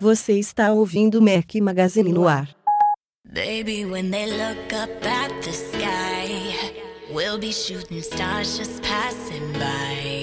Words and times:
Você 0.00 0.38
está 0.38 0.72
ouvindo 0.72 1.20
Mac 1.20 1.54
Magazine 1.56 2.12
no 2.12 2.26
ar. 2.26 2.48
Baby, 3.30 3.84
when 3.84 4.10
they 4.10 4.26
look 4.26 4.72
up 4.72 5.04
at 5.04 5.42
the 5.42 5.52
sky, 5.52 6.72
we'll 7.12 7.38
be 7.38 7.52
shooting 7.52 8.00
stars 8.00 8.56
just 8.56 8.80
passing 8.82 9.52
by. 9.52 10.17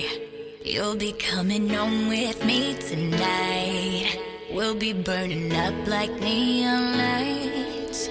You'll 0.65 0.95
be 0.95 1.13
coming 1.13 1.69
home 1.69 2.09
with 2.09 2.43
me 2.43 2.73
tonight. 2.89 4.17
We'll 4.51 4.73
be 4.73 4.93
burning 4.93 5.55
up 5.55 5.75
like 5.87 6.11
neon 6.19 6.97
lights. 6.97 8.09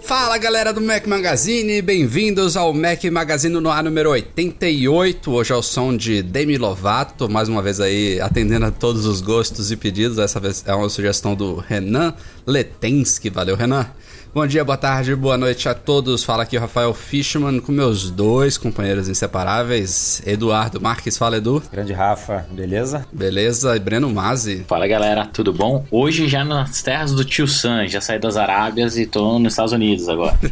Fala 0.00 0.38
galera 0.38 0.72
do 0.72 0.80
Mac 0.80 1.08
Magazine, 1.08 1.82
bem-vindos 1.82 2.56
ao 2.56 2.72
Mac 2.72 3.02
Magazine 3.10 3.58
no 3.58 3.68
ar 3.68 3.82
número 3.82 4.10
88. 4.10 5.32
Hoje 5.32 5.52
é 5.52 5.56
o 5.56 5.62
som 5.62 5.96
de 5.96 6.22
Demi 6.22 6.56
Lovato, 6.56 7.28
mais 7.28 7.48
uma 7.48 7.62
vez 7.62 7.80
aí 7.80 8.20
atendendo 8.20 8.66
a 8.66 8.70
todos 8.70 9.04
os 9.04 9.20
gostos 9.20 9.72
e 9.72 9.76
pedidos. 9.76 10.18
Essa 10.18 10.38
vez 10.38 10.62
é 10.64 10.72
uma 10.72 10.88
sugestão 10.88 11.34
do 11.34 11.56
Renan 11.56 12.14
Letensky. 12.46 13.28
Valeu, 13.28 13.56
Renan. 13.56 13.90
Bom 14.34 14.46
dia, 14.46 14.62
boa 14.62 14.76
tarde, 14.76 15.16
boa 15.16 15.38
noite 15.38 15.68
a 15.70 15.74
todos. 15.74 16.22
Fala 16.22 16.42
aqui 16.42 16.56
o 16.56 16.60
Rafael 16.60 16.92
Fishman 16.92 17.60
com 17.60 17.72
meus 17.72 18.10
dois 18.10 18.58
companheiros 18.58 19.08
inseparáveis, 19.08 20.22
Eduardo 20.26 20.78
Marques. 20.80 21.16
Fala, 21.16 21.38
Edu. 21.38 21.62
Grande 21.72 21.94
Rafa, 21.94 22.46
beleza? 22.50 23.06
Beleza, 23.10 23.74
e 23.74 23.78
Breno 23.80 24.10
Mazzi. 24.10 24.64
Fala 24.68 24.86
galera, 24.86 25.24
tudo 25.24 25.50
bom? 25.52 25.84
Hoje 25.90 26.28
já 26.28 26.44
nas 26.44 26.82
terras 26.82 27.12
do 27.12 27.24
tio 27.24 27.48
Sam, 27.48 27.88
já 27.88 28.02
saí 28.02 28.18
das 28.18 28.36
Arábias 28.36 28.98
e 28.98 29.06
tô 29.06 29.38
nos 29.38 29.54
Estados 29.54 29.72
Unidos 29.72 30.08
agora. 30.08 30.38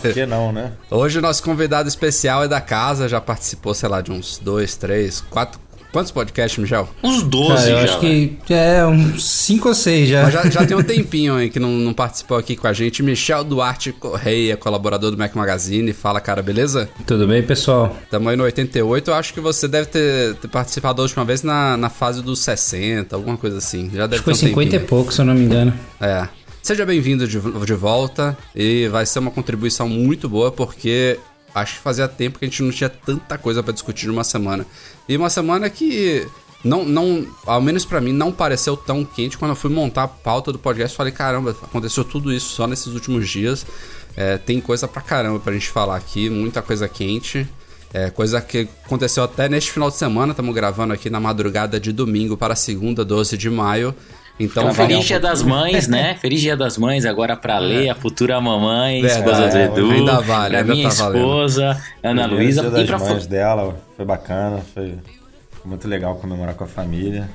Por 0.00 0.12
que 0.12 0.26
não, 0.26 0.52
né? 0.52 0.72
Hoje 0.90 1.20
o 1.20 1.22
nosso 1.22 1.42
convidado 1.42 1.88
especial 1.88 2.42
é 2.42 2.48
da 2.48 2.60
casa, 2.60 3.08
já 3.08 3.20
participou, 3.20 3.72
sei 3.74 3.88
lá, 3.88 4.00
de 4.00 4.10
uns 4.10 4.38
dois, 4.38 4.76
três, 4.76 5.20
quatro. 5.20 5.60
Quantos 5.92 6.12
podcasts, 6.12 6.56
Michel? 6.58 6.88
Uns 7.02 7.22
12 7.24 7.48
Cara, 7.48 7.68
eu 7.70 7.76
já. 7.78 7.82
acho 7.84 7.98
que 7.98 8.38
é 8.50 8.86
uns 8.86 9.24
5 9.28 9.68
ou 9.68 9.74
6 9.74 10.08
já. 10.08 10.22
Mas 10.22 10.32
já, 10.32 10.48
já 10.50 10.66
tem 10.66 10.76
um 10.76 10.82
tempinho 10.82 11.34
aí 11.34 11.50
que 11.50 11.58
não, 11.58 11.70
não 11.70 11.92
participou 11.92 12.36
aqui 12.38 12.54
com 12.54 12.68
a 12.68 12.72
gente. 12.72 13.02
Michel 13.02 13.42
Duarte 13.42 13.92
Correia, 13.92 14.56
colaborador 14.56 15.10
do 15.10 15.18
Mac 15.18 15.34
Magazine. 15.34 15.92
Fala, 15.92 16.20
cara, 16.20 16.42
beleza? 16.42 16.88
Tudo 17.06 17.26
bem, 17.26 17.42
pessoal? 17.42 17.96
Tamo 18.08 18.28
aí 18.28 18.36
no 18.36 18.44
88. 18.44 19.10
Eu 19.10 19.14
acho 19.14 19.34
que 19.34 19.40
você 19.40 19.66
deve 19.66 19.86
ter, 19.86 20.36
ter 20.36 20.48
participado 20.48 20.98
da 20.98 21.02
última 21.02 21.24
vez 21.24 21.42
na, 21.42 21.76
na 21.76 21.90
fase 21.90 22.22
dos 22.22 22.38
60, 22.38 23.16
alguma 23.16 23.36
coisa 23.36 23.58
assim. 23.58 23.90
Já 23.92 24.06
deve 24.06 24.14
Acho 24.16 24.18
que 24.18 24.24
foi 24.24 24.32
um 24.32 24.36
50 24.36 24.62
e 24.62 24.70
tempinho. 24.70 24.88
pouco, 24.88 25.12
se 25.12 25.20
eu 25.20 25.24
não 25.24 25.34
me 25.34 25.40
engano. 25.44 25.72
É. 26.00 26.28
Seja 26.62 26.84
bem-vindo 26.84 27.26
de, 27.26 27.40
de 27.40 27.74
volta 27.74 28.36
e 28.54 28.86
vai 28.88 29.06
ser 29.06 29.18
uma 29.18 29.30
contribuição 29.30 29.88
muito 29.88 30.28
boa 30.28 30.52
porque 30.52 31.18
acho 31.54 31.74
que 31.74 31.80
fazia 31.80 32.08
tempo 32.08 32.38
que 32.38 32.44
a 32.44 32.48
gente 32.48 32.62
não 32.62 32.70
tinha 32.70 32.88
tanta 32.88 33.36
coisa 33.38 33.62
pra 33.62 33.72
discutir 33.72 34.06
numa 34.06 34.24
semana. 34.24 34.66
E 35.08 35.16
uma 35.16 35.30
semana 35.30 35.68
que 35.68 36.26
não, 36.64 36.84
não 36.84 37.26
ao 37.46 37.60
menos 37.60 37.84
pra 37.84 38.00
mim, 38.00 38.12
não 38.12 38.30
pareceu 38.30 38.76
tão 38.76 39.04
quente 39.04 39.38
quando 39.38 39.50
eu 39.50 39.56
fui 39.56 39.70
montar 39.70 40.04
a 40.04 40.08
pauta 40.08 40.52
do 40.52 40.58
podcast. 40.58 40.96
Falei, 40.96 41.12
caramba, 41.12 41.50
aconteceu 41.50 42.04
tudo 42.04 42.32
isso 42.32 42.50
só 42.50 42.66
nesses 42.66 42.88
últimos 42.88 43.28
dias. 43.28 43.66
É, 44.16 44.36
tem 44.36 44.60
coisa 44.60 44.86
pra 44.86 45.00
caramba 45.00 45.38
pra 45.40 45.52
gente 45.52 45.68
falar 45.68 45.96
aqui, 45.96 46.28
muita 46.28 46.60
coisa 46.60 46.88
quente. 46.88 47.48
É, 47.92 48.08
coisa 48.08 48.40
que 48.40 48.68
aconteceu 48.84 49.24
até 49.24 49.48
neste 49.48 49.72
final 49.72 49.90
de 49.90 49.96
semana. 49.96 50.32
Estamos 50.32 50.54
gravando 50.54 50.92
aqui 50.92 51.10
na 51.10 51.18
madrugada 51.18 51.80
de 51.80 51.92
domingo 51.92 52.36
para 52.36 52.54
segunda, 52.54 53.04
12 53.04 53.36
de 53.36 53.50
maio. 53.50 53.94
Então, 54.38 54.62
Então, 54.64 54.74
feliz 54.74 54.98
um 54.98 55.00
dia 55.02 55.20
das 55.20 55.42
mães, 55.42 55.86
né? 55.86 56.14
Feliz 56.20 56.40
dia 56.40 56.56
das 56.56 56.78
mães 56.78 57.04
agora 57.04 57.36
pra 57.36 57.58
Lê, 57.58 57.90
a 57.90 57.94
futura 57.94 58.40
mamãe, 58.40 59.02
Verdade, 59.02 59.20
esposa 59.30 59.48
do 59.48 59.56
é, 59.58 59.64
Edu. 59.66 59.90
ainda 59.90 60.20
vale, 60.20 60.56
ainda 60.56 60.72
minha 60.74 60.88
tá 60.88 60.94
valendo. 60.94 61.18
esposa, 61.18 61.82
Ana 62.02 62.22
Primeiro 62.22 62.34
Luísa. 62.36 62.60
dia 62.62 62.70
E 62.70 62.72
das 62.72 62.86
pra 62.86 62.98
mães 62.98 63.26
dela, 63.26 63.76
foi 63.96 64.04
bacana, 64.06 64.62
foi 64.72 64.94
muito 65.64 65.86
legal 65.86 66.16
comemorar 66.16 66.54
com 66.54 66.64
a 66.64 66.66
família. 66.66 67.28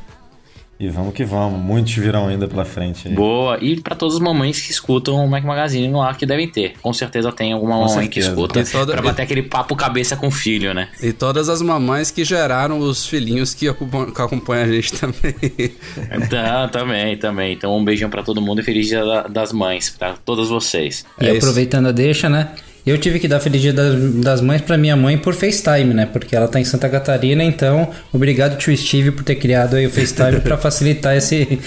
E 0.78 0.90
vamos 0.90 1.14
que 1.14 1.24
vamos, 1.24 1.58
muitos 1.58 1.94
virão 1.94 2.28
ainda 2.28 2.50
pela 2.50 2.66
frente 2.66 3.08
aí. 3.08 3.14
Boa. 3.14 3.58
E 3.62 3.80
pra 3.80 3.96
todas 3.96 4.16
as 4.16 4.20
mamães 4.22 4.60
que 4.60 4.72
escutam 4.72 5.16
o 5.24 5.28
Mac 5.30 5.42
Magazine 5.44 5.88
no 5.88 6.02
ar, 6.02 6.18
que 6.18 6.26
devem 6.26 6.50
ter. 6.50 6.74
Com 6.82 6.92
certeza 6.92 7.32
tem 7.32 7.54
alguma 7.54 7.76
Com 7.76 7.86
mamãe 7.88 8.10
que 8.10 8.22
certeza. 8.22 8.30
escuta. 8.30 8.60
E 8.60 8.66
toda- 8.66 8.92
Pra 8.92 9.02
bater 9.02 9.22
aquele 9.22 9.42
papo 9.44 9.74
cabeça 9.74 10.18
com 10.18 10.28
o 10.28 10.32
filho, 10.32 10.74
né? 10.74 10.90
E 11.02 11.14
todas 11.14 11.48
as 11.48 11.62
mamães 11.62 12.12
que 12.12 12.26
geraram 12.26 12.78
os 12.80 13.06
filhinhos 13.06 13.54
que, 13.54 13.74
que 13.74 14.22
acompanham 14.22 14.66
a 14.66 14.72
gente 14.74 14.92
também. 14.94 15.34
Então, 16.12 16.68
também, 16.70 17.18
também. 17.18 17.54
Então 17.54 17.76
um 17.78 17.84
beijão 17.84 18.10
pra 18.10 18.22
todo 18.22 18.42
mundo 18.42 18.60
e 18.60 18.64
feliz 18.64 18.88
dia 18.88 19.04
da- 19.06 19.28
das 19.28 19.54
mães, 19.54 19.90
pra 19.90 20.16
todas 20.26 20.50
vocês. 20.50 21.06
E 21.22 21.26
É 21.26 21.30
isso. 21.30 21.38
aproveitando 21.38 21.88
a 21.88 21.92
deixa, 21.94 22.28
né? 22.30 22.50
Eu 22.86 23.00
tive 23.00 23.20
que 23.20 23.28
dar 23.28 23.40
feliz 23.40 23.62
dia 23.62 23.74
das, 23.74 23.96
das 24.16 24.42
mães 24.42 24.62
pra 24.62 24.78
minha 24.78 24.96
mãe 24.96 25.18
por 25.18 25.34
FaceTime, 25.34 25.94
né? 25.94 26.06
Porque 26.06 26.36
ela 26.36 26.48
tá 26.48 26.60
em 26.60 26.64
Santa 26.64 26.88
Catarina, 26.88 27.44
então 27.44 27.90
obrigado 28.14 28.58
tio 28.58 28.76
Steve 28.78 29.10
por 29.12 29.24
ter 29.24 29.36
criado 29.36 29.76
aí 29.76 29.88
o 29.88 29.90
FaceTime 29.90 30.40
pra 30.42 30.56
facilitar 30.58 31.16
esse, 31.16 31.60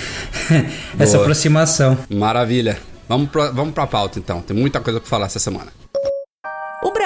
essa 0.98 1.12
Boa. 1.14 1.24
aproximação. 1.24 1.98
Maravilha. 2.08 2.78
Vamos 3.08 3.30
pra, 3.30 3.50
vamos 3.50 3.74
pra 3.74 3.86
pauta 3.86 4.18
então. 4.18 4.40
Tem 4.40 4.56
muita 4.56 4.78
coisa 4.80 5.00
pra 5.00 5.08
falar 5.08 5.26
essa 5.26 5.40
semana. 5.40 5.72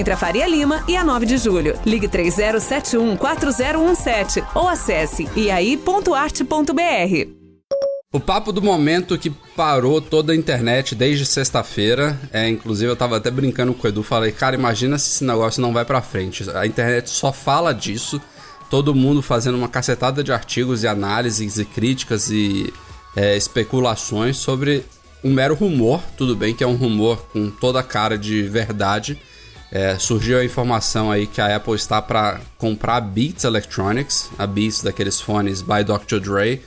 entre 0.00 0.14
a 0.14 0.16
Faria 0.16 0.48
Lima 0.48 0.82
e 0.88 0.96
a 0.96 1.04
9 1.04 1.26
de 1.26 1.36
Julho. 1.36 1.78
Ligue 1.84 2.08
30714017 2.08 4.42
ou 4.54 4.66
acesse 4.66 5.28
iai.arte.br. 5.36 7.40
O 8.12 8.18
papo 8.18 8.50
do 8.50 8.60
momento 8.60 9.16
que 9.16 9.30
parou 9.30 10.00
toda 10.00 10.32
a 10.32 10.36
internet 10.36 10.96
desde 10.96 11.24
sexta-feira. 11.24 12.18
É, 12.32 12.48
inclusive, 12.48 12.90
eu 12.90 12.96
tava 12.96 13.18
até 13.18 13.30
brincando 13.30 13.72
com 13.72 13.86
o 13.86 13.88
Edu. 13.88 14.02
Falei, 14.02 14.32
cara, 14.32 14.56
imagina 14.56 14.98
se 14.98 15.10
esse 15.10 15.24
negócio 15.24 15.62
não 15.62 15.72
vai 15.72 15.84
pra 15.84 16.02
frente. 16.02 16.50
A 16.50 16.66
internet 16.66 17.08
só 17.08 17.32
fala 17.32 17.72
disso. 17.72 18.20
Todo 18.68 18.96
mundo 18.96 19.22
fazendo 19.22 19.56
uma 19.56 19.68
cacetada 19.68 20.24
de 20.24 20.32
artigos 20.32 20.82
e 20.82 20.88
análises 20.88 21.56
e 21.58 21.64
críticas 21.64 22.30
e 22.30 22.74
é, 23.14 23.36
especulações 23.36 24.38
sobre 24.38 24.84
um 25.22 25.32
mero 25.32 25.54
rumor. 25.54 26.02
Tudo 26.16 26.34
bem 26.34 26.52
que 26.52 26.64
é 26.64 26.66
um 26.66 26.74
rumor 26.74 27.16
com 27.32 27.48
toda 27.48 27.78
a 27.78 27.84
cara 27.84 28.18
de 28.18 28.42
verdade. 28.42 29.16
É, 29.72 29.96
surgiu 29.98 30.38
a 30.38 30.44
informação 30.44 31.10
aí 31.10 31.26
que 31.26 31.40
a 31.40 31.54
Apple 31.54 31.74
está 31.74 32.02
para 32.02 32.40
comprar 32.58 32.96
a 32.96 33.00
Beats 33.00 33.44
Electronics, 33.44 34.28
a 34.36 34.46
Beats 34.46 34.82
daqueles 34.82 35.20
fones 35.20 35.62
by 35.62 35.84
Dr. 35.84 36.18
Dre, 36.18 36.60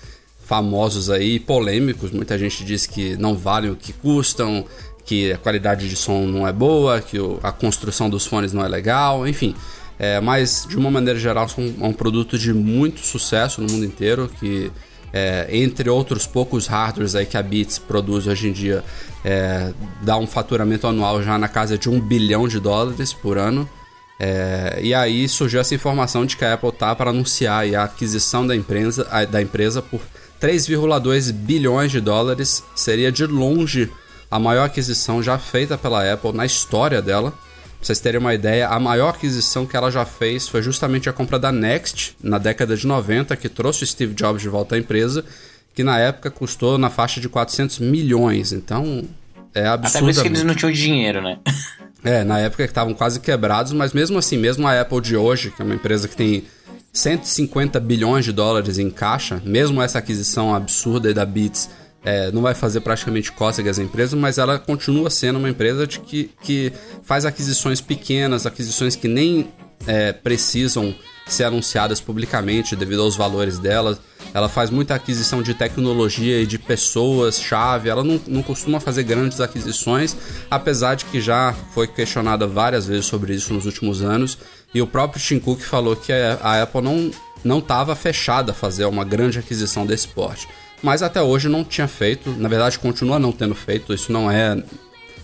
famosos 0.46 1.10
aí, 1.10 1.40
polêmicos. 1.40 2.12
Muita 2.12 2.38
gente 2.38 2.64
diz 2.64 2.86
que 2.86 3.18
não 3.18 3.36
valem 3.36 3.72
o 3.72 3.76
que 3.76 3.92
custam, 3.92 4.66
que 5.06 5.34
a 5.34 5.38
qualidade 5.38 5.90
de 5.90 5.96
som 5.98 6.26
não 6.26 6.48
é 6.48 6.54
boa, 6.54 7.02
que 7.02 7.20
o- 7.20 7.40
a 7.44 7.52
construção 7.52 8.10
dos 8.10 8.26
fones 8.26 8.54
não 8.54 8.64
é 8.64 8.68
legal, 8.70 9.28
enfim. 9.28 9.54
É, 10.00 10.20
mas 10.22 10.66
de 10.68 10.78
uma 10.78 10.90
maneira 10.90 11.20
geral 11.20 11.46
é 11.58 11.86
um 11.86 11.94
produto 11.94 12.38
de 12.40 12.54
muito 12.54 13.02
sucesso 13.02 13.62
no 13.62 13.72
mundo 13.72 13.86
inteiro 13.86 14.30
que 14.40 14.72
é, 15.14 15.48
entre 15.52 15.90
outros 15.90 16.26
poucos 16.26 16.66
hardwares 16.66 17.14
aí 17.14 17.26
que 17.26 17.38
a 17.38 17.44
Beats 17.44 17.78
produz 17.78 18.26
hoje 18.26 18.50
em 18.50 18.52
dia, 18.52 18.84
é, 19.24 19.72
dá 20.02 20.18
um 20.18 20.26
faturamento 20.26 20.88
anual 20.88 21.22
já 21.22 21.38
na 21.38 21.48
casa 21.48 21.78
de 21.78 21.88
um 21.88 22.02
bilhão 22.02 22.48
de 22.48 22.60
dólares 22.60 23.14
por 23.14 23.38
ano. 23.38 23.70
É, 24.20 24.80
e 24.82 24.94
aí 24.94 25.28
surgiu 25.28 25.60
essa 25.60 25.76
informação 25.76 26.26
de 26.26 26.36
que 26.36 26.44
a 26.44 26.54
Apple 26.54 26.72
tá 26.72 26.96
para 26.96 27.12
anunciar 27.12 27.66
a 27.76 27.84
aquisição 27.84 28.46
da 28.46 28.56
empresa, 28.56 29.08
da 29.30 29.42
empresa 29.42 29.82
por 29.82 30.02
3,2 30.42 31.32
bilhões 31.32 31.92
de 31.92 32.02
dólares. 32.02 32.64
Seria 32.76 33.12
de 33.12 33.26
longe 33.26 33.92
a 34.32 34.40
maior 34.40 34.66
aquisição 34.66 35.22
já 35.22 35.38
feita 35.38 35.78
pela 35.78 36.12
Apple 36.12 36.34
na 36.34 36.46
história 36.46 37.02
dela. 37.02 37.34
Pra 37.84 37.88
vocês 37.88 38.00
terem 38.00 38.18
uma 38.18 38.34
ideia, 38.34 38.70
a 38.70 38.80
maior 38.80 39.10
aquisição 39.10 39.66
que 39.66 39.76
ela 39.76 39.92
já 39.92 40.06
fez 40.06 40.48
foi 40.48 40.62
justamente 40.62 41.10
a 41.10 41.14
compra 41.14 41.38
da 41.38 41.52
Next 41.52 42.16
na 42.24 42.38
década 42.38 42.78
de 42.78 42.88
90, 42.88 43.36
que 43.36 43.50
trouxe 43.50 43.84
o 43.84 43.86
Steve 43.86 44.14
Jobs 44.14 44.42
de 44.42 44.48
volta 44.48 44.76
à 44.76 44.78
empresa, 44.78 45.26
que 45.76 45.84
na 45.84 46.00
época 46.00 46.32
custou 46.32 46.78
na 46.78 46.90
faixa 46.90 47.20
de 47.20 47.28
400 47.28 47.80
milhões. 47.80 48.54
Então, 48.54 49.04
é 49.54 49.68
Até 49.68 49.78
por 49.78 49.84
absurdo. 49.88 50.10
isso 50.12 50.22
que 50.22 50.28
eles 50.30 50.44
não 50.44 50.56
tinham 50.56 50.72
dinheiro, 50.72 51.22
né? 51.22 51.40
É, 52.06 52.22
na 52.22 52.38
época 52.38 52.66
que 52.66 52.70
estavam 52.70 52.94
quase 52.94 53.22
quebrados, 53.22 53.72
mas 53.72 53.94
mesmo 53.94 54.18
assim, 54.18 54.38
mesmo 54.38 54.68
a 54.68 54.82
Apple 54.82 55.00
de 55.00 55.16
hoje, 55.16 55.52
que 55.52 55.62
é 55.62 55.66
uma 55.66 55.74
empresa 55.74 56.06
que 56.06 56.18
tem 56.18 56.44
150 56.92 57.80
bilhões 57.80 58.26
de 58.26 58.34
dólares 58.34 58.78
em 58.78 58.90
caixa, 58.90 59.42
mesmo 59.46 59.82
essa 59.82 60.00
aquisição 60.00 60.54
absurda 60.54 61.14
da 61.14 61.26
Beats 61.26 61.70
é, 62.04 62.32
não 62.32 62.42
vai 62.42 62.54
fazer 62.54 62.82
praticamente 62.82 63.32
cócegas 63.32 63.80
à 63.80 63.84
empresa, 63.84 64.16
mas 64.16 64.38
ela 64.38 64.60
continua 64.60 65.10
sendo 65.10 65.40
uma 65.40 65.50
empresa 65.50 65.88
de 65.88 66.00
que, 66.00 66.30
que 66.42 66.72
faz 67.04 67.26
aquisições 67.26 67.80
pequenas, 67.80 68.46
aquisições 68.46 68.96
que 68.96 69.08
nem 69.08 69.48
é, 69.88 70.12
precisam 70.12 70.94
ser 71.28 71.46
anunciadas 71.46 72.02
publicamente 72.02 72.76
devido 72.76 73.02
aos 73.02 73.16
valores 73.16 73.58
dela. 73.58 73.98
Ela 74.34 74.50
faz 74.50 74.70
muita 74.70 74.96
aquisição 74.96 75.42
de 75.42 75.54
tecnologia 75.54 76.42
e 76.42 76.46
de 76.46 76.58
pessoas-chave. 76.58 77.88
Ela 77.88 78.04
não, 78.04 78.20
não 78.28 78.44
costuma 78.44 78.80
fazer 78.80 79.04
grandes 79.04 79.40
aquisições, 79.40 80.16
apesar 80.50 80.96
de 80.96 81.06
que 81.06 81.22
já 81.22 81.54
foi 81.74 81.88
questionada 81.88 82.48
várias 82.48 82.86
vezes 82.86 83.06
sobre 83.06 83.34
isso 83.34 83.54
nos 83.54 83.66
últimos 83.66 84.02
anos. 84.02 84.38
E 84.74 84.82
o 84.82 84.88
próprio 84.88 85.22
Tim 85.22 85.40
Cook 85.40 85.62
falou 85.62 85.96
que 85.96 86.12
a 86.12 86.62
Apple 86.62 86.82
não 86.82 87.12
não 87.44 87.60
estava 87.60 87.96
fechada 87.96 88.54
a 88.54 88.56
fazer 88.56 88.86
uma 88.86 89.04
grande 89.04 89.38
aquisição 89.38 89.86
desse 89.86 90.08
porte. 90.08 90.48
Mas 90.84 91.02
até 91.02 91.22
hoje 91.22 91.48
não 91.48 91.64
tinha 91.64 91.88
feito, 91.88 92.30
na 92.32 92.50
verdade 92.50 92.78
continua 92.78 93.18
não 93.18 93.32
tendo 93.32 93.56
feito, 93.56 93.94
isso 93.94 94.12
não 94.12 94.30
é 94.30 94.62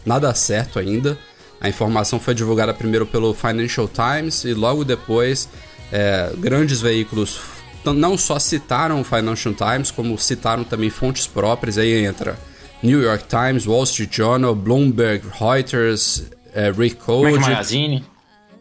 nada 0.05 0.33
certo 0.33 0.79
ainda. 0.79 1.17
A 1.59 1.67
informação 1.67 2.17
foi 2.17 2.33
divulgada 2.33 2.73
primeiro 2.73 3.05
pelo 3.05 3.33
Financial 3.33 3.87
Times 3.87 4.45
e 4.45 4.53
logo 4.53 4.85
depois 4.85 5.49
é, 5.91 6.31
grandes 6.37 6.79
veículos 6.79 7.41
não 7.85 8.17
só 8.17 8.39
citaram 8.39 9.01
o 9.01 9.03
Financial 9.03 9.53
Times, 9.53 9.91
como 9.91 10.17
citaram 10.17 10.63
também 10.63 10.89
fontes 10.89 11.27
próprias. 11.27 11.77
Aí 11.77 12.05
entra 12.05 12.37
New 12.81 13.01
York 13.01 13.25
Times, 13.27 13.65
Wall 13.65 13.83
Street 13.83 14.15
Journal, 14.15 14.55
Bloomberg, 14.55 15.25
Reuters, 15.37 16.23
é, 16.53 16.71
Recode. 16.71 17.31
Mac 17.33 17.41
Magazine. 17.41 18.05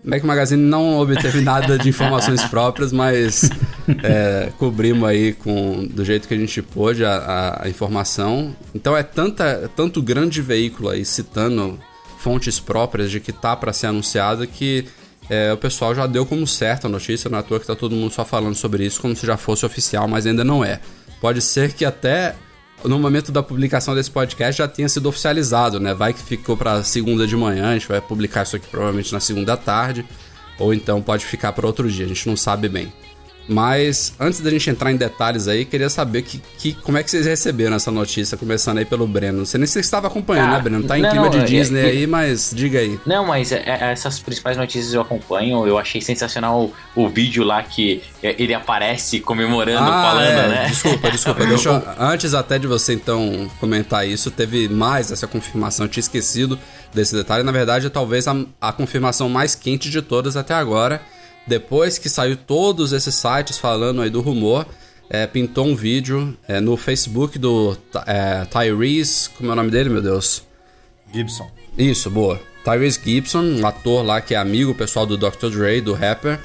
Mac 0.04 0.22
Magazine 0.22 0.62
não 0.62 0.98
obteve 0.98 1.40
nada 1.40 1.78
de 1.78 1.88
informações 1.88 2.42
próprias, 2.48 2.92
mas 2.92 3.50
é, 4.02 4.52
cobrimos 4.58 5.08
aí 5.08 5.32
com, 5.32 5.86
do 5.86 6.04
jeito 6.04 6.28
que 6.28 6.34
a 6.34 6.36
gente 6.38 6.62
pôde 6.62 7.04
a, 7.04 7.60
a, 7.62 7.68
informação. 7.68 8.54
Então 8.74 8.96
é 8.96 9.02
tanta, 9.02 9.70
tanto 9.74 10.00
grande 10.00 10.40
veículo 10.40 10.88
aí 10.88 11.04
citando 11.04 11.78
fontes 12.18 12.58
próprias 12.58 13.10
de 13.10 13.20
que 13.20 13.32
tá 13.32 13.56
para 13.56 13.72
ser 13.72 13.86
anunciado 13.86 14.46
que 14.46 14.86
é, 15.30 15.52
o 15.52 15.56
pessoal 15.56 15.94
já 15.94 16.06
deu 16.06 16.24
como 16.24 16.46
certo 16.46 16.86
a 16.86 16.90
notícia, 16.90 17.28
não 17.28 17.38
é 17.38 17.40
à 17.40 17.44
toa 17.44 17.60
que 17.60 17.66
tá 17.66 17.76
todo 17.76 17.94
mundo 17.94 18.12
só 18.12 18.24
falando 18.24 18.54
sobre 18.54 18.84
isso 18.84 19.00
como 19.00 19.14
se 19.14 19.26
já 19.26 19.36
fosse 19.36 19.66
oficial, 19.66 20.08
mas 20.08 20.26
ainda 20.26 20.42
não 20.42 20.64
é. 20.64 20.80
Pode 21.20 21.42
ser 21.42 21.72
que 21.72 21.84
até 21.84 22.34
no 22.84 22.98
momento 22.98 23.32
da 23.32 23.42
publicação 23.42 23.94
desse 23.94 24.10
podcast 24.10 24.58
já 24.58 24.69
tenha 24.69 24.88
sido 24.88 25.08
oficializado, 25.08 25.80
né? 25.80 25.94
Vai 25.94 26.12
que 26.12 26.22
ficou 26.22 26.56
para 26.56 26.82
segunda 26.84 27.26
de 27.26 27.36
manhã, 27.36 27.70
a 27.70 27.75
gente 27.75 27.88
vai 27.88 28.00
publicar 28.00 28.44
isso 28.44 28.56
aqui 28.56 28.69
provavelmente 28.69 29.12
na 29.12 29.20
segunda 29.20 29.56
tarde, 29.56 30.04
ou 30.58 30.72
então 30.72 31.02
pode 31.02 31.25
ficar 31.25 31.52
para 31.52 31.66
outro 31.66 31.90
dia, 31.90 32.04
a 32.04 32.08
gente 32.08 32.28
não 32.28 32.36
sabe 32.36 32.69
bem. 32.69 32.92
Mas 33.48 34.12
antes 34.20 34.40
da 34.40 34.50
gente 34.50 34.68
entrar 34.68 34.92
em 34.92 34.96
detalhes 34.96 35.48
aí, 35.48 35.64
queria 35.64 35.88
saber 35.88 36.22
que, 36.22 36.38
que, 36.58 36.74
como 36.74 36.98
é 36.98 37.02
que 37.02 37.10
vocês 37.10 37.24
receberam 37.24 37.76
essa 37.76 37.90
notícia, 37.90 38.36
começando 38.36 38.78
aí 38.78 38.84
pelo 38.84 39.06
Breno. 39.06 39.38
Não 39.38 39.46
sei 39.46 39.58
nem 39.58 39.66
se 39.66 39.72
você 39.72 39.80
estava 39.80 40.06
acompanhando, 40.06 40.52
né, 40.52 40.60
Breno? 40.60 40.84
Tá 40.84 40.98
em 40.98 41.02
não, 41.02 41.10
clima 41.10 41.30
de 41.30 41.38
é, 41.38 41.44
Disney 41.44 41.80
é, 41.80 41.84
aí, 41.84 42.06
mas 42.06 42.52
diga 42.54 42.78
aí. 42.78 43.00
Não, 43.06 43.24
mas 43.24 43.50
é, 43.50 43.62
é, 43.66 43.92
essas 43.92 44.20
principais 44.20 44.58
notícias 44.58 44.92
eu 44.92 45.00
acompanho. 45.00 45.66
Eu 45.66 45.78
achei 45.78 46.02
sensacional 46.02 46.70
o, 46.94 47.04
o 47.04 47.08
vídeo 47.08 47.42
lá 47.42 47.62
que 47.62 48.02
ele 48.22 48.52
aparece 48.52 49.20
comemorando, 49.20 49.88
ah, 49.90 50.02
falando, 50.02 50.48
né? 50.50 50.66
Desculpa, 50.68 51.10
desculpa. 51.10 51.44
Deixa 51.48 51.70
eu, 51.70 51.82
antes 51.98 52.34
até 52.34 52.58
de 52.58 52.66
você 52.66 52.92
então 52.92 53.50
comentar 53.58 54.06
isso, 54.06 54.30
teve 54.30 54.68
mais 54.68 55.10
essa 55.10 55.26
confirmação. 55.26 55.86
Eu 55.86 55.90
tinha 55.90 56.02
esquecido 56.02 56.58
desse 56.92 57.14
detalhe. 57.14 57.42
Na 57.42 57.52
verdade, 57.52 57.86
é 57.86 57.90
talvez 57.90 58.28
a, 58.28 58.36
a 58.60 58.72
confirmação 58.72 59.28
mais 59.30 59.54
quente 59.54 59.88
de 59.88 60.02
todas 60.02 60.36
até 60.36 60.52
agora 60.52 61.00
depois 61.48 61.98
que 61.98 62.08
saiu 62.08 62.36
todos 62.36 62.92
esses 62.92 63.14
sites 63.14 63.58
falando 63.58 64.02
aí 64.02 64.10
do 64.10 64.20
rumor, 64.20 64.66
é, 65.08 65.26
pintou 65.26 65.66
um 65.66 65.74
vídeo 65.74 66.36
é, 66.46 66.60
no 66.60 66.76
Facebook 66.76 67.38
do 67.38 67.76
é, 68.06 68.44
Tyrese. 68.44 69.30
Como 69.30 69.48
é 69.48 69.52
o 69.52 69.56
nome 69.56 69.70
dele, 69.70 69.88
meu 69.88 70.02
Deus? 70.02 70.42
Gibson. 71.12 71.50
Isso, 71.76 72.10
boa. 72.10 72.38
Tyrese 72.62 73.00
Gibson, 73.02 73.42
um 73.42 73.66
ator 73.66 74.04
lá 74.04 74.20
que 74.20 74.34
é 74.34 74.36
amigo 74.36 74.74
pessoal 74.74 75.06
do 75.06 75.16
Dr. 75.16 75.48
Dre, 75.50 75.80
do 75.80 75.94
rapper. 75.94 76.38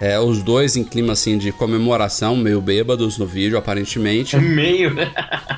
É, 0.00 0.20
os 0.20 0.42
dois 0.42 0.76
em 0.76 0.84
clima 0.84 1.14
assim 1.14 1.38
de 1.38 1.50
comemoração, 1.50 2.36
meio 2.36 2.60
bêbados 2.60 3.16
no 3.16 3.26
vídeo, 3.26 3.56
aparentemente. 3.56 4.36
Meio? 4.36 4.94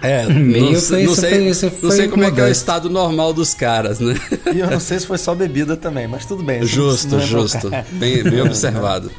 É, 0.00 0.26
meio 0.26 0.72
não, 0.72 0.80
foi, 0.80 1.02
não 1.02 1.14
sei, 1.14 1.54
foi, 1.54 1.70
foi 1.70 1.88
não 1.88 1.90
sei 1.90 2.08
como 2.08 2.22
é 2.22 2.30
que 2.30 2.40
é 2.40 2.44
o 2.44 2.48
estado 2.48 2.88
normal 2.88 3.32
dos 3.32 3.52
caras, 3.52 3.98
né? 3.98 4.14
E 4.54 4.60
eu 4.60 4.70
não 4.70 4.78
sei 4.78 5.00
se 5.00 5.06
foi 5.06 5.18
só 5.18 5.34
bebida 5.34 5.76
também, 5.76 6.06
mas 6.06 6.24
tudo 6.24 6.44
bem. 6.44 6.64
Justo, 6.64 7.16
é 7.16 7.20
justo. 7.20 7.68
Bem, 7.92 8.22
bem 8.22 8.40
observado. 8.42 9.10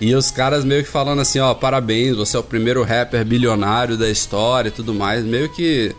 E 0.00 0.14
os 0.14 0.30
caras 0.30 0.64
meio 0.64 0.84
que 0.84 0.88
falando 0.88 1.20
assim, 1.20 1.40
ó, 1.40 1.52
parabéns, 1.54 2.16
você 2.16 2.36
é 2.36 2.40
o 2.40 2.42
primeiro 2.42 2.84
rapper 2.84 3.24
bilionário 3.24 3.96
da 3.96 4.08
história 4.08 4.68
e 4.68 4.72
tudo 4.72 4.94
mais, 4.94 5.24
meio 5.24 5.48
que 5.48 5.92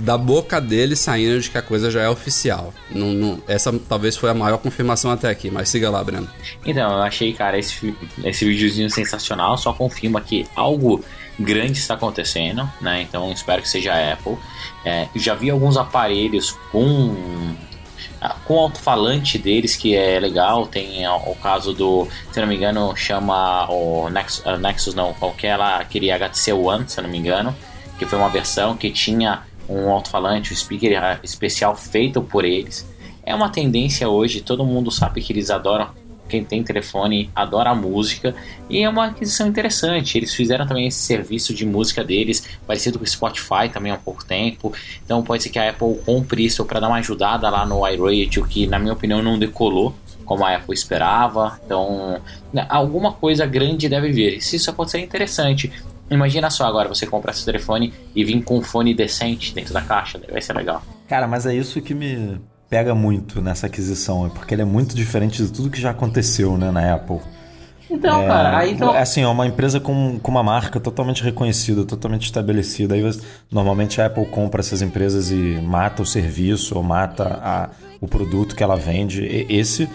da 0.00 0.18
boca 0.18 0.60
dele 0.60 0.96
saindo 0.96 1.40
de 1.40 1.50
que 1.50 1.58
a 1.58 1.62
coisa 1.62 1.90
já 1.90 2.02
é 2.02 2.08
oficial. 2.08 2.72
Não, 2.90 3.12
não, 3.12 3.42
essa 3.46 3.72
talvez 3.88 4.16
foi 4.16 4.30
a 4.30 4.34
maior 4.34 4.58
confirmação 4.58 5.10
até 5.10 5.28
aqui, 5.28 5.50
mas 5.50 5.68
siga 5.68 5.90
lá, 5.90 6.02
Breno. 6.02 6.28
Então, 6.64 6.92
eu 6.92 7.02
achei, 7.02 7.32
cara, 7.32 7.58
esse, 7.58 7.94
esse 8.24 8.44
videozinho 8.44 8.90
sensacional, 8.90 9.56
só 9.56 9.72
confirma 9.72 10.20
que 10.20 10.46
algo 10.56 11.04
grande 11.38 11.78
está 11.78 11.94
acontecendo, 11.94 12.70
né? 12.80 13.02
Então 13.02 13.32
espero 13.32 13.62
que 13.62 13.68
seja 13.68 13.94
a 13.94 14.12
Apple. 14.12 14.36
É, 14.84 15.08
já 15.14 15.34
vi 15.34 15.50
alguns 15.50 15.76
aparelhos 15.76 16.52
com 16.70 17.14
com 18.44 18.58
alto-falante 18.58 19.38
deles 19.38 19.76
que 19.76 19.94
é 19.94 20.20
legal. 20.20 20.66
Tem 20.66 21.06
o 21.08 21.34
caso 21.36 21.72
do, 21.72 22.06
se 22.30 22.38
não 22.38 22.46
me 22.46 22.56
engano, 22.56 22.94
chama 22.94 23.66
o 23.70 24.10
Nexus, 24.10 24.44
Nexus 24.60 24.94
não, 24.94 25.14
qualquer 25.14 25.58
aquele 25.58 26.10
HTC 26.10 26.52
One, 26.52 26.84
se 26.86 27.00
não 27.00 27.08
me 27.08 27.16
engano, 27.16 27.56
que 27.98 28.04
foi 28.04 28.18
uma 28.18 28.28
versão 28.28 28.76
que 28.76 28.90
tinha 28.90 29.42
um 29.70 29.88
alto-falante, 29.90 30.52
um 30.52 30.56
speaker 30.56 31.20
especial 31.22 31.76
feito 31.76 32.20
por 32.20 32.44
eles. 32.44 32.86
É 33.22 33.34
uma 33.34 33.48
tendência 33.48 34.08
hoje, 34.08 34.40
todo 34.40 34.64
mundo 34.64 34.90
sabe 34.90 35.22
que 35.22 35.32
eles 35.32 35.50
adoram. 35.50 35.88
Quem 36.28 36.44
tem 36.44 36.62
telefone 36.62 37.28
adora 37.34 37.70
a 37.70 37.74
música 37.74 38.34
e 38.68 38.82
é 38.82 38.88
uma 38.88 39.06
aquisição 39.06 39.48
interessante. 39.48 40.16
Eles 40.16 40.32
fizeram 40.32 40.64
também 40.64 40.86
esse 40.86 40.98
serviço 40.98 41.52
de 41.52 41.66
música 41.66 42.04
deles, 42.04 42.46
parecido 42.66 43.00
com 43.00 43.04
o 43.04 43.08
Spotify 43.08 43.68
também 43.72 43.90
há 43.90 43.96
pouco 43.96 44.24
tempo. 44.24 44.72
Então 45.04 45.24
pode 45.24 45.42
ser 45.42 45.50
que 45.50 45.58
a 45.58 45.70
Apple 45.70 45.98
compre 46.06 46.44
isso 46.44 46.64
para 46.64 46.78
dar 46.78 46.86
uma 46.86 46.98
ajudada 46.98 47.50
lá 47.50 47.66
no 47.66 47.86
iRadio, 47.86 48.46
que 48.46 48.68
na 48.68 48.78
minha 48.78 48.92
opinião 48.92 49.20
não 49.20 49.38
decolou 49.38 49.92
como 50.30 50.44
a 50.44 50.54
Apple 50.54 50.72
esperava. 50.72 51.60
Então, 51.66 52.20
né, 52.52 52.64
alguma 52.68 53.12
coisa 53.12 53.44
grande 53.44 53.88
deve 53.88 54.12
vir. 54.12 54.40
Se 54.40 54.54
isso 54.54 54.70
acontecer, 54.70 54.98
é 54.98 55.00
interessante. 55.00 55.72
Imagina 56.10 56.50
só 56.50 56.66
agora 56.66 56.88
você 56.88 57.06
comprar 57.06 57.32
seu 57.32 57.44
telefone 57.44 57.94
e 58.14 58.24
vir 58.24 58.42
com 58.42 58.58
um 58.58 58.62
fone 58.62 58.92
decente 58.94 59.54
dentro 59.54 59.72
da 59.72 59.80
caixa, 59.80 60.20
vai 60.30 60.42
ser 60.42 60.54
legal. 60.54 60.82
Cara, 61.08 61.28
mas 61.28 61.46
é 61.46 61.54
isso 61.54 61.80
que 61.80 61.94
me 61.94 62.40
pega 62.68 62.94
muito 62.94 63.40
nessa 63.40 63.66
aquisição, 63.66 64.26
é 64.26 64.28
porque 64.28 64.54
ele 64.54 64.62
é 64.62 64.64
muito 64.64 64.94
diferente 64.94 65.42
de 65.44 65.52
tudo 65.52 65.70
que 65.70 65.80
já 65.80 65.90
aconteceu, 65.90 66.56
né, 66.56 66.70
na 66.70 66.94
Apple. 66.94 67.20
Então, 67.90 68.22
é, 68.22 68.26
cara, 68.26 68.58
aí 68.58 68.72
então... 68.72 68.94
É 68.94 69.00
assim, 69.00 69.22
é 69.22 69.26
uma 69.26 69.46
empresa 69.46 69.80
com, 69.80 70.18
com 70.20 70.30
uma 70.30 70.42
marca 70.42 70.78
totalmente 70.78 71.24
reconhecida, 71.24 71.84
totalmente 71.84 72.24
estabelecida. 72.24 72.94
Aí 72.94 73.02
normalmente 73.50 74.00
a 74.00 74.06
Apple 74.06 74.26
compra 74.26 74.60
essas 74.60 74.80
empresas 74.80 75.30
e 75.32 75.60
mata 75.60 76.00
o 76.02 76.06
serviço 76.06 76.76
ou 76.76 76.84
mata 76.84 77.40
a, 77.42 77.70
o 78.00 78.06
produto 78.06 78.54
que 78.54 78.62
ela 78.62 78.76
vende. 78.76 79.24
E, 79.24 79.46
esse 79.48 79.88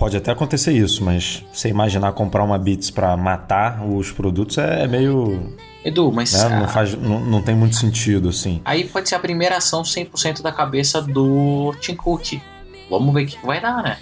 Pode 0.00 0.16
até 0.16 0.32
acontecer 0.32 0.72
isso, 0.72 1.04
mas 1.04 1.44
você 1.52 1.68
imaginar 1.68 2.10
comprar 2.12 2.42
uma 2.42 2.56
Beats 2.56 2.90
para 2.90 3.14
matar 3.18 3.84
os 3.86 4.10
produtos 4.10 4.56
é, 4.56 4.84
é 4.84 4.88
meio. 4.88 5.54
Edu, 5.84 6.10
mas. 6.10 6.32
Né? 6.32 6.58
Não, 6.58 6.66
faz, 6.66 6.94
não, 6.94 7.20
não, 7.20 7.42
tem 7.42 7.54
muito 7.54 7.76
sentido, 7.76 8.30
assim. 8.30 8.62
Aí 8.64 8.84
pode 8.84 9.10
ser 9.10 9.16
a 9.16 9.18
primeira 9.18 9.58
ação 9.58 9.82
100% 9.82 10.40
da 10.40 10.50
cabeça 10.50 11.02
do 11.02 11.74
Tim 11.82 11.94
Cook. 11.96 12.40
Vamos 12.88 13.12
ver 13.12 13.24
o 13.24 13.26
que 13.26 13.46
vai 13.46 13.60
dar, 13.60 13.82
né? 13.82 13.98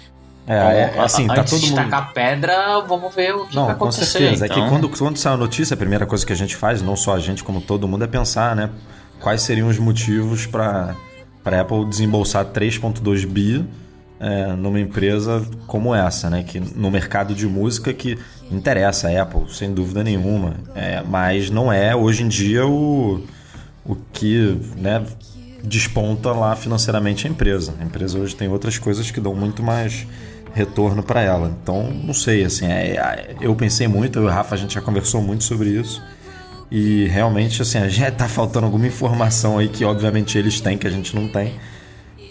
É, 0.47 0.55
é, 0.95 0.99
assim, 0.99 1.27
tá 1.27 1.43
todo 1.43 1.61
mundo. 1.61 1.75
tacar 1.75 2.13
pedra, 2.13 2.79
vamos 2.79 3.13
ver 3.13 3.35
o 3.35 3.45
que 3.45 3.55
não, 3.57 3.65
vai 3.65 3.75
acontecer. 3.75 3.99
Com 3.99 4.05
certeza. 4.05 4.45
Então... 4.45 4.57
É 4.57 4.59
que 4.61 4.65
então. 4.65 4.69
quando, 4.69 4.97
quando 4.97 5.17
sai 5.17 5.33
a 5.33 5.37
notícia, 5.37 5.73
a 5.73 5.77
primeira 5.77 6.05
coisa 6.05 6.25
que 6.25 6.31
a 6.31 6.35
gente 6.35 6.55
faz, 6.55 6.81
não 6.81 6.95
só 6.95 7.13
a 7.13 7.19
gente, 7.19 7.43
como 7.43 7.59
todo 7.59 7.85
mundo, 7.89 8.05
é 8.05 8.07
pensar, 8.07 8.55
né? 8.55 8.69
Quais 9.19 9.41
seriam 9.41 9.67
os 9.67 9.77
motivos 9.77 10.45
para 10.45 10.95
a 11.43 11.59
Apple 11.59 11.83
desembolsar 11.83 12.45
3,2 12.45 13.25
bi 13.27 13.67
é, 14.19 14.53
numa 14.53 14.79
empresa 14.79 15.45
como 15.65 15.95
essa, 15.95 16.29
né? 16.29 16.43
Que 16.43 16.59
no 16.59 16.91
mercado 16.91 17.33
de 17.33 17.47
música 17.47 17.93
que 17.93 18.17
interessa 18.51 19.09
a 19.09 19.21
Apple, 19.21 19.45
sem 19.53 19.73
dúvida 19.73 20.03
nenhuma, 20.03 20.55
é, 20.75 21.01
mas 21.01 21.49
não 21.49 21.71
é 21.71 21.95
hoje 21.95 22.23
em 22.23 22.27
dia 22.27 22.65
o, 22.65 23.23
o 23.85 23.95
que 24.11 24.57
né, 24.75 25.03
desponta 25.63 26.31
lá 26.31 26.55
financeiramente 26.55 27.27
a 27.27 27.29
empresa. 27.29 27.73
A 27.79 27.83
empresa 27.83 28.19
hoje 28.19 28.35
tem 28.35 28.47
outras 28.49 28.77
coisas 28.77 29.09
que 29.09 29.21
dão 29.21 29.33
muito 29.33 29.63
mais 29.63 30.05
retorno 30.53 31.03
para 31.03 31.21
ela. 31.21 31.55
Então, 31.61 31.91
não 31.91 32.13
sei, 32.13 32.43
assim, 32.43 32.65
é, 32.65 32.97
é, 32.97 33.35
eu 33.39 33.55
pensei 33.55 33.87
muito, 33.87 34.19
eu 34.19 34.23
e 34.23 34.25
o 34.25 34.29
Rafa 34.29 34.55
a 34.55 34.57
gente 34.57 34.73
já 34.73 34.81
conversou 34.81 35.21
muito 35.21 35.43
sobre 35.43 35.69
isso. 35.69 36.03
E 36.71 37.07
realmente, 37.07 37.61
assim, 37.61 37.87
já 37.89 38.11
tá 38.11 38.27
faltando 38.27 38.65
alguma 38.65 38.87
informação 38.87 39.57
aí 39.57 39.69
que 39.69 39.85
obviamente 39.85 40.37
eles 40.37 40.59
têm 40.59 40.77
que 40.77 40.87
a 40.87 40.91
gente 40.91 41.15
não 41.15 41.27
tem 41.27 41.53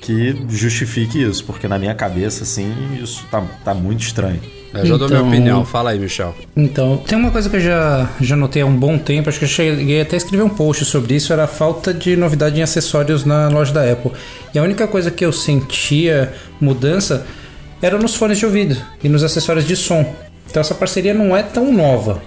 que 0.00 0.37
justifique 0.49 1.23
isso, 1.23 1.45
porque 1.45 1.67
na 1.69 1.78
minha 1.78 1.95
cabeça, 1.95 2.45
assim, 2.45 2.73
isso 3.02 3.25
tá, 3.31 3.43
tá 3.64 3.75
muito 3.75 4.00
estranho. 4.02 4.40
Eu 4.75 4.85
já 4.85 4.97
dou 4.99 5.09
minha 5.09 5.19
Então- 5.21 5.28
opinião. 5.28 5.64
Fala 5.64 5.90
aí, 5.90 5.99
Michel. 5.99 6.35
Então, 6.55 6.99
tem 6.99 7.19
uma 7.19 7.31
coisa 7.31 7.49
que 7.49 7.57
eu 7.57 7.61
já, 7.61 8.09
já 8.21 8.37
notei 8.37 8.61
há 8.62 8.67
um 8.67 8.76
bom 8.76 8.99
tempo, 8.99 9.28
acho 9.28 9.38
que 9.38 9.47
eu 9.47 9.49
cheguei 9.49 10.00
até 10.00 10.14
a 10.14 10.19
escrever 10.19 10.43
um 10.43 10.49
post 10.50 10.85
sobre 10.85 11.14
isso, 11.14 11.33
era 11.33 11.45
a 11.45 11.47
falta 11.49 11.93
de 11.95 12.14
novidade 12.17 12.59
em 12.61 12.62
acessórios 12.62 13.25
na 13.25 13.49
loja 13.49 13.73
da 13.73 13.90
Apple. 13.90 14.12
E 14.55 14.59
a 14.59 14.62
única 14.62 14.87
coisa 14.87 15.11
que 15.11 15.25
eu 15.25 15.33
sentia 15.33 16.33
mudança 16.61 17.26
era 17.81 17.97
nos 17.99 18.14
fones 18.14 18.38
de 18.38 18.45
ouvido 18.45 18.76
e 19.02 19.09
nos 19.09 19.25
acessórios 19.25 19.67
de 19.67 19.75
som. 19.75 20.14
Então 20.50 20.61
essa 20.61 20.75
parceria 20.75 21.14
não 21.14 21.35
é 21.37 21.43
tão 21.43 21.73
nova. 21.73 22.21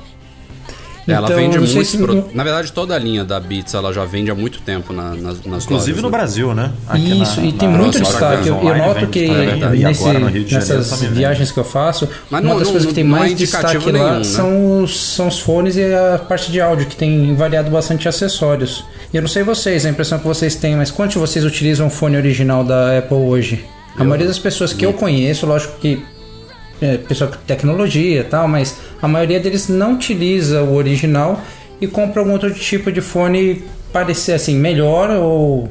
Ela 1.07 1.25
Então, 1.27 1.35
vende 1.37 1.57
muitos 1.57 1.87
se- 1.89 1.97
produtos. 1.97 2.33
Na 2.35 2.43
verdade, 2.43 2.71
toda 2.71 2.95
a 2.95 2.99
linha 2.99 3.25
da 3.25 3.39
Beats 3.39 3.73
ela 3.73 3.91
já 3.91 4.05
vende 4.05 4.29
há 4.29 4.35
muito 4.35 4.61
tempo 4.61 4.93
na- 4.93 5.15
nas, 5.15 5.43
nas 5.43 5.63
Inclusive 5.65 5.93
lojas, 5.99 6.03
no 6.03 6.09
né? 6.09 6.17
Brasil, 6.17 6.53
né? 6.53 6.71
Aqui 6.87 7.21
Isso, 7.21 7.41
na- 7.41 7.47
e 7.47 7.51
tem 7.53 7.67
na- 7.69 7.77
muito 7.77 7.99
destaque. 7.99 8.47
Eu, 8.47 8.55
eu 8.61 8.77
noto 8.77 8.99
vende 8.99 9.07
que 9.07 9.27
também? 9.27 9.79
E 9.79 9.83
nesse- 9.83 10.01
agora 10.03 10.19
no 10.19 10.27
Rio 10.27 10.43
de 10.45 10.51
Janeiro 10.51 10.77
nessas 10.77 11.01
viagens 11.01 11.51
que 11.51 11.57
eu 11.59 11.63
faço, 11.63 12.07
Mas 12.29 12.41
uma 12.43 12.49
não- 12.49 12.57
das 12.59 12.67
não- 12.67 12.71
coisas 12.73 12.87
que 12.87 12.93
tem 12.93 13.03
é 13.03 13.07
mais 13.07 13.31
indicativo 13.31 13.73
destaque 13.79 13.97
lá 13.97 14.03
nenhum, 14.09 14.17
né? 14.19 14.23
são, 14.23 14.83
os, 14.83 14.99
são 15.15 15.27
os 15.27 15.39
fones 15.39 15.75
e 15.75 15.83
a 15.93 16.19
parte 16.19 16.51
de 16.51 16.61
áudio, 16.61 16.85
que 16.85 16.95
tem 16.95 17.33
variado 17.35 17.71
bastante 17.71 18.07
acessórios. 18.07 18.83
E 19.11 19.17
eu 19.17 19.21
não 19.21 19.29
sei 19.29 19.41
vocês, 19.43 19.85
a 19.85 19.89
impressão 19.89 20.19
que 20.19 20.27
vocês 20.27 20.55
têm, 20.55 20.75
mas 20.75 20.91
quantos 20.91 21.13
de 21.15 21.19
vocês 21.19 21.43
utilizam 21.43 21.87
o 21.87 21.89
fone 21.89 22.15
original 22.15 22.63
da 22.63 22.97
Apple 22.97 23.17
hoje? 23.17 23.65
A 23.97 24.03
maioria 24.03 24.27
das 24.27 24.39
pessoas 24.39 24.71
que 24.71 24.85
eu 24.85 24.93
conheço, 24.93 25.45
lógico 25.45 25.77
que 25.81 26.01
é, 26.81 26.97
pessoal 26.97 27.29
com 27.29 27.37
tecnologia 27.45 28.21
e 28.21 28.23
tal, 28.23 28.47
mas 28.47 28.77
a 29.01 29.07
maioria 29.07 29.39
deles 29.39 29.67
não 29.69 29.93
utiliza 29.93 30.61
o 30.63 30.75
original 30.75 31.39
e 31.79 31.87
compra 31.87 32.21
algum 32.21 32.31
outro 32.33 32.53
tipo 32.53 32.91
de 32.91 33.01
fone 33.01 33.63
parecer 33.93 34.33
assim, 34.33 34.55
melhor 34.55 35.09
ou 35.11 35.69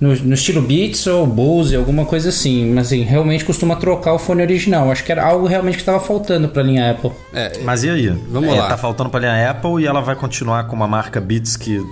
no, 0.00 0.14
no 0.14 0.34
estilo 0.34 0.60
Beats 0.60 1.06
ou 1.06 1.26
Bose, 1.26 1.74
alguma 1.74 2.04
coisa 2.04 2.28
assim, 2.28 2.70
mas 2.72 2.88
assim, 2.88 3.02
realmente 3.02 3.44
costuma 3.44 3.76
trocar 3.76 4.12
o 4.12 4.18
fone 4.18 4.42
original. 4.42 4.90
Acho 4.90 5.02
que 5.02 5.10
era 5.10 5.24
algo 5.24 5.46
realmente 5.46 5.74
que 5.76 5.82
estava 5.82 5.98
faltando 6.00 6.48
para 6.48 6.60
a 6.62 6.64
linha 6.64 6.90
Apple. 6.90 7.10
É, 7.32 7.58
Mas 7.64 7.82
e 7.82 7.88
aí? 7.90 8.08
Vamos 8.28 8.50
É, 8.54 8.58
lá. 8.60 8.68
Tá 8.68 8.76
faltando 8.76 9.08
pra 9.08 9.20
linha 9.20 9.50
Apple 9.50 9.82
e 9.82 9.86
ela 9.86 10.00
vai 10.02 10.14
continuar 10.14 10.66
com 10.66 10.76
uma 10.76 10.86
marca 10.86 11.18
Beats 11.20 11.56
que. 11.56 11.82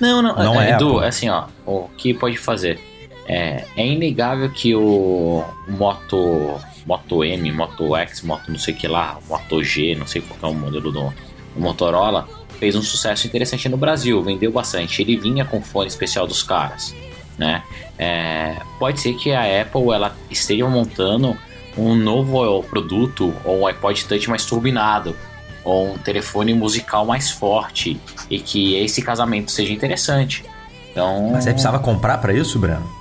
Não, 0.00 0.22
não, 0.22 0.34
Não 0.34 0.60
é, 0.60 0.70
é 0.70 0.74
Edu, 0.74 0.96
Apple. 0.96 1.08
assim, 1.08 1.28
ó, 1.28 1.44
o 1.66 1.88
que 1.98 2.14
pode 2.14 2.38
fazer? 2.38 2.78
É, 3.28 3.64
é 3.76 3.86
inegável 3.86 4.48
que 4.48 4.74
o 4.74 5.44
Moto, 5.68 6.54
Moto 6.86 7.24
M, 7.24 7.50
Moto 7.52 7.96
X, 7.96 8.22
Moto 8.22 8.50
não 8.50 8.58
sei 8.58 8.72
que 8.72 8.86
lá, 8.86 9.18
Moto 9.28 9.62
G, 9.62 9.96
não 9.96 10.06
sei 10.06 10.22
qual 10.22 10.52
é 10.52 10.54
o 10.54 10.58
modelo 10.58 10.92
do, 10.92 11.12
do 11.54 11.60
Motorola, 11.60 12.28
fez 12.58 12.76
um 12.76 12.82
sucesso 12.82 13.26
interessante 13.26 13.68
no 13.68 13.76
Brasil, 13.76 14.22
vendeu 14.22 14.52
bastante. 14.52 15.02
Ele 15.02 15.16
vinha 15.16 15.44
com 15.44 15.60
fone 15.60 15.88
especial 15.88 16.26
dos 16.26 16.42
caras, 16.42 16.94
né? 17.36 17.62
É, 17.98 18.56
pode 18.78 19.00
ser 19.00 19.14
que 19.14 19.32
a 19.32 19.62
Apple 19.62 19.90
ela 19.92 20.14
esteja 20.30 20.66
montando 20.68 21.36
um 21.76 21.94
novo 21.94 22.62
produto 22.62 23.34
ou 23.44 23.60
um 23.60 23.66
iPod 23.66 24.04
Touch 24.06 24.30
mais 24.30 24.44
turbinado 24.44 25.14
ou 25.64 25.94
um 25.94 25.98
telefone 25.98 26.54
musical 26.54 27.04
mais 27.04 27.30
forte 27.30 28.00
e 28.30 28.38
que 28.38 28.76
esse 28.76 29.02
casamento 29.02 29.50
seja 29.50 29.72
interessante. 29.72 30.44
Então, 30.92 31.30
Mas 31.32 31.46
aí 31.46 31.52
precisava 31.52 31.78
comprar 31.78 32.18
pra 32.18 32.32
isso, 32.32 32.58
Breno? 32.58 32.95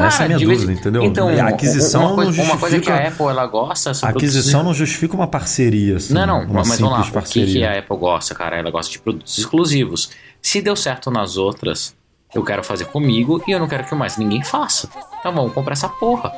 Essa 0.00 0.22
é 0.22 0.24
a 0.24 0.28
minha 0.28 0.38
de 0.38 0.46
vez- 0.46 0.60
dúvida, 0.60 0.78
entendeu? 0.80 1.02
Então, 1.04 1.30
E 1.30 1.38
a 1.40 1.48
aquisição 1.48 2.06
uma, 2.06 2.14
coisa, 2.14 2.30
não 2.38 2.44
uma 2.44 2.58
coisa 2.58 2.80
que 2.80 2.90
a 2.90 2.94
justifica- 2.96 3.08
Apple 3.22 3.26
ela 3.36 3.46
gosta 3.46 3.90
A 3.90 3.92
aquisição 4.08 4.42
produtos- 4.60 4.64
não 4.64 4.74
justifica 4.74 5.14
uma 5.14 5.26
parceria, 5.26 5.96
assim. 5.96 6.14
Não, 6.14 6.26
não, 6.26 6.40
uma 6.44 6.64
mas 6.64 6.78
vamos 6.78 6.80
lá. 6.80 7.02
simples 7.02 7.04
O 7.04 7.06
que, 7.06 7.12
parceria. 7.12 7.52
que 7.52 7.64
a 7.64 7.78
Apple 7.78 7.96
gosta, 7.98 8.34
cara? 8.34 8.56
Ela 8.56 8.70
gosta 8.70 8.90
de 8.92 8.98
produtos 8.98 9.36
exclusivos. 9.38 10.10
Se 10.40 10.60
deu 10.62 10.74
certo 10.76 11.10
nas 11.10 11.36
outras, 11.36 11.94
eu 12.34 12.42
quero 12.42 12.62
fazer 12.64 12.86
comigo 12.86 13.42
e 13.46 13.50
eu 13.52 13.58
não 13.60 13.68
quero 13.68 13.84
que 13.84 13.94
mais 13.94 14.16
ninguém 14.16 14.42
faça. 14.42 14.88
Então 15.20 15.34
vamos 15.34 15.52
comprar 15.52 15.72
essa 15.74 15.88
porra. 15.88 16.32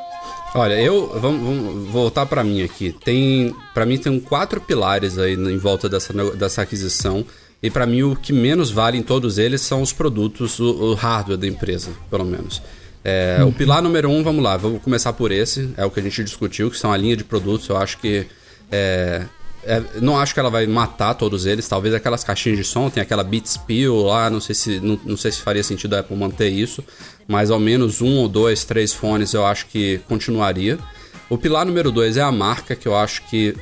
Olha, 0.56 0.74
eu 0.80 1.08
vamos, 1.20 1.42
vamos 1.42 1.88
voltar 1.90 2.26
pra 2.26 2.44
mim 2.44 2.62
aqui. 2.62 2.92
Tem, 3.04 3.54
para 3.72 3.84
mim 3.84 3.98
tem 3.98 4.20
quatro 4.20 4.60
pilares 4.60 5.18
aí 5.18 5.34
em 5.34 5.58
volta 5.58 5.88
dessa, 5.88 6.12
dessa 6.34 6.62
aquisição. 6.62 7.24
E 7.62 7.70
pra 7.70 7.86
mim 7.86 8.02
o 8.02 8.14
que 8.14 8.32
menos 8.32 8.70
vale 8.70 8.98
em 8.98 9.02
todos 9.02 9.38
eles 9.38 9.62
são 9.62 9.80
os 9.80 9.90
produtos, 9.92 10.60
o, 10.60 10.90
o 10.90 10.94
hardware 10.94 11.38
da 11.38 11.46
empresa, 11.48 11.90
pelo 12.10 12.24
menos. 12.24 12.60
É, 13.04 13.44
O 13.44 13.52
pilar 13.52 13.82
número 13.82 14.08
um, 14.08 14.22
vamos 14.22 14.42
lá, 14.42 14.56
vamos 14.56 14.82
começar 14.82 15.12
por 15.12 15.30
esse. 15.30 15.70
É 15.76 15.84
o 15.84 15.90
que 15.90 16.00
a 16.00 16.02
gente 16.02 16.24
discutiu, 16.24 16.70
que 16.70 16.78
são 16.78 16.90
a 16.90 16.96
linha 16.96 17.16
de 17.16 17.22
produtos. 17.22 17.68
Eu 17.68 17.76
acho 17.76 17.98
que 17.98 18.26
é, 18.72 19.24
é, 19.66 19.82
não 20.00 20.18
acho 20.18 20.32
que 20.34 20.40
ela 20.40 20.50
vai 20.50 20.66
matar 20.66 21.14
todos 21.14 21.46
eles. 21.46 21.68
Talvez 21.68 21.94
aquelas 21.94 22.24
caixinhas 22.24 22.58
de 22.58 22.64
som, 22.64 22.88
tem 22.90 23.02
aquela 23.02 23.22
Beats 23.22 23.56
Pill 23.56 24.04
lá, 24.04 24.28
não 24.30 24.40
sei 24.40 24.54
se 24.54 24.80
não, 24.80 24.98
não 25.04 25.16
sei 25.16 25.32
se 25.32 25.40
faria 25.40 25.62
sentido 25.62 25.94
a 25.94 26.00
Apple 26.00 26.16
manter 26.16 26.48
isso, 26.48 26.84
mas 27.28 27.50
ao 27.50 27.58
menos 27.58 28.00
um 28.00 28.16
ou 28.16 28.28
dois, 28.28 28.64
três 28.64 28.92
fones 28.92 29.32
eu 29.34 29.44
acho 29.44 29.66
que 29.66 30.00
continuaria. 30.08 30.78
O 31.28 31.38
pilar 31.38 31.64
número 31.64 31.90
dois 31.90 32.16
é 32.16 32.22
a 32.22 32.32
marca, 32.32 32.74
que 32.74 32.86
eu 32.86 32.96
acho 32.96 33.22
que 33.28 33.54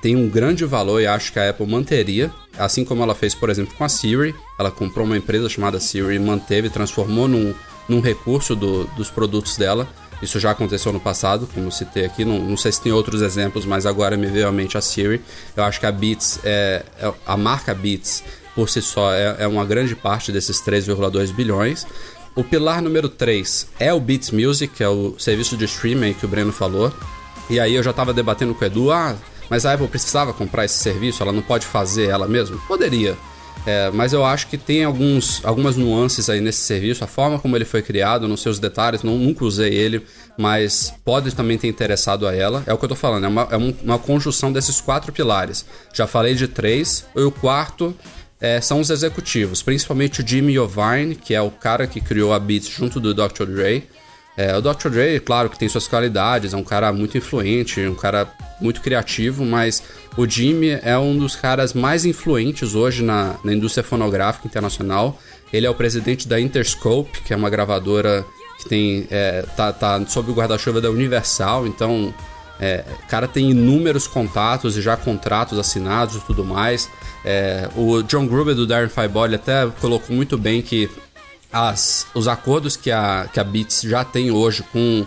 tem 0.00 0.16
um 0.16 0.28
grande 0.28 0.64
valor 0.64 1.00
e 1.00 1.06
acho 1.06 1.32
que 1.32 1.38
a 1.38 1.50
Apple 1.50 1.66
manteria, 1.66 2.30
assim 2.58 2.84
como 2.84 3.02
ela 3.02 3.14
fez, 3.14 3.34
por 3.34 3.50
exemplo, 3.50 3.74
com 3.76 3.84
a 3.84 3.88
Siri. 3.88 4.34
Ela 4.58 4.70
comprou 4.70 5.06
uma 5.06 5.16
empresa 5.16 5.48
chamada 5.48 5.78
Siri 5.78 6.16
e 6.16 6.18
manteve, 6.18 6.70
transformou 6.70 7.28
num, 7.28 7.54
num 7.92 8.00
recurso 8.00 8.56
do- 8.56 8.84
dos 8.96 9.10
produtos 9.10 9.56
dela. 9.56 9.86
Isso 10.22 10.38
já 10.38 10.52
aconteceu 10.52 10.92
no 10.92 11.00
passado, 11.00 11.48
como 11.52 11.70
citei 11.72 12.04
aqui. 12.04 12.24
Não, 12.24 12.38
não 12.38 12.56
sei 12.56 12.70
se 12.72 12.80
tem 12.80 12.92
outros 12.92 13.20
exemplos, 13.22 13.64
mas 13.64 13.84
agora 13.86 14.16
me 14.16 14.26
veio 14.26 14.46
à 14.48 14.52
mente 14.52 14.78
a 14.78 14.80
Siri. 14.80 15.20
Eu 15.56 15.64
acho 15.64 15.80
que 15.80 15.86
a 15.86 15.90
Beats, 15.92 16.38
é, 16.44 16.84
é- 17.00 17.12
a 17.26 17.36
marca 17.36 17.74
Beats, 17.74 18.22
por 18.54 18.68
si 18.68 18.80
só, 18.80 19.12
é, 19.12 19.36
é 19.40 19.46
uma 19.48 19.64
grande 19.64 19.96
parte 19.96 20.30
desses 20.30 20.60
3,2 20.60 21.32
bilhões. 21.32 21.86
O 22.36 22.42
pilar 22.44 22.80
número 22.80 23.08
3 23.08 23.66
é 23.80 23.92
o 23.92 23.98
Beats 24.00 24.30
Music, 24.30 24.72
que 24.76 24.82
é 24.84 24.88
o 24.88 25.14
serviço 25.18 25.56
de 25.56 25.64
streaming 25.64 26.14
que 26.14 26.24
o 26.24 26.28
Breno 26.28 26.52
falou. 26.52 26.92
E 27.50 27.58
aí 27.58 27.74
eu 27.74 27.82
já 27.82 27.92
tava 27.92 28.14
debatendo 28.14 28.54
com 28.54 28.62
o 28.64 28.66
Edu, 28.66 28.92
ah, 28.92 29.16
mas 29.50 29.66
a 29.66 29.72
Apple 29.74 29.88
precisava 29.88 30.32
comprar 30.32 30.64
esse 30.64 30.78
serviço, 30.78 31.22
ela 31.22 31.32
não 31.32 31.42
pode 31.42 31.66
fazer 31.66 32.06
ela 32.08 32.26
mesma? 32.28 32.56
Poderia. 32.68 33.16
É, 33.64 33.90
mas 33.92 34.12
eu 34.12 34.24
acho 34.24 34.48
que 34.48 34.58
tem 34.58 34.82
alguns, 34.82 35.40
algumas 35.44 35.76
nuances 35.76 36.28
aí 36.28 36.40
nesse 36.40 36.58
serviço, 36.60 37.04
a 37.04 37.06
forma 37.06 37.38
como 37.38 37.56
ele 37.56 37.64
foi 37.64 37.80
criado, 37.80 38.26
não 38.26 38.36
sei 38.36 38.50
os 38.50 38.58
detalhes, 38.58 39.04
não, 39.04 39.16
nunca 39.16 39.44
usei 39.44 39.72
ele, 39.72 40.02
mas 40.36 40.92
pode 41.04 41.32
também 41.32 41.56
ter 41.56 41.68
interessado 41.68 42.26
a 42.26 42.34
ela. 42.34 42.64
É 42.66 42.72
o 42.72 42.78
que 42.78 42.84
eu 42.84 42.88
tô 42.88 42.96
falando, 42.96 43.24
é 43.24 43.28
uma, 43.28 43.48
é 43.52 43.56
um- 43.56 43.74
uma 43.84 43.98
conjunção 44.00 44.52
desses 44.52 44.80
quatro 44.80 45.12
pilares. 45.12 45.64
Já 45.94 46.08
falei 46.08 46.34
de 46.34 46.48
três, 46.48 47.04
e 47.14 47.20
o 47.20 47.30
quarto 47.30 47.94
é, 48.40 48.60
são 48.60 48.80
os 48.80 48.90
executivos, 48.90 49.62
principalmente 49.62 50.20
o 50.20 50.26
Jimmy 50.26 50.54
Iovine, 50.54 51.14
que 51.14 51.32
é 51.32 51.40
o 51.40 51.50
cara 51.50 51.86
que 51.86 52.00
criou 52.00 52.32
a 52.32 52.40
Beats 52.40 52.66
junto 52.68 52.98
do 52.98 53.14
Dr. 53.14 53.44
Dre. 53.46 53.84
É, 54.36 54.56
o 54.56 54.62
Dr. 54.62 54.88
Dre, 54.88 55.20
claro 55.20 55.50
que 55.50 55.58
tem 55.58 55.68
suas 55.68 55.86
qualidades, 55.86 56.54
é 56.54 56.56
um 56.56 56.64
cara 56.64 56.92
muito 56.92 57.18
influente, 57.18 57.80
um 57.86 57.94
cara 57.94 58.26
muito 58.60 58.80
criativo, 58.80 59.44
mas 59.44 59.82
o 60.16 60.26
Jimmy 60.26 60.78
é 60.82 60.96
um 60.96 61.16
dos 61.18 61.36
caras 61.36 61.74
mais 61.74 62.04
influentes 62.04 62.74
hoje 62.74 63.02
na, 63.02 63.36
na 63.44 63.52
indústria 63.52 63.84
fonográfica 63.84 64.46
internacional. 64.46 65.18
Ele 65.52 65.66
é 65.66 65.70
o 65.70 65.74
presidente 65.74 66.26
da 66.26 66.40
Interscope, 66.40 67.20
que 67.22 67.34
é 67.34 67.36
uma 67.36 67.50
gravadora 67.50 68.24
que 68.58 68.68
tem 68.68 69.06
é, 69.10 69.44
tá, 69.56 69.72
tá 69.72 70.04
sob 70.06 70.30
o 70.30 70.34
guarda-chuva 70.34 70.80
da 70.80 70.90
Universal, 70.90 71.66
então 71.66 72.14
é, 72.60 72.84
cara 73.08 73.26
tem 73.26 73.50
inúmeros 73.50 74.06
contatos 74.06 74.76
e 74.76 74.82
já 74.82 74.96
contratos 74.96 75.58
assinados 75.58 76.16
e 76.16 76.20
tudo 76.20 76.44
mais. 76.44 76.88
É, 77.24 77.68
o 77.76 78.02
John 78.02 78.26
Gruber 78.26 78.54
do 78.54 78.66
Darren 78.66 78.88
Fireball 78.88 79.34
até 79.34 79.66
colocou 79.80 80.14
muito 80.14 80.38
bem 80.38 80.62
que 80.62 80.88
as, 81.52 82.06
os 82.14 82.26
acordos 82.28 82.76
que 82.76 82.90
a, 82.90 83.28
que 83.32 83.38
a 83.38 83.44
Beats 83.44 83.82
já 83.82 84.04
tem 84.04 84.30
hoje 84.30 84.62
com 84.72 85.04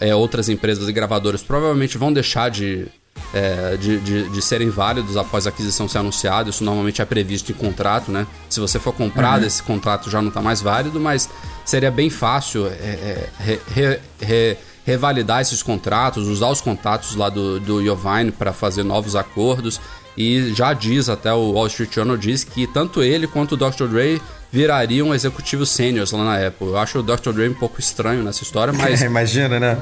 é, 0.00 0.14
outras 0.14 0.48
empresas 0.48 0.88
e 0.88 0.92
gravadoras 0.92 1.42
provavelmente 1.42 1.96
vão 1.96 2.12
deixar 2.12 2.50
de, 2.50 2.86
é, 3.32 3.76
de, 3.76 4.00
de, 4.00 4.28
de 4.28 4.42
serem 4.42 4.70
válidos 4.70 5.16
após 5.16 5.46
a 5.46 5.50
aquisição 5.50 5.88
ser 5.88 5.98
anunciada. 5.98 6.50
Isso 6.50 6.64
normalmente 6.64 7.00
é 7.00 7.04
previsto 7.04 7.52
em 7.52 7.54
contrato, 7.54 8.10
né? 8.10 8.26
Se 8.50 8.58
você 8.58 8.78
for 8.80 8.92
comprado, 8.92 9.44
esse 9.46 9.62
contrato 9.62 10.10
já 10.10 10.20
não 10.20 10.28
está 10.28 10.42
mais 10.42 10.60
válido, 10.60 10.98
mas 10.98 11.28
seria 11.64 11.90
bem 11.90 12.10
fácil 12.10 12.66
é, 12.66 12.70
é, 12.70 13.28
re- 13.38 13.60
re- 13.74 14.00
re- 14.20 14.56
revalidar 14.84 15.40
esses 15.40 15.62
contratos, 15.62 16.28
usar 16.28 16.48
os 16.48 16.60
contatos 16.60 17.14
lá 17.14 17.28
do, 17.30 17.58
do 17.60 17.80
Iovine 17.80 18.32
para 18.32 18.52
fazer 18.52 18.82
novos 18.82 19.14
acordos. 19.16 19.80
E 20.16 20.52
já 20.54 20.72
diz, 20.72 21.08
até 21.08 21.32
o 21.32 21.52
Wall 21.52 21.66
Street 21.66 21.92
Journal 21.92 22.16
diz 22.16 22.44
que 22.44 22.66
tanto 22.68 23.02
ele 23.02 23.26
quanto 23.26 23.52
o 23.52 23.56
Dr. 23.56 23.86
Dre 23.88 24.22
virariam 24.54 25.12
executivos 25.12 25.68
sêniores 25.70 26.12
lá 26.12 26.22
na 26.24 26.46
Apple. 26.46 26.68
Eu 26.68 26.78
acho 26.78 27.00
o 27.00 27.02
Dr. 27.02 27.32
Dre 27.32 27.48
um 27.48 27.54
pouco 27.54 27.80
estranho 27.80 28.22
nessa 28.22 28.44
história, 28.44 28.72
mas 28.72 29.02
Imagina, 29.02 29.58
né? 29.58 29.76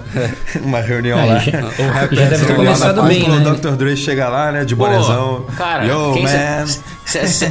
Uma 0.62 0.80
reunião 0.80 1.26
lá. 1.26 1.38
já- 1.38 1.58
o 1.78 1.88
rapper 1.90 2.18
já 2.18 2.24
deve 2.30 2.46
ter 2.46 2.56
começado 2.56 3.02
bem, 3.02 3.28
né? 3.28 3.50
o 3.50 3.54
Dr. 3.54 3.72
Dre 3.76 3.94
chega 3.98 4.30
lá, 4.30 4.50
né? 4.50 4.64
De 4.64 4.74
bonezão. 4.74 5.44
cara, 5.58 5.84
Yo, 5.84 6.14
quem 6.14 6.22
man. 6.22 6.66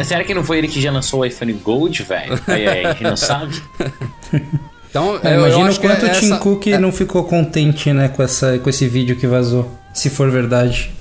será 0.03 0.23
que 0.23 0.33
não 0.33 0.43
foi 0.43 0.57
ele 0.57 0.67
que 0.67 0.81
já 0.81 0.91
lançou 0.91 1.19
o 1.19 1.25
iPhone 1.25 1.53
Gold, 1.53 2.01
velho? 2.01 2.39
Aí, 2.47 2.67
aí, 2.67 2.85
a 2.85 2.89
gente 2.93 3.03
não 3.03 3.15
sabe. 3.15 3.61
Então, 4.89 5.17
É, 5.23 5.35
imagina 5.35 5.71
o 5.71 5.79
quanto 5.79 6.03
o 6.03 6.05
essa- 6.05 6.19
Tim 6.19 6.35
Cook 6.37 6.67
é- 6.67 6.77
não 6.77 6.91
ficou 6.91 7.23
contente, 7.23 7.93
né, 7.93 8.09
com, 8.09 8.21
essa, 8.21 8.59
com 8.59 8.69
esse 8.69 8.89
vídeo 8.89 9.15
que 9.15 9.25
vazou. 9.25 9.71
Se 9.93 10.09
for 10.09 10.29
verdade. 10.29 10.91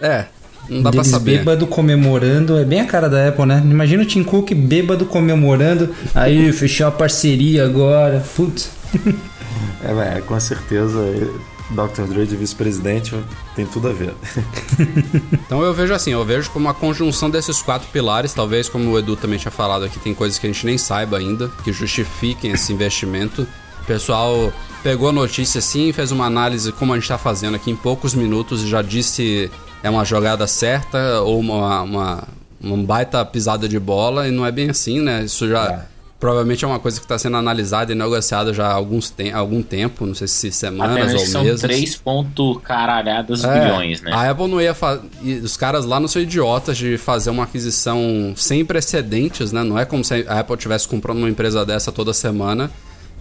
É, 0.00 0.24
não 0.68 0.82
dá 0.82 0.90
pra 0.90 1.00
Deles 1.02 1.08
saber. 1.08 1.38
bêbado 1.38 1.66
comemorando. 1.66 2.58
É 2.58 2.64
bem 2.64 2.80
a 2.80 2.86
cara 2.86 3.08
da 3.08 3.28
Apple, 3.28 3.46
né? 3.46 3.62
Imagina 3.64 4.02
o 4.02 4.06
Tim 4.06 4.22
Cook 4.22 4.52
bêbado 4.54 5.04
comemorando. 5.06 5.90
Aí, 6.14 6.52
fechou 6.52 6.86
a 6.86 6.90
parceria 6.90 7.64
agora. 7.64 8.24
Putz. 8.36 8.70
É, 9.86 9.92
velho, 9.92 10.24
com 10.24 10.40
certeza. 10.40 10.98
Dr. 11.70 12.04
Dre 12.08 12.26
de 12.26 12.36
vice-presidente 12.36 13.14
tem 13.54 13.66
tudo 13.66 13.88
a 13.88 13.92
ver. 13.92 14.14
Então 15.46 15.62
eu 15.62 15.74
vejo 15.74 15.92
assim, 15.92 16.10
eu 16.12 16.24
vejo 16.24 16.50
como 16.50 16.66
uma 16.66 16.74
conjunção 16.74 17.28
desses 17.28 17.60
quatro 17.60 17.86
pilares, 17.92 18.32
talvez 18.32 18.68
como 18.68 18.90
o 18.90 18.98
Edu 18.98 19.14
também 19.14 19.38
tinha 19.38 19.50
falado 19.50 19.84
aqui, 19.84 19.98
tem 19.98 20.14
coisas 20.14 20.38
que 20.38 20.46
a 20.46 20.50
gente 20.50 20.64
nem 20.64 20.78
saiba 20.78 21.18
ainda, 21.18 21.50
que 21.62 21.70
justifiquem 21.72 22.52
esse 22.52 22.72
investimento. 22.72 23.42
O 23.82 23.84
pessoal 23.86 24.50
pegou 24.82 25.10
a 25.10 25.12
notícia 25.12 25.58
assim, 25.58 25.92
fez 25.92 26.10
uma 26.10 26.24
análise 26.24 26.72
como 26.72 26.92
a 26.92 26.96
gente 26.96 27.04
está 27.04 27.18
fazendo 27.18 27.54
aqui 27.54 27.70
em 27.70 27.76
poucos 27.76 28.14
minutos 28.14 28.62
e 28.62 28.66
já 28.68 28.80
disse 28.80 29.50
é 29.84 29.90
uma 29.90 30.04
jogada 30.04 30.46
certa 30.46 31.20
ou 31.20 31.38
uma, 31.38 31.82
uma, 31.82 32.24
uma 32.60 32.76
baita 32.78 33.24
pisada 33.24 33.68
de 33.68 33.78
bola 33.78 34.26
e 34.26 34.30
não 34.32 34.44
é 34.44 34.50
bem 34.50 34.70
assim, 34.70 34.98
né? 35.00 35.22
Isso 35.24 35.46
já 35.46 35.70
É. 35.70 35.94
provavelmente 36.18 36.64
é 36.64 36.66
uma 36.66 36.78
coisa 36.78 36.98
que 36.98 37.04
está 37.04 37.18
sendo 37.18 37.36
analisada 37.36 37.92
e 37.92 37.94
negociada 37.94 38.54
já 38.54 38.66
há 38.66 38.72
alguns 38.72 39.10
te 39.10 39.30
algum 39.30 39.62
tempo, 39.62 40.06
não 40.06 40.14
sei 40.14 40.26
se 40.26 40.50
semanas 40.50 41.12
ou 41.12 41.18
são 41.20 41.44
meses. 41.44 41.60
3 41.60 41.96
ponto 41.96 42.58
caralhadas 42.64 43.44
É, 43.44 43.60
bilhões, 43.60 44.00
né? 44.00 44.10
A 44.10 44.30
Apple 44.30 44.48
não 44.48 44.58
ia 44.58 44.72
fazer. 44.72 45.02
Os 45.42 45.54
caras 45.54 45.84
lá 45.84 46.00
não 46.00 46.08
são 46.08 46.22
idiotas 46.22 46.78
de 46.78 46.96
fazer 46.96 47.28
uma 47.28 47.44
aquisição 47.44 48.32
sem 48.36 48.64
precedentes, 48.64 49.52
né? 49.52 49.62
Não 49.62 49.78
é 49.78 49.84
como 49.84 50.02
se 50.02 50.24
a 50.26 50.40
Apple 50.40 50.56
estivesse 50.56 50.88
comprando 50.88 51.18
uma 51.18 51.28
empresa 51.28 51.62
dessa 51.66 51.92
toda 51.92 52.14
semana 52.14 52.70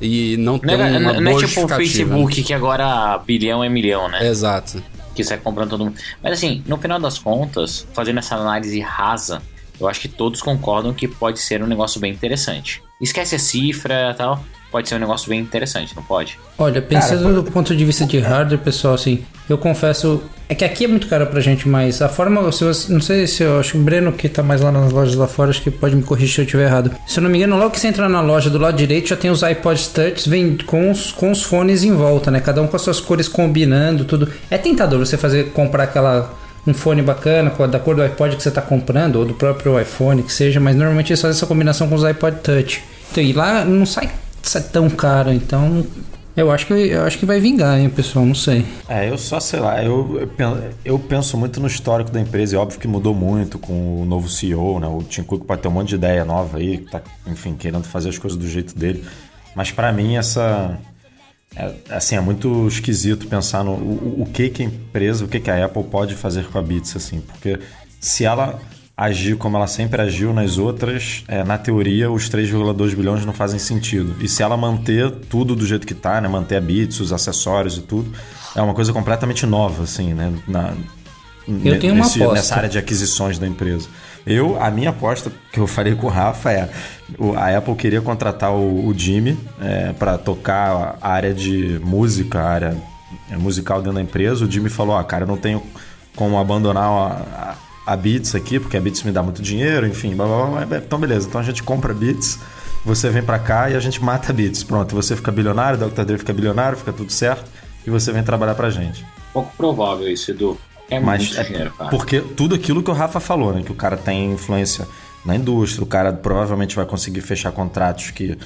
e 0.01 0.37
não 0.37 0.57
ter 0.57 0.77
Não 0.77 0.85
é, 0.85 0.97
uma 0.97 1.13
não 1.13 1.13
boa 1.13 1.15
é 1.15 1.19
tipo 1.19 1.31
o 1.35 1.39
justificativa, 1.39 1.77
Facebook 1.77 2.39
né? 2.39 2.47
que 2.47 2.53
agora 2.53 3.17
bilhão 3.27 3.61
é 3.61 3.67
milhão, 3.67 4.07
né? 4.07 4.25
Exato. 4.27 4.81
Que 5.13 5.23
sai 5.23 5.37
comprando 5.37 5.71
todo 5.71 5.85
mundo. 5.85 5.97
Mas 6.21 6.33
assim, 6.33 6.63
no 6.65 6.77
final 6.77 6.99
das 6.99 7.19
contas, 7.19 7.87
fazendo 7.93 8.19
essa 8.19 8.35
análise 8.35 8.79
rasa, 8.79 9.41
eu 9.79 9.87
acho 9.87 10.01
que 10.01 10.07
todos 10.07 10.41
concordam 10.41 10.93
que 10.93 11.07
pode 11.07 11.39
ser 11.39 11.63
um 11.63 11.67
negócio 11.67 11.99
bem 11.99 12.11
interessante. 12.11 12.81
Esquece 13.01 13.35
a 13.35 13.39
cifra 13.39 14.11
e 14.11 14.13
tal, 14.13 14.43
pode 14.73 14.89
ser 14.89 14.95
um 14.95 14.99
negócio 14.99 15.29
bem 15.29 15.39
interessante, 15.39 15.95
não 15.95 16.01
pode? 16.01 16.39
Olha, 16.57 16.81
pensando 16.81 17.31
do 17.31 17.51
ponto 17.51 17.75
de 17.75 17.85
vista 17.85 18.05
de 18.07 18.17
hardware, 18.17 18.59
pessoal, 18.59 18.95
assim, 18.95 19.23
eu 19.47 19.55
confesso. 19.55 20.23
É 20.49 20.55
que 20.55 20.65
aqui 20.65 20.85
é 20.85 20.87
muito 20.87 21.07
caro 21.07 21.27
pra 21.27 21.39
gente, 21.39 21.69
mas 21.69 22.01
a 22.01 22.09
forma. 22.09 22.51
Se 22.51 22.63
você, 22.63 22.91
não 22.91 22.99
sei 22.99 23.27
se 23.27 23.43
eu 23.43 23.59
acho 23.59 23.73
que 23.73 23.77
o 23.77 23.81
Breno, 23.81 24.11
que 24.11 24.27
tá 24.27 24.41
mais 24.41 24.61
lá 24.61 24.71
nas 24.71 24.91
lojas 24.91 25.13
lá 25.13 25.27
fora, 25.27 25.51
acho 25.51 25.61
que 25.61 25.69
pode 25.69 25.95
me 25.95 26.01
corrigir 26.01 26.33
se 26.33 26.41
eu 26.41 26.45
estiver 26.45 26.65
errado. 26.65 26.91
Se 27.05 27.19
eu 27.19 27.23
não 27.23 27.29
me 27.29 27.37
engano, 27.37 27.55
logo 27.55 27.69
que 27.69 27.79
você 27.79 27.87
entra 27.87 28.09
na 28.09 28.19
loja 28.19 28.49
do 28.49 28.57
lado 28.57 28.75
direito, 28.75 29.09
já 29.09 29.15
tem 29.15 29.29
os 29.29 29.43
iPods 29.43 29.87
Touch 29.89 30.27
vem 30.27 30.57
com 30.65 30.89
os, 30.89 31.11
com 31.11 31.29
os 31.29 31.43
fones 31.43 31.83
em 31.83 31.93
volta, 31.93 32.31
né? 32.31 32.39
Cada 32.39 32.59
um 32.59 32.65
com 32.65 32.75
as 32.75 32.81
suas 32.81 32.99
cores 32.99 33.27
combinando, 33.27 34.05
tudo. 34.05 34.27
É 34.49 34.57
tentador 34.57 34.97
você 34.97 35.17
fazer 35.17 35.51
comprar 35.51 35.83
aquela. 35.83 36.41
Um 36.65 36.73
fone 36.73 37.01
bacana, 37.01 37.51
da 37.67 37.77
cor 37.77 37.93
do 37.93 38.01
iPod 38.01 38.37
que 38.37 38.41
você 38.41 38.49
tá 38.49 38.61
comprando, 38.61 39.17
ou 39.17 39.25
do 39.25 39.33
próprio 39.33 39.77
iPhone, 39.77 40.23
que 40.23 40.31
seja, 40.31 40.61
mas 40.61 40.77
normalmente 40.77 41.11
eles 41.11 41.21
fazem 41.21 41.35
essa 41.35 41.45
combinação 41.45 41.89
com 41.89 41.95
os 41.95 42.05
iPod 42.05 42.37
Touch. 42.41 42.81
Então, 43.11 43.21
e 43.21 43.33
lá 43.33 43.65
não 43.65 43.85
sai, 43.85 44.09
sai 44.43 44.61
tão 44.61 44.89
caro, 44.89 45.31
então 45.33 45.85
eu 46.35 46.51
acho 46.51 46.65
que 46.67 46.73
eu 46.73 47.03
acho 47.03 47.17
que 47.17 47.25
vai 47.25 47.39
vingar, 47.39 47.79
hein, 47.79 47.89
pessoal, 47.89 48.25
não 48.25 48.35
sei. 48.35 48.65
É, 48.87 49.09
eu 49.09 49.17
só 49.17 49.39
sei 49.39 49.59
lá, 49.59 49.83
eu, 49.83 50.19
eu 50.19 50.27
pen- 50.27 50.69
eu 50.83 50.97
penso 50.99 51.37
muito 51.37 51.59
no 51.59 51.67
histórico 51.67 52.11
da 52.11 52.19
empresa, 52.19 52.55
e 52.55 52.57
óbvio 52.57 52.79
que 52.79 52.87
mudou 52.87 53.13
muito 53.13 53.57
com 53.59 54.01
o 54.01 54.05
novo 54.05 54.27
CEO, 54.29 54.79
né? 54.79 54.87
O 54.87 55.01
Tim 55.03 55.23
Cook 55.23 55.45
pode 55.45 55.61
ter 55.61 55.67
um 55.67 55.71
monte 55.71 55.89
de 55.89 55.95
ideia 55.95 56.25
nova 56.25 56.57
aí, 56.57 56.79
tá, 56.79 57.01
enfim, 57.27 57.55
querendo 57.55 57.83
fazer 57.85 58.09
as 58.09 58.17
coisas 58.17 58.37
do 58.37 58.47
jeito 58.47 58.77
dele. 58.77 59.03
Mas 59.55 59.71
pra 59.71 59.91
mim 59.91 60.15
essa 60.17 60.77
é, 61.55 61.71
assim, 61.91 62.15
é 62.15 62.21
muito 62.21 62.67
esquisito 62.67 63.27
pensar 63.27 63.63
no 63.63 63.73
o, 63.73 64.23
o 64.23 64.25
que 64.25 64.49
que 64.49 64.63
a 64.63 64.65
empresa, 64.65 65.23
o 65.23 65.27
que 65.27 65.39
que 65.39 65.51
a 65.51 65.65
Apple 65.65 65.83
pode 65.83 66.15
fazer 66.15 66.45
com 66.47 66.57
a 66.57 66.61
Beats 66.63 66.95
assim, 66.95 67.21
porque 67.21 67.59
se 68.01 68.25
ela 68.25 68.59
agir 68.95 69.35
como 69.37 69.57
ela 69.57 69.67
sempre 69.67 70.01
agiu 70.01 70.33
nas 70.33 70.57
outras, 70.57 71.23
é, 71.27 71.43
na 71.43 71.57
teoria 71.57 72.11
os 72.11 72.29
3,2 72.29 72.95
bilhões 72.95 73.25
não 73.25 73.33
fazem 73.33 73.59
sentido. 73.59 74.15
E 74.19 74.27
se 74.27 74.43
ela 74.43 74.55
manter 74.55 75.09
tudo 75.29 75.55
do 75.55 75.65
jeito 75.65 75.85
que 75.85 75.95
tá, 75.95 76.21
né, 76.21 76.27
manter 76.27 76.57
a 76.57 76.61
Beats, 76.61 76.99
os 76.99 77.11
acessórios 77.11 77.77
e 77.77 77.81
tudo, 77.81 78.11
é 78.55 78.61
uma 78.61 78.73
coisa 78.73 78.93
completamente 78.93 79.45
nova 79.45 79.83
assim, 79.83 80.13
né, 80.13 80.31
na 80.47 80.73
Eu 81.47 81.79
tenho 81.79 81.95
uma 81.95 82.05
aposta. 82.05 82.33
nessa 82.33 82.55
área 82.55 82.69
de 82.69 82.77
aquisições 82.77 83.39
da 83.39 83.47
empresa. 83.47 83.87
Eu, 84.25 84.61
a 84.61 84.71
minha 84.71 84.91
aposta 84.91 85.31
que 85.51 85.59
eu 85.59 85.67
falei 85.67 85.95
com 85.95 86.07
o 86.07 86.09
Rafa 86.09 86.51
é: 86.51 86.69
a 87.35 87.57
Apple 87.57 87.75
queria 87.75 88.01
contratar 88.01 88.53
o, 88.53 88.87
o 88.87 88.93
Jimmy 88.97 89.37
para 89.99 90.17
tocar 90.17 90.97
a 91.01 91.09
área 91.09 91.33
de 91.33 91.77
música, 91.83 92.39
a 92.39 92.49
área 92.49 92.77
é, 93.29 93.35
musical 93.35 93.79
dentro 93.79 93.95
da 93.95 94.01
empresa. 94.01 94.45
O 94.45 94.49
Jimmy 94.49 94.69
falou: 94.69 94.95
ah, 94.95 95.03
cara, 95.03 95.23
eu 95.23 95.27
não 95.27 95.35
tenho 95.35 95.61
como 96.15 96.37
abandonar 96.37 96.83
a, 96.83 97.07
a, 97.51 97.55
a 97.85 97.95
Beats 97.95 98.35
aqui, 98.35 98.59
porque 98.59 98.77
a 98.77 98.81
Beats 98.81 99.03
me 99.03 99.11
dá 99.11 99.21
muito 99.21 99.41
dinheiro, 99.41 99.87
enfim, 99.87 100.15
blá, 100.15 100.25
blá, 100.25 100.45
blá, 100.45 100.65
blá. 100.65 100.77
Então, 100.77 100.99
beleza. 100.99 101.27
Então 101.27 101.41
a 101.41 101.43
gente 101.43 101.61
compra 101.63 101.91
a 101.91 101.95
Beats, 101.95 102.39
você 102.85 103.09
vem 103.09 103.23
para 103.23 103.39
cá 103.39 103.69
e 103.69 103.75
a 103.75 103.79
gente 103.79 104.03
mata 104.03 104.31
a 104.31 104.33
Beats. 104.33 104.63
Pronto, 104.63 104.95
você 104.95 105.15
fica 105.15 105.31
bilionário, 105.31 105.83
o 105.83 105.89
Dr. 105.89 106.03
Dre 106.03 106.17
fica 106.17 106.33
bilionário, 106.33 106.77
fica 106.77 106.93
tudo 106.93 107.11
certo 107.11 107.49
e 107.85 107.89
você 107.89 108.11
vem 108.11 108.23
trabalhar 108.23 108.55
pra 108.55 108.69
gente. 108.69 109.05
Pouco 109.33 109.51
provável 109.57 110.07
isso, 110.09 110.31
Edu. 110.31 110.57
É 110.89 110.99
Mas 110.99 111.23
muito 111.23 111.39
é 111.39 111.43
dinheiro, 111.43 111.71
cara. 111.71 111.89
porque 111.89 112.21
tudo 112.21 112.55
aquilo 112.55 112.83
que 112.83 112.91
o 112.91 112.93
Rafa 112.93 113.19
falou, 113.19 113.53
né? 113.53 113.63
Que 113.63 113.71
o 113.71 113.75
cara 113.75 113.97
tem 113.97 114.31
influência 114.33 114.87
na 115.25 115.35
indústria, 115.35 115.83
o 115.83 115.87
cara 115.87 116.11
provavelmente 116.13 116.75
vai 116.75 116.85
conseguir 116.85 117.21
fechar 117.21 117.51
contratos 117.51 118.11
que 118.11 118.37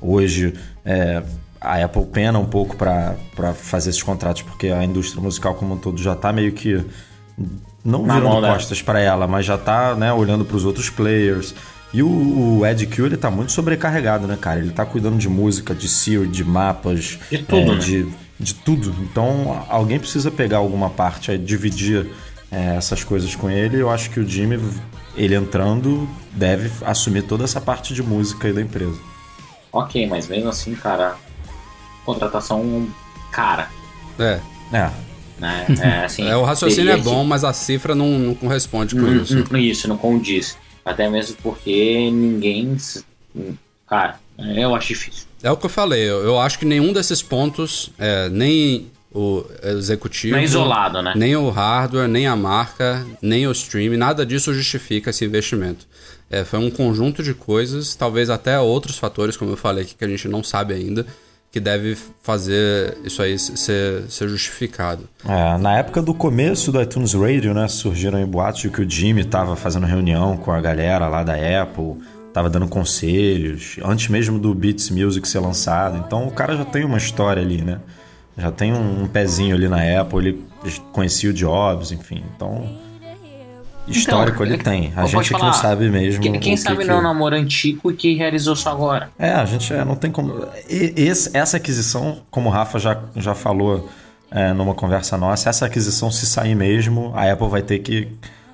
hoje 0.00 0.52
é, 0.84 1.22
a 1.60 1.82
Apple 1.82 2.04
pena 2.06 2.38
um 2.38 2.44
pouco 2.44 2.76
para 2.76 3.16
fazer 3.54 3.90
esses 3.90 4.02
contratos, 4.02 4.42
porque 4.42 4.68
a 4.68 4.84
indústria 4.84 5.22
musical 5.22 5.54
como 5.54 5.74
um 5.74 5.78
todo 5.78 6.00
já 6.00 6.14
tá 6.14 6.32
meio 6.32 6.52
que 6.52 6.84
não 7.84 8.04
Na 8.04 8.14
virando 8.14 8.40
né? 8.40 8.52
costas 8.52 8.82
para 8.82 9.00
ela, 9.00 9.26
mas 9.26 9.46
já 9.46 9.56
tá 9.56 9.94
né, 9.94 10.12
olhando 10.12 10.44
para 10.44 10.56
os 10.56 10.64
outros 10.64 10.90
players. 10.90 11.54
E 11.92 12.02
o, 12.02 12.58
o 12.58 12.66
Ed 12.66 12.86
Q, 12.86 13.06
ele 13.06 13.16
tá 13.16 13.30
muito 13.30 13.52
sobrecarregado, 13.52 14.26
né, 14.26 14.36
cara? 14.40 14.58
Ele 14.60 14.70
tá 14.70 14.84
cuidando 14.84 15.16
de 15.16 15.28
música, 15.28 15.74
de 15.74 15.88
SEO, 15.88 16.26
de 16.26 16.44
mapas, 16.44 17.18
De 17.30 17.38
tudo, 17.38 17.72
é, 17.72 17.74
né? 17.74 17.80
de, 17.80 18.08
de 18.38 18.54
tudo. 18.54 18.94
Então, 19.02 19.64
alguém 19.68 19.98
precisa 19.98 20.30
pegar 20.30 20.58
alguma 20.58 20.90
parte 20.90 21.30
aí, 21.30 21.38
dividir 21.38 22.10
é, 22.50 22.76
essas 22.76 23.04
coisas 23.04 23.34
com 23.34 23.48
ele. 23.48 23.80
Eu 23.80 23.88
acho 23.88 24.10
que 24.10 24.20
o 24.20 24.28
Jimmy, 24.28 24.60
ele 25.16 25.34
entrando, 25.34 26.08
deve 26.32 26.70
assumir 26.84 27.22
toda 27.22 27.44
essa 27.44 27.60
parte 27.60 27.94
de 27.94 28.02
música 28.02 28.48
aí 28.48 28.52
da 28.52 28.60
empresa. 28.60 28.98
Ok, 29.72 30.06
mas 30.06 30.26
mesmo 30.26 30.48
assim, 30.48 30.74
cara, 30.74 31.16
contratação 32.04 32.88
cara, 33.30 33.68
É. 34.18 34.40
É, 34.72 34.90
né? 35.38 35.66
É, 35.80 36.04
assim, 36.04 36.26
É, 36.28 36.36
o 36.36 36.42
raciocínio 36.44 36.92
é 36.92 36.96
bom, 36.96 37.24
mas 37.24 37.44
a 37.44 37.52
cifra 37.52 37.94
não, 37.94 38.18
não 38.18 38.34
corresponde 38.34 38.94
com 38.94 39.02
Hum, 39.02 39.22
isso. 39.22 39.44
hum, 39.50 39.56
Isso, 39.56 39.88
não 39.88 39.96
condiz. 39.96 40.56
Até 40.84 41.08
mesmo 41.10 41.36
porque 41.42 42.10
ninguém. 42.10 42.76
Cara, 43.88 44.18
eu 44.38 44.74
acho 44.74 44.88
difícil. 44.88 45.26
É 45.42 45.50
o 45.50 45.56
que 45.56 45.66
eu 45.66 45.70
falei, 45.70 46.02
eu, 46.02 46.22
eu 46.24 46.38
acho 46.40 46.58
que 46.58 46.64
nenhum 46.64 46.92
desses 46.92 47.22
pontos, 47.22 47.90
é, 47.98 48.28
nem 48.28 48.86
o 49.12 49.44
executivo. 49.62 50.34
Não 50.34 50.40
é 50.40 50.44
isolado, 50.44 51.02
né? 51.02 51.12
Nem 51.16 51.36
o 51.36 51.48
hardware, 51.50 52.08
nem 52.08 52.26
a 52.26 52.34
marca, 52.36 53.06
nem 53.22 53.46
o 53.46 53.52
stream, 53.52 53.96
nada 53.96 54.26
disso 54.26 54.52
justifica 54.52 55.10
esse 55.10 55.24
investimento. 55.24 55.86
É, 56.30 56.44
foi 56.44 56.58
um 56.58 56.70
conjunto 56.70 57.22
de 57.22 57.32
coisas, 57.34 57.94
talvez 57.94 58.28
até 58.28 58.58
outros 58.58 58.98
fatores, 58.98 59.36
como 59.36 59.52
eu 59.52 59.56
falei 59.56 59.84
aqui, 59.84 59.94
que 59.94 60.04
a 60.04 60.08
gente 60.08 60.26
não 60.26 60.42
sabe 60.42 60.74
ainda, 60.74 61.06
que 61.50 61.60
deve 61.60 61.96
fazer 62.22 62.98
isso 63.04 63.22
aí 63.22 63.38
ser, 63.38 64.04
ser 64.08 64.28
justificado. 64.28 65.08
É, 65.26 65.56
na 65.58 65.78
época 65.78 66.02
do 66.02 66.12
começo 66.12 66.70
do 66.70 66.80
iTunes 66.80 67.14
Radio, 67.14 67.54
né, 67.54 67.66
surgiram 67.68 68.18
aí 68.18 68.26
boatos 68.26 68.60
de 68.62 68.70
que 68.70 68.82
o 68.82 68.88
Jimmy 68.88 69.22
estava 69.22 69.56
fazendo 69.56 69.86
reunião 69.86 70.36
com 70.36 70.52
a 70.52 70.60
galera 70.60 71.08
lá 71.08 71.22
da 71.22 71.34
Apple, 71.34 71.96
estava 72.28 72.50
dando 72.50 72.68
conselhos, 72.68 73.78
antes 73.82 74.08
mesmo 74.08 74.38
do 74.38 74.54
Beats 74.54 74.90
Music 74.90 75.26
ser 75.26 75.38
lançado. 75.38 76.02
Então 76.06 76.26
o 76.28 76.30
cara 76.30 76.56
já 76.56 76.64
tem 76.64 76.84
uma 76.84 76.98
história 76.98 77.42
ali, 77.42 77.62
né? 77.62 77.80
Já 78.36 78.50
tem 78.50 78.74
um, 78.74 79.06
pezinho 79.06 79.56
ali 79.56 79.66
na 79.66 80.00
Apple, 80.00 80.18
ele 80.18 80.44
conhecia 80.92 81.30
o 81.30 81.32
Jobs, 81.32 81.90
enfim. 81.90 82.22
Então, 82.36 82.68
histórico 83.86 84.42
Então, 84.44 84.54
ele 84.54 84.62
tem. 84.62 84.92
A 84.96 85.06
gente 85.06 85.20
é 85.20 85.24
que 85.24 85.32
não 85.32 85.40
falar, 85.40 85.52
sabe 85.54 85.88
mesmo. 85.88 86.22
Quem, 86.22 86.32
quem 86.40 86.56
sabe 86.56 86.78
que- 86.78 86.84
não 86.84 86.96
é 86.96 86.98
um 86.98 87.02
namoro 87.02 87.34
antigo 87.36 87.90
e 87.90 87.94
que 87.94 88.14
realizou 88.14 88.56
só 88.56 88.70
agora. 88.70 89.10
é, 89.18 89.30
a 89.32 89.44
gente 89.44 89.72
é, 89.72 89.84
não 89.84 89.94
tem 89.96 90.10
como. 90.10 90.46
e- 90.68 90.92
esse- 90.96 91.36
essa 91.36 91.56
aquisição, 91.56 92.18
como 92.30 92.48
o 92.48 92.52
Rafa 92.52 92.78
já, 92.78 92.98
já 93.16 93.34
falou 93.34 93.88
é, 94.30 94.52
numa 94.52 94.74
conversa 94.74 95.16
nossa, 95.16 95.48
essa 95.48 95.66
aquisição, 95.66 96.10
se 96.10 96.26
sair 96.26 96.54
mesmo, 96.56 97.12
a 97.14 97.30
Apple 97.32 97.48
vai 97.48 97.62
ter 97.62 97.78
que 97.78 98.08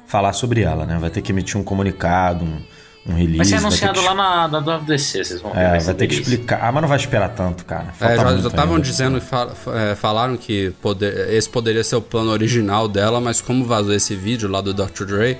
falar 0.06 0.34
sobre 0.34 0.60
ela, 0.62 0.84
né? 0.84 0.98
Vai 1.00 1.08
ter 1.08 1.22
que 1.22 1.32
emitir 1.32 1.58
um 1.58 1.64
comunicado, 1.64 2.44
um, 2.44 2.60
um 3.06 3.14
release. 3.14 3.36
Vai 3.38 3.46
ser 3.46 3.54
anunciado 3.56 4.00
que, 4.00 4.06
lá 4.06 4.14
na 4.14 4.46
da 4.48 4.60
WWDC, 4.60 5.24
vocês 5.24 5.40
vão 5.40 5.52
ver. 5.52 5.60
É, 5.60 5.68
vai 5.70 5.80
vai 5.80 5.94
ter 5.94 6.06
que 6.06 6.14
explicar. 6.14 6.60
Ah, 6.62 6.70
mas 6.72 6.82
não 6.82 6.88
vai 6.88 6.98
esperar 6.98 7.28
tanto, 7.30 7.64
cara. 7.64 7.88
É, 8.00 8.14
Falta 8.14 8.16
já 8.16 8.30
muito 8.30 8.46
estavam 8.48 8.78
dizendo, 8.80 9.20
fa- 9.20 9.50
é, 9.74 9.94
falaram 9.96 10.36
que 10.36 10.70
poder- 10.80 11.30
esse 11.34 11.48
poderia 11.48 11.82
ser 11.82 11.96
o 11.96 12.02
plano 12.02 12.30
original 12.30 12.86
dela, 12.86 13.20
mas 13.20 13.40
como 13.40 13.64
vazou 13.64 13.92
esse 13.94 14.14
vídeo 14.14 14.48
lá 14.48 14.60
do 14.60 14.72
Dr. 14.72 15.04
Dre, 15.04 15.38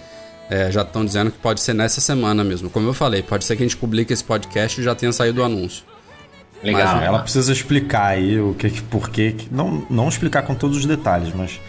é, 0.51 0.70
já 0.70 0.83
estão 0.83 1.05
dizendo 1.05 1.31
que 1.31 1.38
pode 1.38 1.61
ser 1.61 1.72
nessa 1.72 2.01
semana 2.01 2.42
mesmo. 2.42 2.68
Como 2.68 2.88
eu 2.88 2.92
falei, 2.94 3.22
pode 3.22 3.44
ser 3.44 3.57
que 3.57 3.62
a 3.62 3.66
gente 3.66 3.77
publique 3.77 4.12
esse 4.12 4.25
podcast 4.25 4.81
e 4.81 4.85
já 4.85 4.94
tenha 4.94 5.12
saído 5.12 5.40
o 5.40 5.44
anúncio. 5.44 5.85
Legal. 6.62 7.01
Ela 7.01 7.18
precisa 7.20 7.53
explicar 7.53 8.07
aí 8.07 8.38
o 8.40 8.55
que, 8.55 8.70
por 8.83 9.09
que. 9.11 9.33
que- 9.33 9.48
Não, 9.51 9.85
não 9.90 10.09
explicar 10.09 10.42
com 10.42 10.55
todos 10.55 10.77
os 10.79 10.87
detalhes, 10.87 11.33
mas 11.35 11.61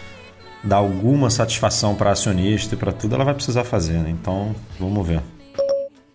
dar 0.62 0.76
alguma 0.76 1.30
satisfação 1.30 1.94
para 1.94 2.10
acionista 2.12 2.74
e 2.74 2.78
para 2.78 2.92
tudo, 2.92 3.14
ela 3.14 3.24
vai 3.24 3.34
precisar 3.34 3.64
fazer, 3.64 3.94
né? 3.94 4.08
Então, 4.10 4.54
vamos 4.78 5.06
ver. 5.06 5.20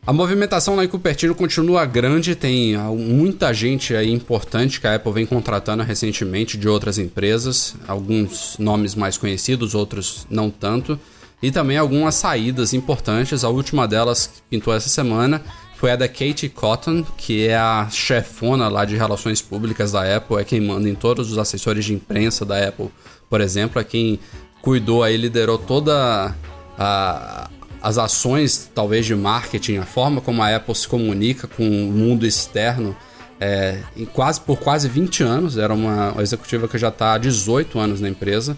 A 0.09 0.11
movimentação 0.11 0.75
lá 0.75 0.83
em 0.83 0.87
Cupertino 0.87 1.35
continua 1.35 1.85
grande, 1.85 2.33
tem 2.33 2.75
muita 2.75 3.53
gente 3.53 3.95
aí 3.95 4.11
importante 4.11 4.81
que 4.81 4.87
a 4.87 4.95
Apple 4.95 5.11
vem 5.11 5.23
contratando 5.23 5.83
recentemente 5.83 6.57
de 6.57 6.67
outras 6.67 6.97
empresas, 6.97 7.75
alguns 7.87 8.55
nomes 8.57 8.95
mais 8.95 9.19
conhecidos, 9.19 9.75
outros 9.75 10.25
não 10.27 10.49
tanto, 10.49 10.99
e 11.43 11.51
também 11.51 11.77
algumas 11.77 12.15
saídas 12.15 12.73
importantes. 12.73 13.43
A 13.43 13.49
última 13.49 13.87
delas 13.87 14.25
que 14.25 14.41
pintou 14.49 14.73
essa 14.73 14.89
semana 14.89 15.43
foi 15.75 15.91
a 15.91 15.95
da 15.95 16.07
Katie 16.07 16.49
Cotton, 16.49 17.05
que 17.15 17.47
é 17.47 17.55
a 17.55 17.87
chefona 17.91 18.67
lá 18.67 18.85
de 18.85 18.95
relações 18.95 19.43
públicas 19.43 19.91
da 19.91 20.15
Apple, 20.17 20.37
é 20.37 20.43
quem 20.43 20.59
manda 20.59 20.89
em 20.89 20.95
todos 20.95 21.31
os 21.31 21.37
assessores 21.37 21.85
de 21.85 21.93
imprensa 21.93 22.43
da 22.43 22.67
Apple, 22.67 22.89
por 23.29 23.41
exemplo, 23.41 23.79
é 23.79 23.83
quem 23.83 24.19
cuidou 24.59 25.03
aí, 25.03 25.15
liderou 25.15 25.59
toda 25.59 26.35
a, 26.79 27.47
as 27.81 27.97
ações, 27.97 28.69
talvez, 28.73 29.05
de 29.05 29.15
marketing, 29.15 29.77
a 29.77 29.85
forma 29.85 30.21
como 30.21 30.41
a 30.41 30.55
Apple 30.55 30.75
se 30.75 30.87
comunica 30.87 31.47
com 31.47 31.63
o 31.63 31.91
mundo 31.91 32.25
externo. 32.25 32.95
É, 33.39 33.79
quase, 34.11 34.41
por 34.41 34.59
quase 34.59 34.89
20 34.89 35.23
anos, 35.23 35.57
era 35.57 35.73
uma 35.73 36.13
executiva 36.19 36.67
que 36.67 36.77
já 36.77 36.89
está 36.89 37.13
há 37.13 37.17
18 37.17 37.79
anos 37.79 38.01
na 38.01 38.09
empresa. 38.09 38.57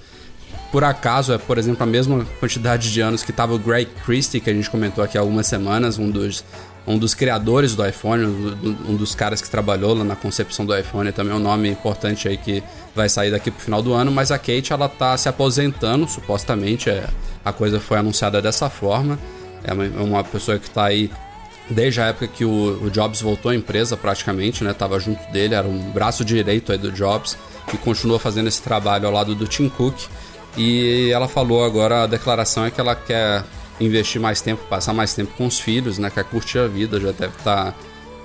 Por 0.71 0.84
acaso, 0.84 1.34
é, 1.34 1.38
por 1.38 1.57
exemplo, 1.57 1.84
a 1.84 1.86
mesma 1.86 2.25
quantidade 2.39 2.91
de 2.91 3.01
anos 3.01 3.23
que 3.23 3.31
estava 3.31 3.53
o 3.53 3.60
Greg 3.60 3.89
Christie, 4.05 4.39
que 4.39 4.49
a 4.49 4.53
gente 4.53 4.69
comentou 4.69 5.03
aqui 5.03 5.17
há 5.17 5.21
algumas 5.21 5.45
semanas, 5.45 5.99
um 5.99 6.10
dos 6.10 6.43
um 6.86 6.98
dos 6.98 7.13
criadores 7.13 7.76
do 7.76 7.86
iPhone, 7.86 8.26
um 8.88 8.96
dos 8.96 9.13
caras 9.13 9.41
que 9.41 9.50
trabalhou 9.50 9.94
lá 9.94 10.04
na 10.04 10.15
concepção 10.15 10.65
do 10.65 10.76
iPhone, 10.76 11.12
também 11.12 11.34
é 11.34 11.36
um 11.36 11.39
nome 11.39 11.70
importante 11.70 12.28
aí 12.28 12.38
que 12.38 12.63
vai 12.96 13.08
sair 13.08 13.32
daqui 13.32 13.52
pro 13.52 13.62
final 13.63 13.82
do 13.82 13.94
ano, 13.94 14.12
mas 14.12 14.32
a 14.32 14.38
Kate 14.38 14.74
ela 14.74 14.89
tá 14.89 15.15
se 15.15 15.30
aposentando, 15.30 16.08
supostamente, 16.08 16.89
é, 16.89 17.08
a 17.46 17.54
coisa 17.54 17.80
foi 17.80 17.98
anunciada 17.98 18.41
dessa 18.41 18.70
forma. 18.70 19.20
É 19.63 19.74
uma, 19.74 19.86
é 19.86 20.02
uma 20.02 20.24
pessoa 20.24 20.58
que 20.58 20.67
está 20.67 20.86
aí 20.86 21.12
desde 21.70 22.02
a 22.02 22.08
época 22.08 22.28
que 22.28 22.44
o, 22.44 22.84
o, 22.84 22.89
Jobs 22.89 23.22
voltou 23.22 23.52
à 23.52 23.56
empresa 23.56 23.96
praticamente, 23.96 24.63
né? 24.63 24.74
Tava 24.74 25.00
junto 25.00 25.32
dele, 25.32 25.54
era 25.54 25.67
um 25.67 25.91
braço 25.91 26.26
direito 26.26 26.72
aí 26.72 26.78
do 26.78 26.91
Jobs 26.91 27.38
e 27.74 27.78
continua 27.78 28.20
fazendo 28.20 28.48
esse 28.48 28.62
trabalho 28.62 29.06
ao 29.06 29.13
lado 29.13 29.36
do 29.36 29.48
Tim 29.48 29.70
Cook. 29.70 29.96
E 30.58 31.10
ela 31.13 31.28
falou 31.28 31.63
agora, 31.63 32.04
a 32.04 32.08
declaração 32.08 32.65
é 32.65 32.72
que 32.72 32.82
ela 32.82 32.96
quer 32.96 33.44
investir 33.82 34.22
mais 34.22 34.41
tempo, 34.41 34.63
passar 34.70 34.94
mais 34.94 35.13
tempo 35.13 35.34
com 35.38 35.46
os 35.46 35.60
filhos, 35.60 35.98
né? 35.98 36.10
Quer 36.10 36.24
curtir 36.24 36.60
a 36.60 36.67
vida, 36.67 37.00
já 37.00 37.12
deve 37.12 37.36
estar 37.38 37.72
tá 37.72 37.76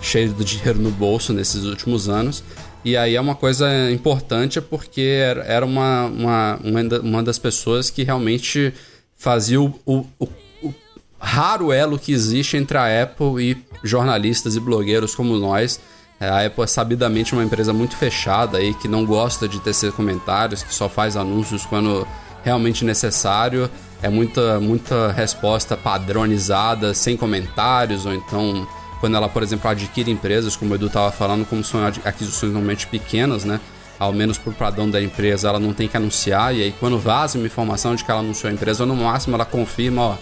cheio 0.00 0.32
de 0.32 0.44
dinheiro 0.56 0.78
no 0.78 0.90
bolso 0.90 1.32
nesses 1.32 1.64
últimos 1.64 2.08
anos. 2.08 2.44
E 2.84 2.96
aí 2.96 3.16
é 3.16 3.20
uma 3.20 3.34
coisa 3.34 3.90
importante 3.90 4.60
porque 4.60 5.18
era 5.44 5.66
uma, 5.66 6.04
uma, 6.04 6.60
uma 7.02 7.22
das 7.22 7.38
pessoas 7.38 7.90
que 7.90 8.04
realmente 8.04 8.72
fazia 9.16 9.60
o, 9.60 9.74
o, 9.84 10.04
o, 10.20 10.28
o 10.62 10.74
raro 11.18 11.72
elo 11.72 11.98
que 11.98 12.12
existe 12.12 12.56
entre 12.56 12.78
a 12.78 13.02
Apple 13.02 13.42
e 13.42 13.56
jornalistas 13.82 14.54
e 14.54 14.60
blogueiros 14.60 15.16
como 15.16 15.36
nós. 15.36 15.80
É, 16.20 16.28
a 16.28 16.46
Apple 16.46 16.64
é 16.64 16.66
sabidamente 16.66 17.32
uma 17.32 17.44
empresa 17.44 17.72
muito 17.72 17.96
fechada 17.96 18.58
aí, 18.58 18.72
que 18.72 18.88
não 18.88 19.04
gosta 19.04 19.48
de 19.48 19.60
tecer 19.60 19.92
comentários, 19.92 20.62
que 20.62 20.72
só 20.72 20.88
faz 20.88 21.16
anúncios 21.16 21.66
quando 21.66 22.06
realmente 22.46 22.84
necessário 22.84 23.68
é 24.00 24.08
muita, 24.08 24.60
muita 24.60 25.10
resposta 25.10 25.76
padronizada, 25.76 26.94
sem 26.94 27.16
comentários, 27.16 28.06
ou 28.06 28.14
então 28.14 28.66
quando 29.00 29.16
ela, 29.16 29.28
por 29.28 29.42
exemplo, 29.42 29.68
adquire 29.68 30.10
empresas, 30.12 30.54
como 30.54 30.70
o 30.70 30.74
Edu 30.76 30.86
estava 30.86 31.10
falando, 31.10 31.44
como 31.44 31.64
são 31.64 31.84
aquisições 32.04 32.52
normalmente 32.52 32.86
pequenas, 32.86 33.44
né? 33.44 33.60
Ao 33.98 34.12
menos 34.12 34.38
por 34.38 34.54
padrão 34.54 34.88
da 34.88 35.02
empresa, 35.02 35.48
ela 35.48 35.58
não 35.58 35.74
tem 35.74 35.88
que 35.88 35.96
anunciar, 35.96 36.54
e 36.54 36.62
aí 36.62 36.74
quando 36.78 36.98
vaza 37.00 37.36
uma 37.36 37.46
informação 37.46 37.96
de 37.96 38.04
que 38.04 38.10
ela 38.10 38.20
anunciou 38.20 38.48
a 38.48 38.54
empresa, 38.54 38.86
no 38.86 38.94
máximo 38.94 39.34
ela 39.34 39.44
confirma, 39.44 40.02
ó, 40.02 40.16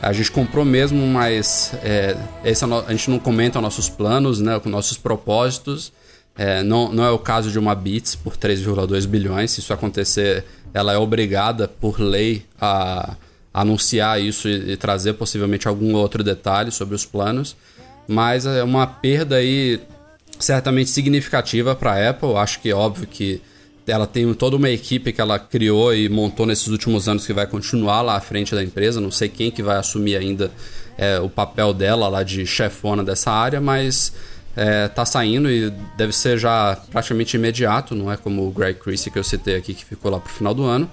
a 0.00 0.12
gente 0.12 0.30
comprou 0.30 0.64
mesmo, 0.64 1.06
mas 1.06 1.74
é, 1.82 2.16
esse 2.44 2.64
é 2.64 2.68
a 2.86 2.90
gente 2.92 3.10
não 3.10 3.18
comenta 3.18 3.60
nossos 3.60 3.90
planos, 3.90 4.40
né, 4.40 4.58
nossos 4.64 4.96
propósitos. 4.96 5.92
É, 6.38 6.62
não, 6.62 6.92
não 6.92 7.04
é 7.04 7.10
o 7.10 7.18
caso 7.18 7.50
de 7.50 7.58
uma 7.58 7.74
Bits 7.74 8.14
por 8.14 8.36
3,2 8.36 9.06
bilhões. 9.08 9.50
Se 9.50 9.58
isso 9.58 9.72
acontecer, 9.72 10.44
ela 10.72 10.92
é 10.92 10.98
obrigada 10.98 11.68
por 11.68 12.00
lei 12.00 12.44
a 12.60 13.16
anunciar 13.52 14.20
isso 14.20 14.48
e, 14.48 14.72
e, 14.72 14.76
trazer 14.76 15.14
possivelmente 15.14 15.66
algum 15.66 15.94
outro 15.94 16.22
detalhe 16.22 16.70
sobre 16.70 16.94
os 16.94 17.04
planos. 17.04 17.56
Mas 18.06 18.46
é 18.46 18.62
uma 18.62 18.86
perda 18.86 19.36
aí 19.36 19.80
certamente 20.38 20.90
significativa 20.90 21.74
para 21.74 21.92
a 21.92 22.10
Apple. 22.10 22.36
Acho 22.36 22.60
que 22.60 22.70
é 22.70 22.74
óbvio 22.74 23.06
que 23.06 23.40
ela 23.86 24.06
tem 24.06 24.32
toda 24.34 24.56
uma 24.56 24.68
equipe 24.68 25.12
que 25.12 25.20
ela 25.20 25.38
criou 25.38 25.94
e 25.94 26.08
montou 26.08 26.46
nesses 26.46 26.68
últimos 26.68 27.08
anos 27.08 27.26
que 27.26 27.32
vai 27.32 27.46
continuar 27.46 28.02
lá 28.02 28.16
à 28.16 28.20
frente 28.20 28.54
da 28.54 28.62
empresa. 28.62 29.00
Não 29.00 29.10
sei 29.10 29.28
quem 29.28 29.50
que 29.50 29.62
vai 29.62 29.76
assumir 29.76 30.16
ainda 30.16 30.50
é, 30.96 31.18
o 31.20 31.28
papel 31.28 31.72
dela 31.72 32.08
lá 32.08 32.22
de 32.22 32.46
chefona 32.46 33.02
dessa 33.02 33.30
área, 33.30 33.60
mas 33.60 34.12
é, 34.58 34.88
tá 34.88 35.06
saindo 35.06 35.48
e 35.48 35.70
deve 35.96 36.12
ser 36.12 36.36
já 36.36 36.76
praticamente 36.90 37.36
imediato, 37.36 37.94
não 37.94 38.10
é 38.10 38.16
como 38.16 38.44
o 38.44 38.50
Greg 38.50 38.76
Christie 38.80 39.08
que 39.08 39.16
eu 39.16 39.22
citei 39.22 39.54
aqui, 39.54 39.72
que 39.72 39.84
ficou 39.84 40.10
lá 40.10 40.18
pro 40.18 40.32
final 40.32 40.52
do 40.52 40.64
ano. 40.64 40.90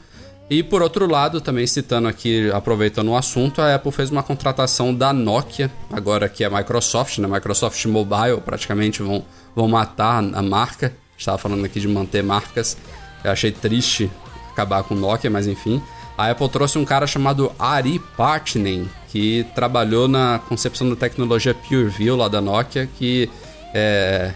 E 0.47 0.61
por 0.61 0.83
outro 0.83 1.09
lado, 1.09 1.41
também 1.41 1.65
citando 1.65 2.07
aqui, 2.07 2.51
aproveitando 2.51 3.09
o 3.09 3.17
assunto, 3.17 3.59
a 3.63 3.73
Apple 3.73 3.91
fez 3.91 4.11
uma 4.11 4.21
contratação 4.21 4.93
da 4.93 5.11
Nokia, 5.11 5.71
agora 5.91 6.29
que 6.29 6.43
é 6.43 6.49
Microsoft, 6.49 7.17
né? 7.17 7.27
Microsoft 7.27 7.83
Mobile 7.87 8.39
praticamente 8.45 9.01
vão, 9.01 9.25
vão 9.55 9.67
matar 9.67 10.19
a 10.19 10.41
marca. 10.43 10.93
Estava 11.17 11.39
falando 11.39 11.65
aqui 11.65 11.79
de 11.79 11.87
manter 11.87 12.21
marcas. 12.21 12.77
Eu 13.23 13.31
achei 13.31 13.51
triste 13.51 14.11
acabar 14.51 14.83
com 14.83 14.93
Nokia, 14.93 15.31
mas 15.31 15.47
enfim. 15.47 15.81
A 16.15 16.29
Apple 16.29 16.47
trouxe 16.49 16.77
um 16.77 16.85
cara 16.85 17.07
chamado 17.07 17.51
Ari 17.57 17.97
Partinen, 18.15 18.87
que 19.09 19.43
trabalhou 19.55 20.07
na 20.07 20.39
concepção 20.47 20.87
da 20.87 20.95
tecnologia 20.95 21.55
PureView 21.55 22.15
lá 22.15 22.27
da 22.27 22.39
Nokia, 22.39 22.87
que 22.87 23.27
é, 23.77 24.31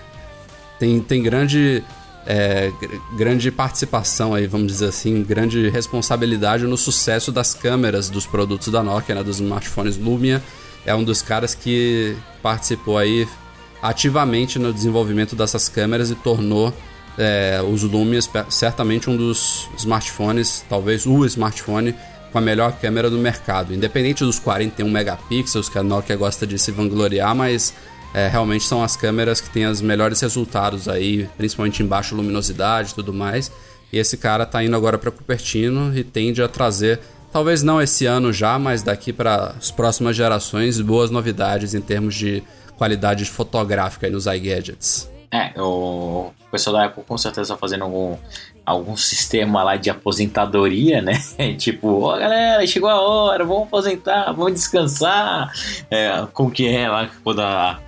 tem, 0.78 1.00
tem 1.00 1.24
grande, 1.24 1.82
é, 2.28 2.74
grande 3.16 3.50
participação 3.50 4.34
aí, 4.34 4.46
vamos 4.46 4.68
dizer 4.68 4.90
assim, 4.90 5.24
grande 5.24 5.70
responsabilidade 5.70 6.66
no 6.66 6.76
sucesso 6.76 7.32
das 7.32 7.54
câmeras 7.54 8.10
dos 8.10 8.28
produtos 8.28 8.68
da 8.68 8.84
Nokia, 8.84 9.16
né, 9.16 9.24
dos 9.24 9.40
smartphones 9.40 9.98
Lumia. 9.98 10.44
É 10.86 10.94
um 10.94 11.06
dos 11.06 11.22
caras 11.22 11.56
que 11.56 12.18
participou 12.44 12.98
aí 12.98 13.26
ativamente 13.82 14.60
no 14.60 14.74
desenvolvimento 14.74 15.38
dessas 15.38 15.70
câmeras 15.70 16.12
e 16.12 16.16
tornou 16.16 16.74
é, 17.18 17.62
os 17.62 17.84
Lumia 17.84 18.20
certamente 18.50 19.10
um 19.10 19.16
dos 19.16 19.70
smartphones, 19.78 20.66
talvez 20.68 21.06
o 21.06 21.26
smartphone 21.26 21.96
com 22.30 22.38
a 22.38 22.42
melhor 22.42 22.74
câmera 22.74 23.10
do 23.10 23.18
mercado. 23.18 23.74
Independente 23.74 24.24
dos 24.24 24.38
41 24.38 24.90
megapixels 24.90 25.70
que 25.70 25.78
a 25.78 25.84
Nokia 25.84 26.18
gosta 26.18 26.46
de 26.46 26.60
se 26.60 26.72
vangloriar, 26.72 27.34
mas 27.34 27.74
é, 28.14 28.28
realmente 28.28 28.64
são 28.64 28.84
as 28.84 28.96
câmeras 28.96 29.40
que 29.40 29.50
têm 29.50 29.68
os 29.68 29.82
melhores 29.82 30.20
resultados 30.20 30.88
aí, 30.88 31.30
principalmente 31.38 31.84
em 31.84 31.86
baixa 31.86 32.16
luminosidade 32.16 32.92
e 32.92 32.96
tudo 32.96 33.14
mais. 33.14 33.52
E 33.92 33.98
esse 33.98 34.18
cara 34.18 34.46
tá 34.46 34.64
indo 34.64 34.76
agora 34.76 34.98
para 34.98 35.12
Cupertino 35.12 35.96
e 35.98 36.04
tende 36.04 36.42
a 36.42 36.48
trazer, 36.48 37.00
talvez 37.32 37.64
não 37.64 37.82
esse 37.82 38.06
ano 38.06 38.32
já, 38.32 38.58
mas 38.58 38.84
daqui 38.84 39.12
para 39.12 39.56
as 39.58 39.72
próximas 39.72 40.16
gerações, 40.16 40.80
boas 40.80 41.12
novidades 41.12 41.74
em 41.74 41.82
termos 41.82 42.16
de 42.16 42.44
qualidade 42.78 43.26
fotográfica 43.26 44.10
nos 44.10 44.26
iGadgets. 44.26 45.10
É, 45.32 45.54
o 45.62 46.32
pessoal 46.52 46.76
da 46.76 46.86
Apple 46.86 47.04
com 47.08 47.18
certeza 47.18 47.54
tá 47.54 47.60
fazendo 47.60 47.84
algum, 47.84 48.18
algum 48.66 48.98
sistema 48.98 49.62
lá 49.62 49.76
de 49.76 49.90
aposentadoria, 49.90 51.04
né? 51.04 51.22
tipo, 51.58 52.02
ó 52.02 52.16
oh, 52.16 52.20
galera, 52.20 52.66
chegou 52.66 52.90
a 52.90 53.00
hora, 53.00 53.46
vamos 53.46 53.64
aposentar, 53.64 54.32
vamos 54.32 54.54
descansar. 54.54 55.52
É, 55.92 56.26
como 56.34 56.50
que 56.50 56.68
é 56.68 56.90
lá 56.90 57.10
quando, 57.24 57.42
a, 57.42 57.80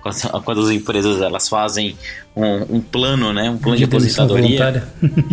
quando 0.44 0.60
as 0.60 0.70
empresas 0.70 1.20
elas 1.20 1.48
fazem 1.48 1.96
um, 2.36 2.76
um 2.76 2.80
plano, 2.80 3.32
né? 3.32 3.50
Um 3.50 3.58
plano 3.58 3.76
de, 3.76 3.86
de 3.86 3.90
aposentadoria. 3.90 4.88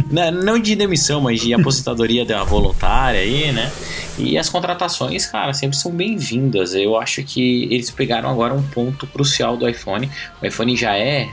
não, 0.09 0.31
não 0.43 0.59
de 0.59 0.75
demissão, 0.75 1.21
mas 1.21 1.39
de 1.39 1.53
aposentadoria 1.53 2.25
da 2.25 2.43
voluntária 2.43 3.19
aí, 3.19 3.51
né? 3.51 3.71
E 4.17 4.37
as 4.37 4.49
contratações, 4.49 5.27
cara, 5.27 5.53
sempre 5.53 5.77
são 5.77 5.91
bem-vindas. 5.91 6.73
Eu 6.73 6.97
acho 6.97 7.23
que 7.23 7.63
eles 7.71 7.89
pegaram 7.89 8.29
agora 8.29 8.53
um 8.53 8.63
ponto 8.63 9.07
crucial 9.07 9.55
do 9.55 9.69
iPhone. 9.69 10.09
O 10.41 10.45
iPhone 10.45 10.75
já 10.75 10.97
é 10.97 11.29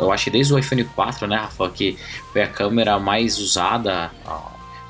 eu 0.00 0.12
acho 0.12 0.24
que 0.24 0.30
desde 0.30 0.52
o 0.52 0.58
iPhone 0.58 0.84
4, 0.84 1.26
né, 1.26 1.36
Rafa, 1.36 1.68
que 1.70 1.98
foi 2.32 2.42
a 2.42 2.48
câmera 2.48 2.98
mais 2.98 3.38
usada, 3.38 4.10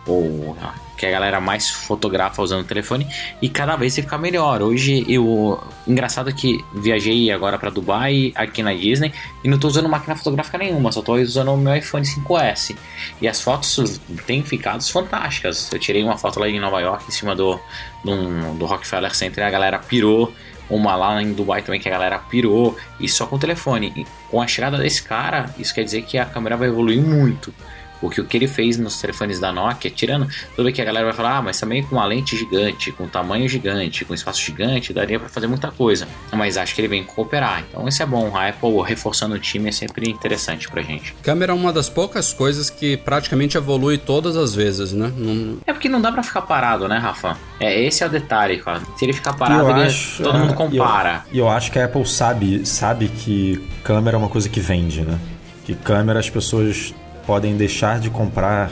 ou 0.06 0.56
que 1.00 1.06
a 1.06 1.10
galera 1.10 1.40
mais 1.40 1.70
fotografa 1.70 2.42
usando 2.42 2.60
o 2.60 2.64
telefone, 2.64 3.06
e 3.40 3.48
cada 3.48 3.74
vez 3.74 3.94
fica 3.94 4.18
melhor. 4.18 4.60
Hoje 4.60 5.04
eu. 5.08 5.58
Engraçado 5.88 6.30
que 6.34 6.62
viajei 6.74 7.30
agora 7.30 7.58
para 7.58 7.70
Dubai, 7.70 8.32
aqui 8.34 8.62
na 8.62 8.74
Disney, 8.74 9.10
e 9.42 9.48
não 9.48 9.58
tô 9.58 9.68
usando 9.68 9.88
máquina 9.88 10.14
fotográfica 10.14 10.58
nenhuma, 10.58 10.92
só 10.92 11.00
tô 11.00 11.14
usando 11.14 11.52
o 11.52 11.56
meu 11.56 11.74
iPhone 11.74 12.04
5S. 12.04 12.76
E 13.20 13.26
as 13.26 13.40
fotos 13.40 13.98
têm 14.26 14.42
ficado 14.42 14.82
fantásticas. 14.82 15.72
Eu 15.72 15.78
tirei 15.78 16.04
uma 16.04 16.18
foto 16.18 16.38
lá 16.38 16.46
em 16.46 16.60
Nova 16.60 16.80
York, 16.80 17.04
em 17.08 17.12
cima 17.12 17.34
do, 17.34 17.58
do, 18.04 18.58
do 18.58 18.66
Rockefeller 18.66 19.14
Center, 19.14 19.42
e 19.42 19.46
a 19.46 19.50
galera 19.50 19.78
pirou 19.78 20.30
uma 20.70 20.94
lá 20.96 21.20
em 21.22 21.32
Dubai 21.32 21.62
também 21.62 21.80
que 21.80 21.88
a 21.88 21.92
galera 21.92 22.18
pirou, 22.18 22.76
e 22.98 23.08
só 23.08 23.26
com 23.26 23.36
o 23.36 23.38
telefone. 23.38 23.92
E 23.96 24.06
com 24.30 24.40
a 24.40 24.46
chegada 24.46 24.78
desse 24.78 25.02
cara, 25.02 25.50
isso 25.58 25.74
quer 25.74 25.84
dizer 25.84 26.02
que 26.02 26.16
a 26.16 26.24
câmera 26.24 26.56
vai 26.56 26.68
evoluir 26.68 27.02
muito. 27.02 27.52
Porque 28.00 28.20
o 28.20 28.24
que 28.24 28.36
ele 28.36 28.48
fez 28.48 28.78
nos 28.78 29.00
telefones 29.00 29.38
da 29.38 29.52
Nokia, 29.52 29.90
tirando 29.90 30.28
tudo 30.56 30.64
bem 30.64 30.72
que 30.72 30.80
a 30.80 30.84
galera 30.84 31.06
vai 31.06 31.14
falar, 31.14 31.38
ah, 31.38 31.42
mas 31.42 31.60
também 31.60 31.82
com 31.82 31.96
uma 31.96 32.04
lente 32.04 32.36
gigante, 32.36 32.92
com 32.92 33.06
tamanho 33.06 33.48
gigante, 33.48 34.04
com 34.04 34.14
espaço 34.14 34.40
gigante, 34.40 34.92
daria 34.92 35.18
para 35.18 35.28
fazer 35.28 35.46
muita 35.46 35.70
coisa. 35.70 36.08
Mas 36.32 36.56
acho 36.56 36.74
que 36.74 36.80
ele 36.80 36.88
vem 36.88 37.04
cooperar. 37.04 37.64
Então 37.68 37.86
isso 37.86 38.02
é 38.02 38.06
bom. 38.06 38.36
A 38.36 38.48
Apple 38.48 38.82
reforçando 38.84 39.34
o 39.34 39.38
time 39.38 39.68
é 39.68 39.72
sempre 39.72 40.08
interessante 40.08 40.68
pra 40.68 40.82
gente. 40.82 41.14
Câmera 41.22 41.52
é 41.52 41.54
uma 41.54 41.72
das 41.72 41.88
poucas 41.88 42.32
coisas 42.32 42.70
que 42.70 42.96
praticamente 42.96 43.56
evolui 43.56 43.98
todas 43.98 44.36
as 44.36 44.54
vezes, 44.54 44.92
né? 44.92 45.12
Não... 45.16 45.58
É 45.66 45.72
porque 45.72 45.88
não 45.88 46.00
dá 46.00 46.10
para 46.10 46.22
ficar 46.22 46.42
parado, 46.42 46.88
né, 46.88 46.98
Rafa? 46.98 47.36
É, 47.58 47.82
esse 47.82 48.02
é 48.02 48.06
o 48.06 48.10
detalhe, 48.10 48.58
cara. 48.58 48.80
Se 48.96 49.04
ele 49.04 49.12
ficar 49.12 49.34
parado, 49.34 49.68
ele, 49.70 49.82
acho, 49.82 50.22
todo 50.22 50.38
mundo 50.38 50.52
é, 50.52 50.56
compara. 50.56 51.24
E 51.32 51.38
eu, 51.38 51.44
eu, 51.44 51.50
acho 51.50 51.70
que 51.70 51.78
a 51.78 51.84
Apple 51.84 52.06
sabe, 52.06 52.66
sabe 52.66 53.08
que 53.08 53.62
câmera 53.84 54.16
é 54.16 54.18
uma 54.18 54.28
coisa 54.28 54.48
que 54.48 54.60
vende, 54.60 55.02
né? 55.02 55.18
Que 55.64 55.74
câmera 55.74 56.18
as 56.18 56.30
pessoas 56.30 56.94
podem 57.26 57.56
deixar 57.56 57.98
de 57.98 58.10
comprar. 58.10 58.70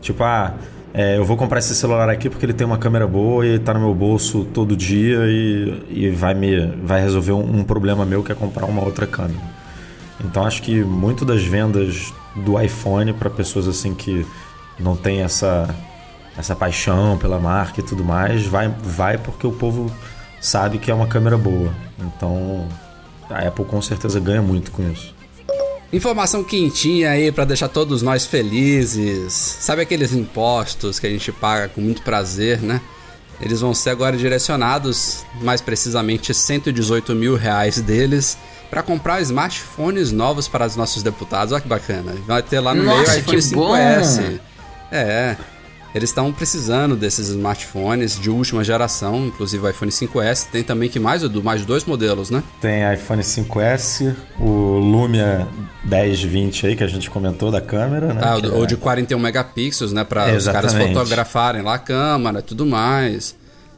Tipo, 0.00 0.22
ah, 0.24 0.54
é, 0.98 1.18
eu 1.18 1.24
vou 1.24 1.36
comprar 1.36 1.58
esse 1.58 1.74
celular 1.74 2.08
aqui 2.08 2.30
porque 2.30 2.46
ele 2.46 2.54
tem 2.54 2.66
uma 2.66 2.78
câmera 2.78 3.06
boa 3.06 3.46
e 3.46 3.58
tá 3.58 3.74
no 3.74 3.80
meu 3.80 3.94
bolso 3.94 4.44
todo 4.46 4.74
dia 4.74 5.18
e, 5.26 5.82
e 5.90 6.10
vai 6.10 6.32
me 6.32 6.66
vai 6.82 7.02
resolver 7.02 7.32
um, 7.32 7.58
um 7.58 7.64
problema 7.64 8.06
meu 8.06 8.22
que 8.22 8.32
é 8.32 8.34
comprar 8.34 8.64
uma 8.64 8.82
outra 8.82 9.06
câmera. 9.06 9.56
Então 10.24 10.46
acho 10.46 10.62
que 10.62 10.82
muito 10.82 11.24
das 11.24 11.42
vendas 11.42 12.14
do 12.34 12.58
iPhone 12.60 13.12
para 13.12 13.28
pessoas 13.28 13.68
assim 13.68 13.94
que 13.94 14.26
não 14.78 14.96
tem 14.96 15.20
essa 15.22 15.68
essa 16.36 16.54
paixão 16.54 17.16
pela 17.18 17.38
marca 17.38 17.80
e 17.80 17.82
tudo 17.82 18.04
mais, 18.04 18.46
vai 18.46 18.68
vai 18.82 19.18
porque 19.18 19.46
o 19.46 19.52
povo 19.52 19.90
sabe 20.40 20.78
que 20.78 20.90
é 20.90 20.94
uma 20.94 21.06
câmera 21.06 21.36
boa. 21.36 21.74
Então 21.98 22.66
a 23.28 23.46
Apple 23.46 23.64
com 23.64 23.82
certeza 23.82 24.20
ganha 24.20 24.40
muito 24.42 24.70
com 24.70 24.82
isso. 24.90 25.15
Informação 25.92 26.42
quentinha 26.42 27.10
aí 27.10 27.30
para 27.30 27.44
deixar 27.44 27.68
todos 27.68 28.02
nós 28.02 28.26
felizes. 28.26 29.32
Sabe 29.32 29.82
aqueles 29.82 30.12
impostos 30.12 30.98
que 30.98 31.06
a 31.06 31.10
gente 31.10 31.30
paga 31.30 31.68
com 31.68 31.80
muito 31.80 32.02
prazer, 32.02 32.60
né? 32.60 32.80
Eles 33.40 33.60
vão 33.60 33.74
ser 33.74 33.90
agora 33.90 34.16
direcionados, 34.16 35.24
mais 35.42 35.60
precisamente 35.60 36.32
118 36.32 37.14
mil 37.14 37.36
reais 37.36 37.80
deles, 37.80 38.36
para 38.70 38.82
comprar 38.82 39.20
smartphones 39.20 40.10
novos 40.10 40.48
para 40.48 40.66
os 40.66 40.74
nossos 40.74 41.02
deputados. 41.02 41.52
Olha 41.52 41.60
que 41.60 41.68
bacana. 41.68 42.14
Vai 42.26 42.42
ter 42.42 42.60
lá 42.60 42.74
no 42.74 42.82
Nossa, 42.82 43.12
meio 43.12 43.16
o 43.16 43.20
iPhone 43.20 43.38
5S. 43.38 43.52
Bom. 43.52 44.38
É. 44.90 45.36
Eles 45.94 46.10
estão 46.10 46.32
precisando 46.32 46.94
desses 46.94 47.28
smartphones 47.28 48.20
de 48.20 48.28
última 48.28 48.62
geração, 48.62 49.26
inclusive 49.26 49.64
o 49.64 49.70
iPhone 49.70 49.90
5S. 49.90 50.48
Tem 50.50 50.62
também 50.62 50.88
que 50.88 50.98
mais, 50.98 51.22
Edu? 51.22 51.42
Mais 51.42 51.64
dois 51.64 51.84
modelos, 51.84 52.30
né? 52.30 52.42
Tem 52.60 52.92
iPhone 52.92 53.22
5S, 53.22 54.14
o 54.38 54.78
Lumia 54.78 55.48
1020 55.84 56.66
aí 56.66 56.76
que 56.76 56.84
a 56.84 56.86
gente 56.86 57.08
comentou 57.08 57.50
da 57.50 57.60
câmera, 57.60 58.12
né? 58.12 58.20
Ah, 58.22 58.36
ou 58.52 58.64
é... 58.64 58.66
de 58.66 58.76
41 58.76 59.18
megapixels, 59.18 59.92
né? 59.92 60.04
Para 60.04 60.36
os 60.36 60.46
caras 60.46 60.74
fotografarem 60.74 61.62
lá 61.62 61.74
a 61.74 61.78
câmera 61.78 62.40
e 62.40 62.42
tudo 62.42 62.66
mais. 62.66 63.34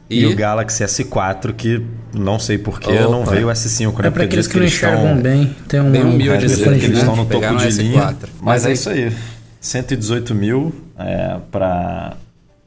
E... 0.09 0.21
e... 0.21 0.25
o 0.25 0.35
Galaxy 0.35 0.83
S4, 0.83 1.53
que 1.53 1.85
não 2.13 2.39
sei 2.39 2.57
porquê, 2.57 2.99
não 2.99 3.23
veio 3.23 3.47
o 3.47 3.51
S5, 3.51 4.01
né? 4.01 4.07
É 4.07 4.11
para 4.11 4.23
aqueles 4.23 4.47
que, 4.47 4.53
que 4.53 4.59
não 4.59 4.65
enxergam 4.65 5.05
estão... 5.05 5.21
bem. 5.21 5.55
Tem 5.67 5.79
um, 5.79 5.91
bem 5.91 6.01
humilde 6.01 6.29
é, 6.29 6.37
dizer, 6.37 6.79
que 6.79 6.85
eles 6.85 6.97
estão 6.97 7.15
no 7.15 7.25
topo 7.25 7.55
de 7.55 7.69
linha. 7.69 8.03
Mas, 8.03 8.29
mas 8.41 8.65
é 8.65 8.73
isso 8.73 8.89
aí. 8.89 9.15
118 9.61 10.33
mil 10.33 10.73
é, 10.99 11.39
para 11.51 12.17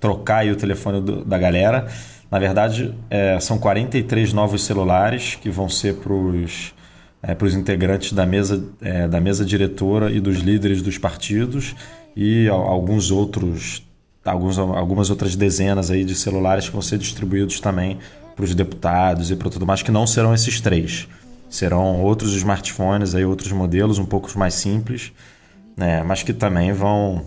trocar 0.01 0.47
o 0.47 0.57
telefone 0.57 1.01
do, 1.01 1.25
da 1.25 1.39
galera. 1.39 1.87
Na 2.31 2.39
verdade, 2.39 2.95
é, 3.11 3.39
são 3.39 3.59
43 3.59 4.33
novos 4.33 4.65
celulares 4.65 5.35
que 5.35 5.51
vão 5.51 5.69
ser 5.69 5.97
para 5.97 6.13
os 6.13 6.73
é, 7.23 7.37
integrantes 7.57 8.13
da 8.13 8.27
mesa, 8.27 8.65
é, 8.81 9.07
da 9.07 9.21
mesa 9.21 9.45
diretora 9.45 10.11
e 10.11 10.19
dos 10.19 10.39
líderes 10.39 10.83
dos 10.83 10.99
partidos 10.99 11.77
e 12.17 12.49
alguns 12.49 13.11
outros, 13.11 13.87
alguns, 14.25 14.59
algumas 14.59 15.11
outras 15.11 15.37
dezenas 15.37 15.91
aí 15.91 16.05
de 16.05 16.15
celulares 16.15 16.67
que 16.67 16.73
vão 16.73 16.83
ser 16.83 16.99
distribuídos 16.99 17.61
também 17.61 17.99
para 18.35 18.45
os 18.45 18.55
deputados 18.55 19.31
e 19.31 19.37
para 19.37 19.51
tudo 19.51 19.67
mais, 19.67 19.83
que 19.83 19.91
não 19.91 20.07
serão 20.07 20.35
esses 20.35 20.61
três. 20.61 21.09
Serão 21.49 22.01
outros 22.01 22.35
smartphones, 22.35 23.15
aí, 23.15 23.25
outros 23.25 23.53
modelos 23.53 23.99
um 23.99 24.07
pouco 24.07 24.31
mais 24.39 24.55
simples, 24.55 25.13
né, 25.77 26.03
mas 26.03 26.23
que 26.23 26.33
também 26.33 26.73
vão 26.73 27.27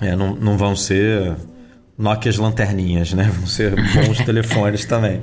é, 0.00 0.14
não, 0.14 0.34
não 0.34 0.56
vão 0.56 0.76
ser 0.76 1.36
Nokias 1.96 2.36
lanterninhas, 2.36 3.12
né? 3.12 3.24
Vão 3.34 3.46
ser 3.46 3.74
bons 3.74 4.18
telefones 4.24 4.84
também. 4.84 5.20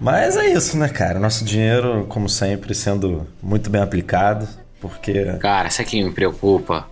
Mas 0.00 0.36
é 0.36 0.48
isso, 0.48 0.76
né, 0.76 0.88
cara? 0.88 1.18
Nosso 1.18 1.44
dinheiro, 1.44 2.04
como 2.08 2.28
sempre, 2.28 2.74
sendo 2.74 3.26
muito 3.42 3.70
bem 3.70 3.80
aplicado, 3.80 4.48
porque. 4.80 5.24
Cara, 5.40 5.68
isso 5.68 5.80
aqui 5.80 6.02
me 6.02 6.12
preocupa. 6.12 6.86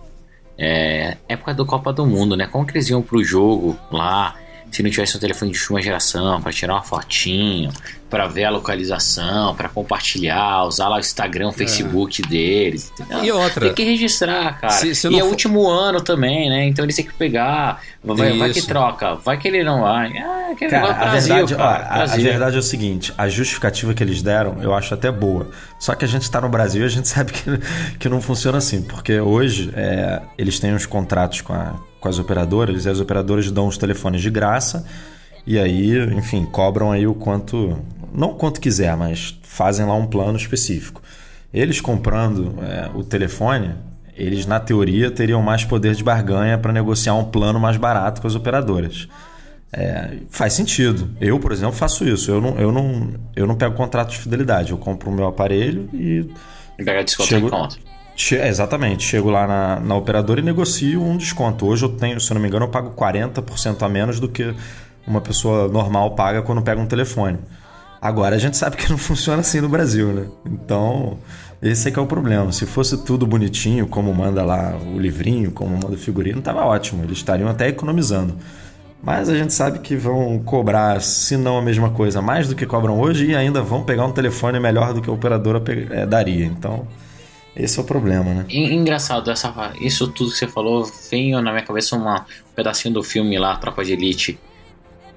É 0.57 1.17
época 1.27 1.53
do 1.53 1.65
Copa 1.65 1.91
do 1.91 2.05
Mundo, 2.05 2.37
né? 2.37 2.47
Como 2.47 2.65
que 2.65 2.71
eles 2.71 2.89
iam 2.89 3.01
pro 3.01 3.23
jogo 3.23 3.77
lá? 3.91 4.35
Se 4.75 4.83
não 4.83 4.89
tivesse 4.89 5.15
um 5.15 5.21
telefone 5.21 5.51
de 5.53 5.57
última 5.57 5.81
geração 5.81 6.41
para 6.41 6.51
tirar 6.51 6.73
uma 6.73 6.83
fotinho, 6.83 7.71
para 8.09 8.27
ver 8.27 8.43
a 8.43 8.49
localização, 8.49 9.55
para 9.55 9.69
compartilhar, 9.69 10.65
usar 10.65 10.89
lá 10.89 10.97
o 10.97 10.99
Instagram, 10.99 11.47
o 11.47 11.51
é. 11.51 11.53
Facebook 11.53 12.21
é. 12.21 12.27
deles. 12.27 12.91
Entendeu? 12.91 13.23
E 13.23 13.31
outra. 13.31 13.67
Tem 13.67 13.73
que 13.73 13.85
registrar, 13.85 14.59
cara. 14.59 14.73
Se, 14.73 14.93
se 14.93 15.07
e 15.07 15.15
é 15.15 15.21
for... 15.21 15.29
último 15.29 15.65
ano 15.65 16.01
também, 16.01 16.49
né? 16.49 16.65
Então 16.65 16.83
eles 16.83 16.93
têm 16.97 17.05
que 17.05 17.13
pegar. 17.13 17.81
Vai, 18.03 18.37
vai, 18.37 18.51
que 18.51 18.63
troca. 18.63 19.15
Vai 19.15 19.37
que 19.37 19.47
ele 19.47 19.63
não 19.63 19.83
vai. 19.83 20.09
Ah, 20.17 20.53
que 20.57 20.67
cara, 20.67 20.91
a, 20.91 20.93
Brasil, 20.93 21.35
verdade, 21.35 21.55
cara, 21.55 21.87
ó, 21.89 21.93
a, 21.93 22.03
a, 22.03 22.17
verdade 22.17 22.55
é 22.57 22.59
o 22.59 22.63
seguinte: 22.63 23.13
a 23.17 23.29
justificativa 23.29 23.93
que 23.93 24.03
eles 24.03 24.21
deram 24.21 24.61
eu 24.61 24.73
acho 24.73 24.93
até 24.93 25.09
boa. 25.09 25.49
Só 25.79 25.95
que 25.95 26.03
a 26.03 26.07
gente 26.07 26.23
está 26.23 26.41
no 26.41 26.49
Brasil 26.49 26.81
e 26.81 26.85
a 26.85 26.89
gente 26.89 27.07
sabe 27.07 27.31
que, 27.31 27.97
que 27.97 28.09
não 28.09 28.19
funciona 28.19 28.57
assim. 28.57 28.81
Porque 28.81 29.21
hoje 29.21 29.71
é, 29.73 30.21
eles 30.37 30.59
têm 30.59 30.75
uns 30.75 30.85
contratos 30.85 31.39
com, 31.39 31.53
a, 31.53 31.75
com 32.05 32.09
as 32.09 32.19
operadoras 32.19 32.85
e 32.85 32.89
as 32.89 32.99
operadoras 32.99 33.49
dão 33.49 33.67
os 33.67 33.79
telefones 33.79 34.21
de 34.21 34.29
graça. 34.29 34.85
E 35.45 35.57
aí, 35.57 35.97
enfim, 36.13 36.45
cobram 36.45 36.91
aí 36.91 37.07
o 37.07 37.15
quanto 37.15 37.79
não 38.13 38.35
quanto 38.35 38.61
quiser, 38.61 38.95
mas 38.95 39.39
fazem 39.41 39.85
lá 39.85 39.95
um 39.95 40.05
plano 40.05 40.37
específico. 40.37 41.01
Eles 41.51 41.81
comprando 41.81 42.53
é, 42.61 42.91
o 42.93 43.03
telefone, 43.03 43.73
eles 44.15 44.45
na 44.45 44.59
teoria 44.59 45.09
teriam 45.09 45.41
mais 45.41 45.65
poder 45.65 45.95
de 45.95 46.03
barganha 46.03 46.59
para 46.59 46.71
negociar 46.71 47.15
um 47.15 47.25
plano 47.25 47.59
mais 47.59 47.75
barato 47.75 48.21
com 48.21 48.27
as 48.27 48.35
operadoras. 48.35 49.07
É, 49.73 50.17
faz 50.29 50.53
sentido. 50.53 51.09
Eu, 51.19 51.39
por 51.39 51.51
exemplo, 51.51 51.73
faço 51.73 52.07
isso. 52.07 52.29
Eu 52.29 52.39
não, 52.39 52.59
eu 52.59 52.71
não, 52.71 53.13
eu 53.35 53.47
não 53.47 53.55
pego 53.55 53.73
contrato 53.75 54.11
de 54.11 54.19
fidelidade. 54.19 54.71
Eu 54.71 54.77
compro 54.77 55.09
o 55.09 55.13
meu 55.13 55.25
aparelho 55.25 55.89
e. 55.91 56.29
E 56.77 56.83
pega 56.83 57.03
desconto 57.03 57.29
chego, 57.29 57.49
conta. 57.49 57.77
Che, 58.15 58.37
exatamente. 58.37 59.03
Chego 59.03 59.29
lá 59.29 59.45
na, 59.45 59.79
na 59.79 59.95
operadora 59.95 60.39
e 60.39 60.43
negocio 60.43 61.03
um 61.03 61.17
desconto. 61.17 61.65
Hoje 61.65 61.83
eu 61.83 61.89
tenho, 61.89 62.19
se 62.19 62.31
eu 62.31 62.35
não 62.35 62.41
me 62.41 62.47
engano, 62.47 62.65
eu 62.65 62.69
pago 62.69 62.91
40% 62.91 63.83
a 63.83 63.89
menos 63.89 64.19
do 64.19 64.29
que 64.29 64.55
uma 65.05 65.19
pessoa 65.19 65.67
normal 65.67 66.11
paga 66.15 66.41
quando 66.41 66.61
pega 66.61 66.79
um 66.79 66.85
telefone. 66.85 67.37
Agora 68.01 68.35
a 68.35 68.39
gente 68.39 68.55
sabe 68.55 68.77
que 68.77 68.89
não 68.89 68.97
funciona 68.97 69.41
assim 69.41 69.59
no 69.59 69.67
Brasil, 69.67 70.13
né? 70.13 70.27
Então, 70.45 71.17
esse 71.61 71.89
é 71.89 71.91
que 71.91 71.99
é 71.99 72.01
o 72.01 72.07
problema. 72.07 72.51
Se 72.53 72.65
fosse 72.65 73.03
tudo 73.03 73.27
bonitinho, 73.27 73.85
como 73.85 74.13
manda 74.13 74.43
lá 74.45 74.77
o 74.77 74.97
livrinho, 74.97 75.51
como 75.51 75.71
manda 75.71 75.95
o 75.95 75.97
figurino, 75.97 76.41
tava 76.41 76.63
ótimo. 76.63 77.03
Eles 77.03 77.17
estariam 77.17 77.49
até 77.49 77.67
economizando. 77.67 78.35
Mas 79.03 79.27
a 79.29 79.35
gente 79.35 79.53
sabe 79.53 79.79
que 79.79 79.95
vão 79.95 80.39
cobrar, 80.39 81.01
se 81.01 81.35
não 81.35 81.57
a 81.57 81.61
mesma 81.61 81.89
coisa, 81.89 82.21
mais 82.21 82.47
do 82.47 82.55
que 82.55 82.65
cobram 82.65 82.99
hoje 82.99 83.27
e 83.27 83.35
ainda 83.35 83.61
vão 83.61 83.83
pegar 83.83 84.05
um 84.05 84.11
telefone 84.11 84.59
melhor 84.59 84.93
do 84.93 85.01
que 85.01 85.09
a 85.09 85.13
operadora 85.13 85.61
é, 85.91 86.05
daria. 86.05 86.45
Então, 86.45 86.87
esse 87.55 87.79
é 87.79 87.81
o 87.81 87.85
problema, 87.85 88.33
né? 88.33 88.45
Engraçado, 88.49 89.31
essa, 89.31 89.73
isso 89.79 90.07
tudo 90.09 90.31
que 90.31 90.37
você 90.37 90.47
falou 90.47 90.89
veio 91.09 91.41
na 91.41 91.51
minha 91.51 91.63
cabeça 91.63 91.95
uma, 91.95 92.21
um 92.21 92.55
pedacinho 92.55 92.93
do 92.93 93.03
filme 93.03 93.37
lá, 93.37 93.55
Tropa 93.55 93.83
de 93.83 93.93
Elite 93.93 94.39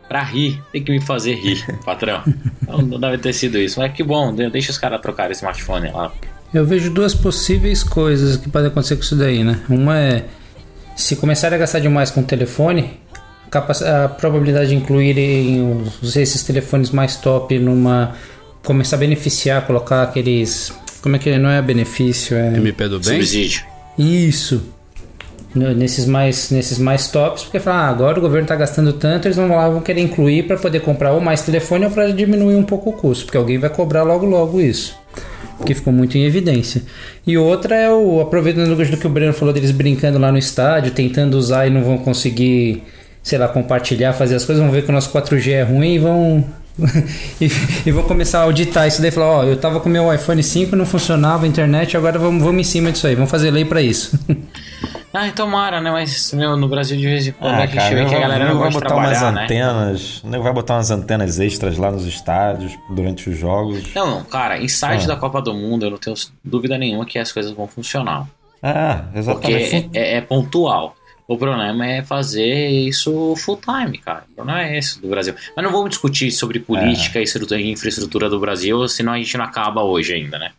Pra 0.09 0.23
rir, 0.23 0.63
tem 0.73 0.83
que 0.83 0.91
me 0.91 1.03
fazer 1.03 1.35
rir, 1.35 1.63
patrão. 1.85 2.23
Não, 2.67 2.79
não 2.79 2.99
deve 2.99 3.19
ter 3.19 3.35
sido 3.35 3.59
isso. 3.59 3.79
Mas 3.79 3.93
que 3.93 4.03
bom, 4.03 4.35
deixa 4.35 4.71
os 4.71 4.79
caras 4.79 5.03
trocarem 5.03 5.33
smartphone 5.33 5.91
lá. 5.91 6.11
Eu 6.53 6.65
vejo 6.65 6.91
duas 6.91 7.15
possíveis 7.15 7.83
coisas 7.83 8.39
que 8.39 8.49
podem 8.49 8.69
acontecer 8.69 8.97
com 8.97 9.03
isso 9.03 9.15
daí, 9.15 9.45
né? 9.45 9.61
Uma 9.69 9.99
é 9.99 10.25
se 10.97 11.15
começarem 11.17 11.57
a 11.57 11.59
gastar 11.59 11.81
demais 11.81 12.11
com 12.11 12.23
o 12.23 12.25
telefone, 12.25 12.99
a 13.53 14.09
probabilidade 14.09 14.71
de 14.71 14.77
incluírem 14.77 15.85
esses 16.03 16.43
telefones 16.43 16.91
mais 16.91 17.17
top 17.17 17.59
numa. 17.59 18.15
começar 18.65 18.97
a 18.97 18.99
beneficiar, 18.99 19.67
colocar 19.67 20.03
aqueles. 20.03 20.73
Como 21.01 21.17
é 21.17 21.19
que 21.19 21.31
é? 21.31 21.39
Não 21.39 21.51
é 21.51 21.61
benefício? 21.63 22.37
É... 22.37 22.57
MP 22.57 22.89
do 22.89 23.01
bem? 23.01 23.15
Subsídio. 23.15 23.65
Isso 23.99 24.63
nesses 25.55 26.07
mais, 26.07 26.51
nesses 26.51 26.79
mais 26.79 27.09
tops, 27.09 27.45
porque 27.45 27.59
fala, 27.59 27.79
ah, 27.79 27.89
agora 27.89 28.19
o 28.19 28.21
governo 28.21 28.45
está 28.45 28.55
gastando 28.55 28.93
tanto, 28.93 29.27
eles 29.27 29.37
vão 29.37 29.49
lá 29.49 29.69
vão 29.69 29.81
querer 29.81 30.01
incluir 30.01 30.47
para 30.47 30.57
poder 30.57 30.81
comprar 30.81 31.13
ou 31.13 31.21
mais 31.21 31.43
telefone 31.43 31.87
ou 31.87 31.91
para 31.91 32.13
diminuir 32.13 32.55
um 32.55 32.63
pouco 32.63 32.91
o 32.91 32.93
custo, 32.93 33.25
porque 33.25 33.37
alguém 33.37 33.59
vai 33.59 33.71
cobrar 33.71 34.03
logo 34.03 34.27
logo 34.27 34.61
isso. 34.61 34.97
Porque 35.57 35.75
ficou 35.75 35.93
muito 35.93 36.17
em 36.17 36.25
evidência. 36.25 36.83
E 37.27 37.37
outra 37.37 37.75
é 37.75 37.91
o 37.91 38.21
aproveitando 38.21 38.77
do 38.77 38.97
que 38.97 39.07
o 39.07 39.11
Breno 39.11 39.33
falou 39.33 39.53
deles 39.53 39.73
brincando 39.73 40.17
lá 40.17 40.31
no 40.31 40.39
estádio, 40.39 40.93
tentando 40.93 41.35
usar 41.35 41.67
e 41.67 41.71
não 41.71 41.83
vão 41.83 41.99
conseguir, 41.99 42.85
sei 43.25 43.39
lá, 43.39 43.49
compartilhar, 43.49 44.13
fazer 44.13 44.37
as 44.37 44.45
coisas, 44.45 44.63
vão 44.63 44.73
ver 44.73 44.85
que 44.85 44.91
o 44.91 44.93
nosso 44.93 45.11
4G 45.11 45.51
é 45.51 45.63
ruim 45.63 45.95
e 45.95 45.99
vão 45.99 46.45
e, 47.41 47.51
e, 47.87 47.91
vou 47.93 48.05
começar 48.05 48.41
a 48.41 48.43
auditar 48.43 48.87
isso 48.87 49.01
daí 49.01 49.09
e 49.09 49.13
falar, 49.13 49.27
ó, 49.27 49.45
eu 49.45 49.57
tava 49.57 49.81
com 49.81 49.89
meu 49.89 50.13
iPhone 50.15 50.43
5, 50.43 50.77
não 50.77 50.87
funcionava 50.87 51.45
a 51.45 51.49
internet, 51.49 51.97
agora 51.97 52.19
vamos, 52.19 52.43
vamos 52.43 52.61
em 52.61 52.65
cima 52.71 52.93
disso 52.93 53.07
aí, 53.07 53.15
vamos 53.15 53.31
fazer 53.31 53.51
lei 53.51 53.65
para 53.65 53.83
isso. 53.83 54.19
Ai, 55.13 55.33
tomara, 55.35 55.81
né? 55.81 55.91
Mas 55.91 56.33
meu, 56.33 56.57
no 56.57 56.69
Brasil 56.69 56.97
de 56.97 57.05
vez 57.07 57.27
em 57.27 57.33
quando 57.33 57.55
Ah, 57.55 57.59
a 57.59 57.67
gente 57.67 57.75
cara, 57.77 57.95
vê 57.95 58.03
não 58.03 58.09
que 58.09 58.15
a 58.15 58.19
vai, 58.19 58.29
galera 58.29 58.45
não 58.47 58.55
não 58.55 58.61
vai 58.61 58.71
botar 58.71 58.95
umas 58.95 59.21
né? 59.23 59.29
antenas. 59.43 60.23
Não 60.25 60.43
vai 60.43 60.53
botar 60.53 60.75
umas 60.75 60.91
antenas 60.91 61.41
extras 61.41 61.77
lá 61.79 61.91
nos 61.91 62.07
estádios 62.07 62.79
durante 62.91 63.29
os 63.29 63.37
jogos. 63.37 63.83
Não, 63.95 64.23
cara, 64.23 64.59
em 64.63 64.69
site 64.69 65.05
Ah. 65.05 65.09
da 65.09 65.17
Copa 65.17 65.43
do 65.43 65.53
Mundo 65.55 65.85
eu 65.87 65.91
não 65.91 65.99
tenho 65.99 66.15
dúvida 66.45 66.79
nenhuma 66.79 67.05
que 67.05 67.19
as 67.19 67.33
coisas 67.33 67.53
vão 67.53 67.67
funcionar. 67.67 68.27
Ah, 68.63 69.03
Porque 69.13 69.19
exatamente. 69.53 69.91
é, 69.95 70.17
é 70.17 70.21
pontual. 70.21 70.95
O 71.29 71.37
problema 71.37 71.87
é 71.87 72.03
fazer 72.03 72.69
isso 72.69 73.35
full 73.37 73.61
time, 73.61 73.99
cara. 73.99 74.25
O 74.33 74.35
problema 74.37 74.63
é 74.63 74.79
esse 74.79 74.99
do 74.99 75.09
Brasil. 75.09 75.35
Mas 75.55 75.63
não 75.63 75.71
vamos 75.71 75.91
discutir 75.91 76.31
sobre 76.33 76.59
política 76.59 77.21
e 77.21 77.25
estrutura- 77.25 77.61
e 77.61 77.71
infraestrutura 77.71 78.31
do 78.31 78.41
Brasil, 78.41 78.89
senão 78.89 79.13
a 79.13 79.19
gente 79.19 79.37
não 79.37 79.45
acaba 79.45 79.83
hoje 79.83 80.15
ainda, 80.15 80.39
né? 80.39 80.53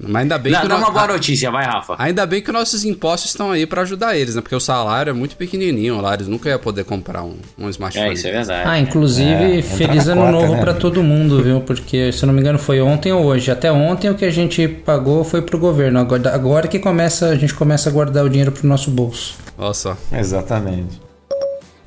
Mas 0.00 0.22
ainda 0.22 0.38
bem 0.38 0.52
Dá, 0.52 0.60
que 0.60 0.68
dá 0.68 0.76
no- 0.76 0.84
uma 0.84 0.90
boa 0.92 1.08
notícia, 1.08 1.50
vai, 1.50 1.64
Rafa. 1.64 1.96
Ainda 1.98 2.24
bem 2.24 2.40
que 2.40 2.52
nossos 2.52 2.84
impostos 2.84 3.30
estão 3.30 3.50
aí 3.50 3.66
pra 3.66 3.82
ajudar 3.82 4.16
eles, 4.16 4.36
né? 4.36 4.40
Porque 4.40 4.54
o 4.54 4.60
salário 4.60 5.10
é 5.10 5.12
muito 5.12 5.34
pequenininho 5.34 6.00
lá, 6.00 6.14
eles 6.14 6.28
nunca 6.28 6.48
iam 6.48 6.58
poder 6.60 6.84
comprar 6.84 7.24
um, 7.24 7.34
um 7.58 7.68
smartphone. 7.68 8.10
É, 8.10 8.12
isso 8.12 8.28
é 8.28 8.30
verdade. 8.30 8.68
Ah, 8.68 8.78
inclusive, 8.78 9.58
É, 9.58 9.62
feliz 9.62 10.06
ano 10.06 10.20
cota, 10.20 10.32
novo 10.32 10.52
né, 10.54 10.60
pra 10.60 10.70
amigo? 10.70 10.80
todo 10.80 11.02
mundo, 11.02 11.42
viu? 11.42 11.60
Porque, 11.62 12.12
se 12.12 12.22
eu 12.22 12.28
não 12.28 12.32
me 12.34 12.40
engano, 12.40 12.60
foi 12.60 12.80
ontem 12.80 13.10
ou 13.12 13.24
hoje. 13.24 13.50
Até 13.50 13.72
ontem 13.72 14.08
o 14.08 14.14
que 14.14 14.24
a 14.24 14.30
gente 14.30 14.68
pagou 14.68 15.24
foi 15.24 15.42
pro 15.42 15.58
governo. 15.58 15.98
Agora, 15.98 16.32
agora 16.32 16.68
que 16.68 16.78
começa, 16.78 17.30
a 17.30 17.34
gente 17.34 17.52
começa 17.54 17.88
a 17.88 17.92
guardar 17.92 18.24
o 18.24 18.28
dinheiro 18.30 18.52
pro 18.52 18.68
nosso 18.68 18.92
bolso. 18.92 19.34
Olha 19.58 19.74
só. 19.74 19.96
Exatamente. 20.12 21.00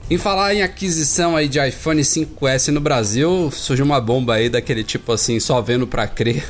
Em 0.10 0.18
falar 0.18 0.54
em 0.54 0.62
aquisição 0.62 1.38
aí 1.38 1.48
de 1.48 1.66
iPhone 1.66 2.02
5S 2.04 2.68
no 2.74 2.82
Brasil, 2.82 3.50
surgiu 3.54 3.86
uma 3.86 4.02
bomba 4.02 4.34
aí 4.34 4.50
daquele 4.50 4.84
tipo 4.84 5.14
assim, 5.14 5.40
só 5.40 5.62
vendo 5.62 5.88
pra 5.88 6.06
crer. 6.08 6.44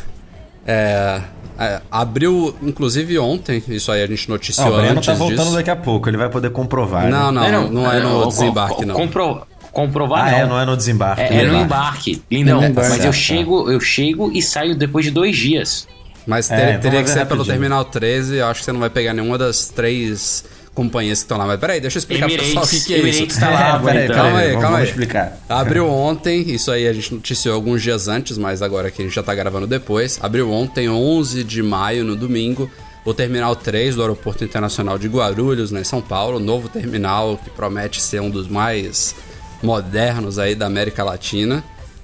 É, 0.66 1.22
é, 1.60 1.82
abriu, 1.92 2.56
inclusive 2.62 3.18
ontem, 3.20 3.64
isso 3.68 3.92
aí 3.92 4.02
a 4.04 4.08
gente 4.08 4.30
noticiou 4.30 4.68
o 4.68 4.76
Breno 4.78 4.92
antes 4.94 5.06
tá 5.08 5.14
voltando 5.14 5.40
disso. 5.44 5.56
daqui 5.56 5.70
a 5.70 5.76
pouco, 5.76 6.10
ele 6.10 6.18
vai 6.18 6.30
poder 6.30 6.50
comprovar. 6.52 7.08
Não, 7.10 7.32
né? 7.32 7.52
não, 7.52 7.70
não, 7.70 7.92
é 7.92 8.00
no 8.00 8.22
co- 8.24 8.28
desembarque, 8.30 8.86
não. 8.86 8.96
compro- 8.96 9.42
comprovar 9.72 10.28
Ah, 10.28 10.32
não. 10.32 10.38
é, 10.38 10.46
não 10.46 10.60
é 10.60 10.66
no 10.66 10.78
desembarque. 10.78 11.22
É, 11.22 11.44
é 11.44 11.46
no 11.46 11.56
embarque. 11.58 12.22
Lindão, 12.30 12.62
É 12.64 12.70
no 12.70 12.76
mas 12.76 12.90
eu 12.90 13.00
Certo, 13.12 13.14
chego, 13.14 13.72
eu 13.72 13.80
chego 13.80 14.32
e 14.32 14.42
saio 14.42 14.76
depois 14.76 15.06
de 15.06 15.12
dois 15.12 15.36
dias. 15.38 15.88
Mas 16.28 16.52
É, 16.52 16.56
ter- 16.56 16.70
então 16.70 16.82
teria 16.82 16.98
vai 17.00 17.04
que 17.04 17.10
ser 17.10 17.26
pelo 17.26 17.40
rapidinho. 17.42 17.54
Terminal 17.54 17.86
13, 17.86 18.36
eu 18.38 18.48
acho 18.48 18.60
que 18.60 18.66
você 18.66 18.72
não 18.72 18.80
vai 18.80 18.90
pegar 18.92 19.14
nenhuma 19.14 19.38
das 19.38 19.68
três 19.70 20.44
companhias 20.74 21.20
que 21.20 21.24
estão 21.26 21.38
lá. 21.38 21.46
Mas 21.46 21.60
peraí, 21.60 21.82
deixa 21.82 21.98
eu 21.98 22.00
explicar 22.00 22.28
pro 22.28 22.38
pessoal 22.38 22.64
o 22.64 22.68
que, 22.68 22.76
Emirates, 22.76 22.86
que 22.86 22.94
é 22.94 22.98
isso. 22.98 23.08
Emirates 23.20 23.38
tá 23.38 23.50
lá, 23.50 23.60
É, 23.60 23.80
peraí, 23.80 23.80
bonitão. 24.08 24.16
Calma 24.16 24.40
aí, 24.40 24.52
calma 24.52 24.62
vamos 24.62 24.78
aí. 24.80 24.86
explicar. 24.86 25.38
Abriu 25.50 25.90
ontem, 25.90 26.50
isso 26.52 26.72
aí 26.72 26.88
a 26.88 26.94
gente 26.94 27.14
noticiou 27.14 27.56
alguns 27.56 27.82
dias 27.82 28.08
antes, 28.08 28.38
mas 28.38 28.62
agora 28.62 28.90
que 28.90 29.02
a 29.02 29.06
gente 29.06 29.14
já 29.14 29.24
tá 29.24 29.36
gravando 29.36 29.68
depois. 29.68 30.20
Abriu 30.22 30.50
ontem, 30.52 30.90
11 30.90 31.44
de 31.44 31.62
maio, 31.62 32.04
no 32.06 32.16
domingo, 32.16 32.70
o 33.04 33.14
Terminal 33.14 33.56
3 33.56 33.96
do 33.96 34.02
Aeroporto 34.02 34.44
Internacional 34.44 34.98
de 34.98 35.08
Guarulhos, 35.08 35.72
né, 35.72 35.82
em 35.82 35.84
São 35.84 36.02
Paulo. 36.02 36.40
Novo 36.40 36.70
terminal 36.70 37.38
que 37.44 37.50
promete 37.50 38.02
ser 38.02 38.22
um 38.22 38.30
dos 38.30 38.48
mais 38.48 39.16
modernos 39.62 40.40
aí 40.40 40.56
da 40.56 40.68
América 40.68 41.04
Latina. 41.04 41.64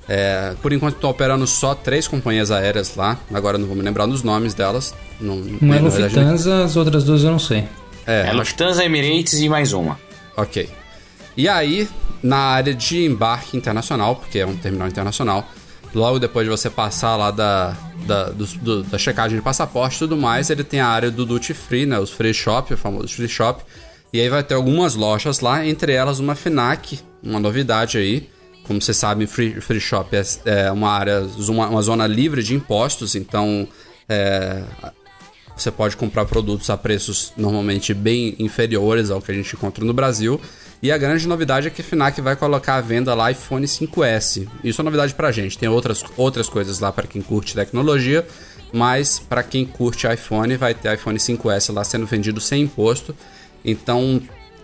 É, 0.10 0.54
por 0.62 0.72
enquanto 0.72 0.96
estão 0.96 1.10
operando 1.10 1.46
só 1.46 1.76
três 1.76 2.08
companhias 2.08 2.50
aéreas 2.50 2.96
lá. 2.96 3.18
Agora 3.34 3.58
não 3.58 3.68
vou 3.68 3.76
me 3.76 3.82
lembrar 3.84 4.06
dos 4.06 4.24
nomes 4.24 4.54
delas. 4.54 4.94
Não, 5.20 5.36
Uma 5.62 5.76
é 5.76 5.80
Lufthansa, 5.80 6.64
as 6.64 6.76
outras 6.78 7.04
duas 7.04 7.24
eu 7.24 7.32
não 7.32 7.40
sei. 7.40 7.66
É, 8.08 8.28
É 8.30 8.32
Lufthansa, 8.32 8.84
Emirates 8.84 9.34
e 9.34 9.50
mais 9.50 9.74
uma. 9.74 10.00
Ok. 10.36 10.70
E 11.36 11.48
aí, 11.48 11.88
na 12.24 12.38
área 12.38 12.74
de 12.74 13.06
embarque 13.06 13.56
internacional, 13.58 14.16
porque 14.16 14.40
é 14.40 14.46
um 14.46 14.56
terminal 14.58 14.88
internacional, 14.88 15.48
logo 15.94 16.18
depois 16.18 16.46
de 16.46 16.50
você 16.50 16.70
passar 16.70 17.16
lá 17.16 17.30
da, 17.32 17.76
da, 18.06 18.30
do- 18.30 18.46
do- 18.46 18.84
da 18.84 18.98
checagem 18.98 19.38
de 19.38 19.44
passaporte 19.44 19.98
e 19.98 20.00
tudo 20.00 20.18
mais, 20.18 20.50
ele 20.50 20.64
tem 20.64 20.80
a 20.80 20.88
área 20.88 21.12
do 21.12 21.26
duty 21.26 21.54
free, 21.54 21.86
né? 21.86 22.00
Os 22.00 22.12
free 22.12 22.34
shop, 22.34 22.74
o 22.74 22.78
famoso 22.78 23.10
free 23.14 23.28
shop. 23.28 23.64
E 24.14 24.22
aí 24.22 24.30
vai 24.30 24.42
ter 24.42 24.54
algumas 24.56 24.96
lojas 24.96 25.42
lá, 25.42 25.66
entre 25.66 25.92
elas 25.94 26.20
uma 26.20 26.34
FINAC, 26.34 27.00
uma 27.22 27.40
novidade 27.40 27.98
aí. 27.98 28.30
Como 28.64 28.82
vocês 28.82 28.98
sabem, 28.98 29.28
free, 29.28 29.62
free 29.62 29.80
shop 29.80 30.16
é, 30.16 30.24
é 30.68 30.72
uma 30.72 30.90
área, 30.92 31.22
uma, 31.50 31.68
uma 31.70 31.82
zona 31.82 32.06
livre 32.08 32.42
de 32.44 32.54
impostos, 32.56 33.16
então 33.16 33.68
é, 34.10 34.62
você 35.62 35.72
pode 35.72 35.98
comprar 35.98 36.26
produtos 36.26 36.70
a 36.70 36.78
preços 36.78 37.34
normalmente 37.38 37.94
bem 37.94 38.36
inferiores 38.40 39.10
ao 39.10 39.22
que 39.22 39.32
a 39.32 39.34
gente 39.34 39.56
encontra 39.56 39.84
no 39.84 39.94
Brasil. 39.94 40.40
E 40.82 40.92
a 40.92 40.98
grande 40.98 41.28
novidade 41.28 41.68
é 41.68 41.70
que 41.70 41.82
a 41.82 41.84
FNAC 41.84 42.22
vai 42.22 42.36
colocar 42.36 42.76
à 42.76 42.82
venda 42.82 43.14
lá 43.16 43.32
iPhone 43.32 43.66
5S. 43.66 44.48
Isso 44.64 44.80
é 44.80 44.84
novidade 44.84 45.14
pra 45.16 45.32
gente. 45.32 45.58
Tem 45.58 45.68
outras, 45.68 46.04
outras 46.16 46.48
coisas 46.48 46.80
lá 46.80 46.92
para 46.92 47.08
quem 47.08 47.22
curte 47.22 47.56
tecnologia, 47.56 48.26
mas 48.72 49.18
para 49.18 49.42
quem 49.42 49.66
curte 49.66 50.06
iPhone 50.08 50.56
vai 50.56 50.74
ter 50.74 50.94
iPhone 50.94 51.18
5S 51.18 51.74
lá 51.74 51.84
sendo 51.84 52.06
vendido 52.06 52.40
sem 52.40 52.64
imposto. 52.64 53.16
Então 53.66 54.22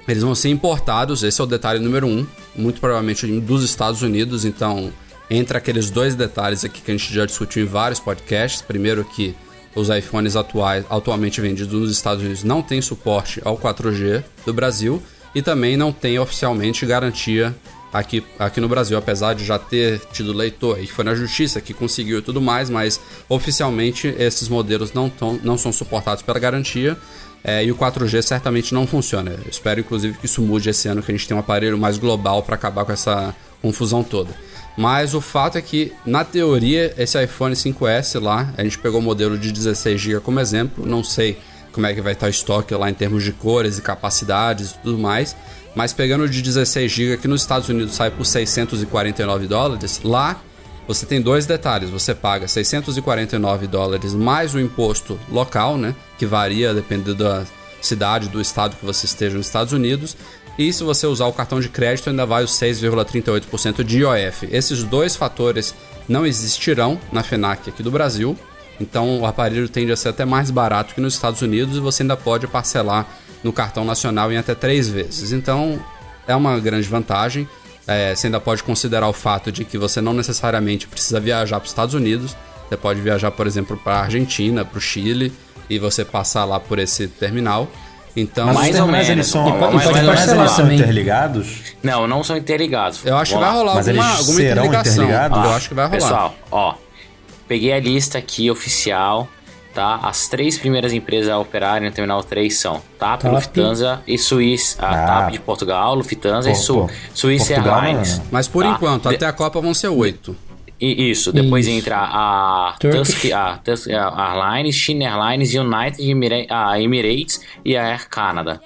eles 0.07 0.21
vão 0.21 0.35
ser 0.35 0.49
importados, 0.49 1.23
esse 1.23 1.39
é 1.39 1.43
o 1.43 1.47
detalhe 1.47 1.79
número 1.79 2.07
um, 2.07 2.27
muito 2.55 2.79
provavelmente 2.79 3.25
dos 3.39 3.63
Estados 3.63 4.01
Unidos. 4.01 4.43
Então, 4.45 4.91
entre 5.29 5.57
aqueles 5.57 5.89
dois 5.89 6.13
detalhes 6.13 6.65
aqui 6.65 6.81
que 6.81 6.91
a 6.91 6.97
gente 6.97 7.13
já 7.13 7.25
discutiu 7.25 7.63
em 7.63 7.67
vários 7.67 7.99
podcasts, 7.99 8.61
primeiro 8.61 9.03
que 9.05 9.33
os 9.75 9.89
iPhones 9.89 10.35
atuais, 10.35 10.85
atualmente 10.89 11.41
vendidos 11.41 11.73
nos 11.73 11.91
Estados 11.91 12.23
Unidos 12.23 12.43
não 12.43 12.61
têm 12.61 12.81
suporte 12.81 13.41
ao 13.43 13.57
4G 13.57 14.23
do 14.45 14.53
Brasil 14.53 15.01
e 15.33 15.41
também 15.41 15.75
não 15.75 15.91
tem 15.91 16.19
oficialmente 16.19 16.85
garantia 16.85 17.55
aqui, 17.93 18.23
aqui 18.39 18.59
no 18.59 18.67
Brasil, 18.67 18.97
apesar 18.97 19.33
de 19.33 19.45
já 19.45 19.59
ter 19.59 19.99
tido 20.11 20.33
leitor 20.33 20.77
que 20.77 20.91
foi 20.91 21.05
na 21.05 21.13
justiça 21.13 21.61
que 21.61 21.73
conseguiu 21.73 22.19
e 22.19 22.21
tudo 22.21 22.41
mais, 22.41 22.69
mas 22.69 22.99
oficialmente 23.29 24.07
esses 24.17 24.47
modelos 24.47 24.93
não, 24.93 25.09
tão, 25.09 25.39
não 25.43 25.57
são 25.57 25.71
suportados 25.71 26.23
pela 26.23 26.39
garantia. 26.39 26.97
É, 27.45 27.61
e 27.61 27.69
o 27.73 27.75
4G 27.75 28.21
certamente 28.21 28.73
não 28.73 28.87
funciona. 28.87 29.31
Eu 29.31 29.51
espero, 29.51 29.81
inclusive, 29.81 30.17
que 30.17 30.27
isso 30.27 30.41
mude 30.41 30.69
esse 30.69 30.87
ano, 30.87 31.03
que 31.03 31.11
a 31.11 31.13
gente 31.13 31.27
tenha 31.27 31.35
um 31.35 31.41
aparelho 31.41 31.77
mais 31.77 31.97
global 31.97 32.41
para 32.41 32.55
acabar 32.55 32.85
com 32.85 32.93
essa 32.93 33.35
confusão 33.61 34.01
toda. 34.01 34.33
Mas 34.75 35.13
o 35.13 35.21
fato 35.21 35.57
é 35.57 35.61
que, 35.61 35.93
na 36.05 36.23
teoria, 36.23 36.93
esse 36.97 37.21
iPhone 37.21 37.55
5S 37.55 38.19
lá, 38.19 38.51
a 38.57 38.63
gente 38.63 38.79
pegou 38.79 38.99
o 38.99 39.03
modelo 39.03 39.37
de 39.37 39.51
16GB 39.51 40.19
como 40.21 40.39
exemplo, 40.39 40.85
não 40.85 41.03
sei 41.03 41.37
como 41.71 41.85
é 41.85 41.93
que 41.93 42.01
vai 42.01 42.13
estar 42.13 42.27
o 42.27 42.29
estoque 42.29 42.73
lá 42.73 42.89
em 42.89 42.93
termos 42.93 43.23
de 43.23 43.31
cores 43.31 43.77
e 43.77 43.81
capacidades 43.81 44.71
e 44.71 44.79
tudo 44.79 44.97
mais, 44.97 45.35
mas 45.75 45.93
pegando 45.93 46.23
o 46.23 46.29
de 46.29 46.41
16GB 46.41 47.17
que 47.17 47.27
nos 47.27 47.41
Estados 47.41 47.69
Unidos 47.69 47.95
sai 47.95 48.11
por 48.11 48.25
649 48.25 49.47
dólares, 49.47 50.01
lá 50.03 50.39
você 50.87 51.05
tem 51.05 51.21
dois 51.21 51.45
detalhes. 51.45 51.89
Você 51.89 52.13
paga 52.13 52.47
649 52.47 53.67
dólares 53.67 54.13
mais 54.13 54.53
o 54.53 54.59
imposto 54.59 55.19
local, 55.31 55.77
né? 55.77 55.95
Que 56.17 56.25
varia 56.25 56.73
dependendo 56.73 57.15
da 57.15 57.45
cidade, 57.81 58.29
do 58.29 58.41
estado 58.41 58.75
que 58.75 58.85
você 58.85 59.05
esteja 59.05 59.37
nos 59.37 59.47
Estados 59.47 59.73
Unidos. 59.73 60.15
E 60.57 60.71
se 60.71 60.83
você 60.83 61.07
usar 61.07 61.25
o 61.25 61.33
cartão 61.33 61.59
de 61.59 61.69
crédito, 61.69 62.09
ainda 62.09 62.25
vai 62.25 62.43
os 62.43 62.51
6,38% 62.51 63.83
de 63.83 63.99
IOF. 63.99 64.47
Esses 64.51 64.83
dois 64.83 65.15
fatores 65.15 65.73
não 66.07 66.25
existirão 66.25 66.99
na 67.11 67.23
FENAC 67.23 67.69
aqui 67.69 67.81
do 67.81 67.89
Brasil. 67.89 68.37
Então 68.79 69.19
o 69.19 69.25
aparelho 69.25 69.67
tende 69.69 69.91
a 69.91 69.95
ser 69.95 70.09
até 70.09 70.25
mais 70.25 70.51
barato 70.51 70.93
que 70.93 71.01
nos 71.01 71.13
Estados 71.13 71.41
Unidos 71.41 71.77
e 71.77 71.79
você 71.79 72.03
ainda 72.03 72.17
pode 72.17 72.47
parcelar 72.47 73.07
no 73.43 73.53
cartão 73.53 73.83
nacional 73.83 74.31
em 74.31 74.37
até 74.37 74.53
três 74.55 74.87
vezes. 74.89 75.31
Então 75.31 75.83
é 76.27 76.35
uma 76.35 76.59
grande 76.59 76.87
vantagem. 76.87 77.47
É, 77.85 78.15
você 78.15 78.27
ainda 78.27 78.39
pode 78.39 78.63
considerar 78.63 79.07
o 79.07 79.13
fato 79.13 79.51
de 79.51 79.65
que 79.65 79.77
você 79.77 80.01
não 80.01 80.13
necessariamente 80.13 80.87
precisa 80.87 81.19
viajar 81.19 81.59
para 81.59 81.65
os 81.65 81.71
Estados 81.71 81.93
Unidos. 81.93 82.35
Você 82.67 82.77
pode 82.77 83.01
viajar, 83.01 83.31
por 83.31 83.45
exemplo, 83.45 83.77
para 83.77 83.95
a 83.95 84.03
Argentina, 84.03 84.63
para 84.63 84.77
o 84.77 84.81
Chile 84.81 85.33
e 85.69 85.77
você 85.77 86.05
passar 86.05 86.45
lá 86.45 86.59
por 86.59 86.79
esse 86.79 87.07
terminal. 87.07 87.69
Então, 88.15 88.45
Mas 88.47 88.55
Mais 88.55 88.79
ou 88.79 88.87
menos. 88.87 89.09
eles 89.09 89.27
são, 89.27 89.47
E 89.49 89.51
pode- 89.59 89.73
mas 89.75 89.83
pode 89.85 89.97
eles 89.99 90.19
são 90.51 90.55
também. 90.57 90.77
interligados? 90.79 91.47
Não, 91.81 92.07
não 92.07 92.23
são 92.23 92.37
interligados. 92.37 92.99
eu 93.05 93.17
acho 93.17 93.33
que 93.33 93.39
vai 93.39 93.51
rolar 93.51 93.75
Mas 93.75 93.87
alguma, 93.87 94.05
alguma 94.07 94.23
serão 94.35 94.51
interligação. 94.65 94.93
interligados? 94.93 95.37
Eu 95.37 95.49
Ah, 95.51 95.55
acho 95.55 95.67
que 95.69 95.73
vai 95.75 95.85
rolar. 95.87 95.97
Pessoal, 95.99 96.35
ó, 96.51 96.75
peguei 97.47 97.73
a 97.73 97.79
lista 97.79 98.19
aqui 98.19 98.51
oficial, 98.51 99.27
tá? 99.73 99.99
As 100.03 100.27
três 100.27 100.57
primeiras 100.59 100.93
empresas 100.93 101.31
a 101.31 101.39
operarem 101.39 101.89
no 101.89 101.93
Terminal 101.93 102.23
3 102.23 102.55
são 102.55 102.81
TAP, 102.99 103.21
TAP. 103.21 103.31
Lufthansa 103.33 104.01
e 104.05 104.17
Suíça. 104.19 104.77
A 104.85 104.91
Ah. 104.91 105.05
TAP 105.07 105.31
de 105.31 105.39
Portugal, 105.39 105.95
Lufthansa 105.95 106.49
e 106.49 106.53
Pô, 106.53 106.59
Su 106.59 106.73
pô, 106.75 106.89
Suíça 107.15 107.53
Portugal 107.55 107.79
Airlines. 107.83 108.21
Mas 108.31 108.47
por 108.47 108.63
tá? 108.63 108.69
enquanto, 108.69 109.09
até 109.09 109.25
a 109.25 109.33
Copa 109.33 109.59
vão 109.59 109.73
ser 109.73 109.87
oito. 109.87 110.35
E- 110.85 111.11
Isso, 111.11 111.31
depois 111.31 111.65
Isso. 111.67 111.77
entra 111.77 111.97
a 111.97 112.75
Turkish. 112.79 113.13
Tusk, 113.13 113.31
a 113.31 113.57
Tusk 113.63 113.87
Airlines, 113.89 114.75
China 114.75 115.05
Airlines, 115.05 115.53
United 115.53 116.01
Emira- 116.09 116.45
a 116.49 116.81
Emirates 116.81 117.39
e 117.63 117.77
a 117.77 117.85
Air 117.85 118.09
Canada. 118.09 118.59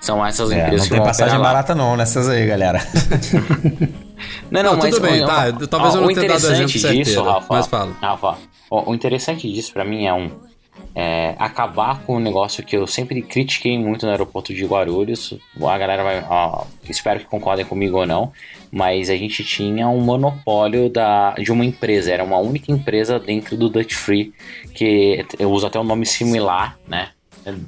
São 0.00 0.24
essas 0.24 0.50
É, 0.50 0.54
empresas 0.62 0.78
não 0.80 0.84
que 0.84 0.90
tem 0.90 0.98
vão 0.98 1.06
passagem 1.06 1.34
operar 1.34 1.42
lá. 1.52 1.52
barata 1.60 1.74
não 1.74 1.96
nessas 1.96 2.28
aí, 2.28 2.46
galera. 2.46 2.80
Não, 4.50 4.62
Não, 4.62 4.70
não, 4.72 4.78
mas 4.78 4.94
tudo 4.94 5.02
bem, 5.02 5.22
ó, 5.22 5.26
tá, 5.26 5.46
ó, 5.62 5.66
talvez 5.66 5.94
eu 5.94 6.00
ó, 6.00 6.04
não 6.04 6.10
o 6.10 6.14
tenha 6.14 6.28
dado 6.28 6.38
interessante 6.38 6.50
exemplo 6.50 6.66
disso, 6.68 6.88
certeiro, 7.14 7.24
Rafa, 7.24 7.46
mas 7.48 7.66
fala. 7.66 7.92
Rafa, 8.02 8.34
ó, 8.70 8.90
o 8.90 8.94
interessante 8.94 9.50
disso 9.50 9.72
pra 9.72 9.82
mim 9.84 10.04
é 10.06 10.12
um 10.12 10.30
é, 10.94 11.34
acabar 11.38 12.02
com 12.02 12.16
um 12.16 12.20
negócio 12.20 12.64
que 12.64 12.76
eu 12.76 12.86
sempre 12.86 13.22
critiquei 13.22 13.78
muito 13.78 14.04
no 14.04 14.12
aeroporto 14.12 14.52
de 14.52 14.64
Guarulhos. 14.64 15.38
A 15.60 15.78
galera 15.78 16.02
vai, 16.02 16.24
ó, 16.28 16.64
espero 16.88 17.20
que 17.20 17.26
concordem 17.26 17.64
comigo 17.64 17.98
ou 17.98 18.06
não, 18.06 18.32
mas 18.70 19.10
a 19.10 19.16
gente 19.16 19.44
tinha 19.44 19.88
um 19.88 20.00
monopólio 20.00 20.88
da, 20.88 21.34
de 21.34 21.52
uma 21.52 21.64
empresa, 21.64 22.12
era 22.12 22.24
uma 22.24 22.38
única 22.38 22.72
empresa 22.72 23.18
dentro 23.18 23.56
do 23.56 23.68
Dutch 23.68 23.94
Free 23.94 24.32
que 24.74 25.24
eu 25.38 25.50
uso 25.50 25.66
até 25.66 25.78
um 25.78 25.84
nome 25.84 26.06
similar, 26.06 26.78
né? 26.88 27.10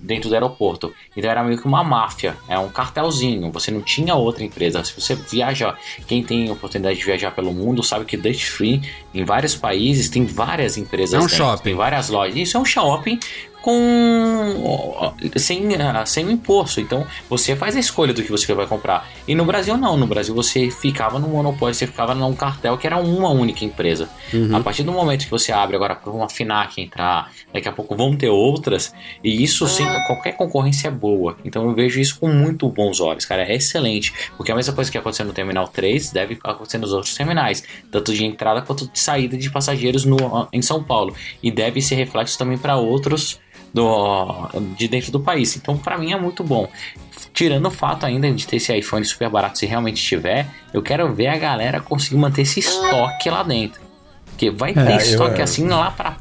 Dentro 0.01 0.29
do 0.29 0.35
aeroporto. 0.35 0.93
Então 1.17 1.31
era 1.31 1.43
meio 1.43 1.59
que 1.59 1.67
uma 1.67 1.83
máfia, 1.85 2.37
é 2.49 2.59
um 2.59 2.69
cartelzinho. 2.69 3.51
Você 3.53 3.71
não 3.71 3.81
tinha 3.81 4.15
outra 4.15 4.45
empresa. 4.45 4.83
Se 4.85 4.99
você 4.99 5.15
viaja, 5.15 5.75
quem 6.07 6.23
tem 6.23 6.51
oportunidade 6.51 6.99
de 6.99 7.05
viajar 7.05 7.31
pelo 7.33 7.53
mundo 7.53 7.83
sabe 7.83 8.05
que 8.05 8.17
Dutch 8.17 8.45
Free 8.45 8.83
em 9.15 9.25
vários 9.25 9.55
países 9.55 10.09
tem 10.09 10.25
várias 10.25 10.77
empresas. 10.77 11.15
É 11.15 11.19
um 11.19 11.23
dentro, 11.23 11.37
shopping. 11.37 11.63
Tem 11.63 11.75
várias 11.75 12.09
lojas. 12.09 12.37
Isso 12.37 12.57
é 12.57 12.61
um 12.61 12.65
shopping 12.65 13.19
com 13.63 15.15
sem, 15.37 15.75
ah, 15.77 16.05
sem 16.05 16.31
imposto. 16.31 16.81
Então 16.81 17.07
você 17.31 17.57
faz 17.57 17.77
a 17.77 17.81
escolha 17.81 18.13
do 18.13 18.23
que 18.23 18.31
você 18.31 18.53
vai 18.53 18.67
comprar. 18.67 19.09
E 19.27 19.35
no 19.35 19.45
Brasil 19.45 19.77
não. 19.77 19.97
No 19.97 20.07
Brasil 20.07 20.35
você 20.35 20.71
ficava 20.71 21.19
no 21.19 21.29
monopólio, 21.29 21.75
você 21.75 21.87
ficava 21.87 22.15
num 22.15 22.35
cartel 22.35 22.77
que 22.77 22.87
era 22.87 22.99
uma 22.99 23.31
única 23.31 23.65
empresa. 23.65 24.09
A 24.53 24.61
partir 24.61 24.83
do 24.83 24.93
momento 24.93 25.25
que 25.25 25.31
você 25.31 25.53
abre 25.53 25.77
agora 25.77 25.95
para 25.95 26.11
uma 26.11 26.29
Finac 26.29 26.81
entrar, 26.81 27.31
daqui 27.53 27.69
a 27.69 27.73
pouco 27.73 27.97
vão 27.97 28.15
ter 28.17 28.29
outras. 28.29 28.93
E 29.23 29.43
isso 29.43 29.67
sem 29.69 29.87
qualquer 30.07 30.33
concorrência 30.33 30.89
é 30.89 30.91
boa. 30.91 31.37
Então 31.45 31.65
eu 31.65 31.75
vejo 31.75 32.01
isso 32.01 32.19
com 32.19 32.29
muito 32.29 32.69
bons 32.69 33.01
olhos, 33.01 33.25
cara. 33.25 33.43
É 33.43 33.55
excelente. 33.55 34.13
Porque 34.37 34.51
a 34.51 34.57
mesma 34.57 34.75
coisa 34.75 34.91
que 34.91 34.99
aconteceu 34.99 35.25
no 35.25 35.33
Terminal 35.33 35.69
3 35.69 36.11
deve 36.11 36.39
acontecer 36.43 36.79
nos 36.79 36.93
outros 36.93 37.15
terminais. 37.15 37.63
Tanto 37.91 38.13
de 38.13 38.25
entrada 38.25 38.61
quanto 38.63 38.89
de 38.89 38.99
saída 38.99 39.37
de 39.37 39.51
passageiros 39.51 40.05
no, 40.05 40.49
em 40.53 40.61
São 40.61 40.83
Paulo. 40.83 41.15
E 41.43 41.51
deve 41.51 41.81
ser 41.81 41.95
reflexo 41.95 42.37
também 42.37 42.59
para 42.59 42.77
outros 42.77 43.41
do, 43.73 44.49
de 44.77 44.89
dentro 44.89 45.11
do 45.13 45.21
país. 45.21 45.57
Então, 45.57 45.77
para 45.77 45.97
mim 45.99 46.13
é 46.13 46.17
muito 46.21 46.43
bom. 46.45 46.69
Tirando 47.33 47.67
o 47.67 47.71
fato 47.71 48.05
ainda 48.05 48.31
de 48.31 48.47
ter 48.47 48.57
esse 48.57 48.77
iPhone 48.77 49.05
super 49.05 49.29
barato, 49.31 49.59
se 49.59 49.65
realmente 49.67 50.03
tiver, 50.03 50.47
eu 50.73 50.83
quero 50.83 51.13
ver 51.15 51.29
a 51.29 51.37
galera 51.39 51.81
conseguir 51.81 52.17
manter 52.17 52.43
esse 52.43 52.61
estoque 52.61 53.31
lá 53.31 53.43
dentro. 53.43 53.81
Porque 54.27 54.51
vai 54.51 54.75
ter 54.75 54.81
É, 54.81 54.93
eu- 54.95 54.97
estoque 54.99 55.41
assim 55.41 55.67
lá 55.69 55.91
pra 55.91 56.17